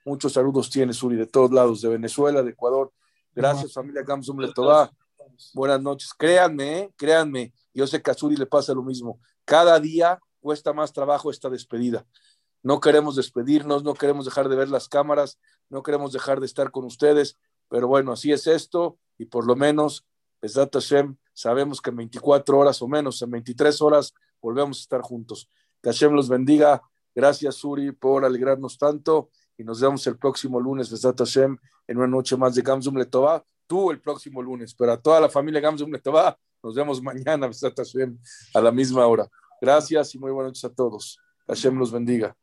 Muchos 0.05 0.33
saludos 0.33 0.69
tiene 0.71 0.93
Suri 0.93 1.17
de 1.17 1.27
todos 1.27 1.51
lados, 1.53 1.81
de 1.81 1.89
Venezuela, 1.89 2.43
de 2.43 2.51
Ecuador. 2.51 2.93
Gracias, 3.35 3.73
familia 3.73 4.03
Gamsum 4.03 4.39
Letová. 4.39 4.91
Buenas 5.55 5.81
noches. 5.81 6.13
Créanme, 6.17 6.79
¿eh? 6.79 6.93
créanme. 6.97 7.53
Yo 7.73 7.87
sé 7.87 8.03
que 8.03 8.11
a 8.11 8.15
Suri 8.15 8.37
le 8.37 8.47
pasa 8.47 8.75
lo 8.75 8.83
mismo. 8.83 9.19
Cada 9.45 9.79
día 9.81 10.19
cuesta 10.43 10.73
más 10.73 10.93
trabajo 10.93 11.31
esta 11.31 11.49
despedida. 11.49 12.05
No 12.63 12.81
queremos 12.81 13.17
despedirnos, 13.17 13.83
no 13.83 13.95
queremos 13.95 14.25
dejar 14.25 14.49
de 14.49 14.57
ver 14.57 14.69
las 14.69 14.89
cámaras, 14.89 15.39
no 15.71 15.83
queremos 15.83 16.13
dejar 16.13 16.41
de 16.41 16.47
estar 16.47 16.71
con 16.71 16.85
ustedes, 16.85 17.39
pero 17.69 17.89
bueno, 17.89 18.13
así 18.13 18.33
es 18.33 18.47
esto 18.47 18.99
y 19.17 19.27
por 19.27 19.47
lo 19.47 19.57
menos, 19.57 20.05
Besat 20.41 20.75
Hashem, 20.75 21.17
sabemos 21.33 21.81
que 21.81 21.91
en 21.91 21.97
24 21.97 22.59
horas 22.59 22.83
o 22.83 22.89
menos, 22.89 23.23
en 23.23 23.31
23 23.31 23.81
horas, 23.81 24.13
volvemos 24.41 24.79
a 24.79 24.83
estar 24.83 25.01
juntos. 25.01 25.49
Que 25.81 25.91
Hashem 25.91 26.13
los 26.13 26.29
bendiga. 26.29 26.83
Gracias, 27.15 27.57
Suri, 27.57 27.93
por 27.93 28.25
alegrarnos 28.25 28.79
tanto 28.79 29.31
y 29.57 29.65
nos 29.65 29.81
vemos 29.81 30.07
el 30.07 30.19
próximo 30.19 30.61
lunes, 30.61 30.91
Besat 30.91 31.19
Hashem, 31.19 31.57
en 31.87 31.99
una 31.99 32.07
noche 32.07 32.37
más 32.37 32.55
de 32.55 32.63
Gamzum 32.63 32.97
Letová. 32.97 33.45
Tú 33.67 33.91
el 33.91 34.01
próximo 34.01 34.43
lunes, 34.43 34.75
pero 34.75 34.93
a 34.93 35.01
toda 35.01 35.21
la 35.21 35.29
familia 35.29 35.61
Gamzum 35.61 35.91
Letová, 35.91 36.37
nos 36.63 36.75
vemos 36.75 37.03
mañana, 37.03 37.47
Besat 37.47 37.77
Hashem, 37.77 38.19
a 38.55 38.61
la 38.61 38.73
misma 38.73 39.07
hora. 39.07 39.29
Gracias 39.63 40.13
y 40.17 40.19
muy 40.19 40.33
buenas 40.33 40.49
noches 40.49 40.65
a 40.65 40.75
todos. 40.75 41.21
Hashem 41.47 41.79
los 41.79 41.93
bendiga. 41.93 42.37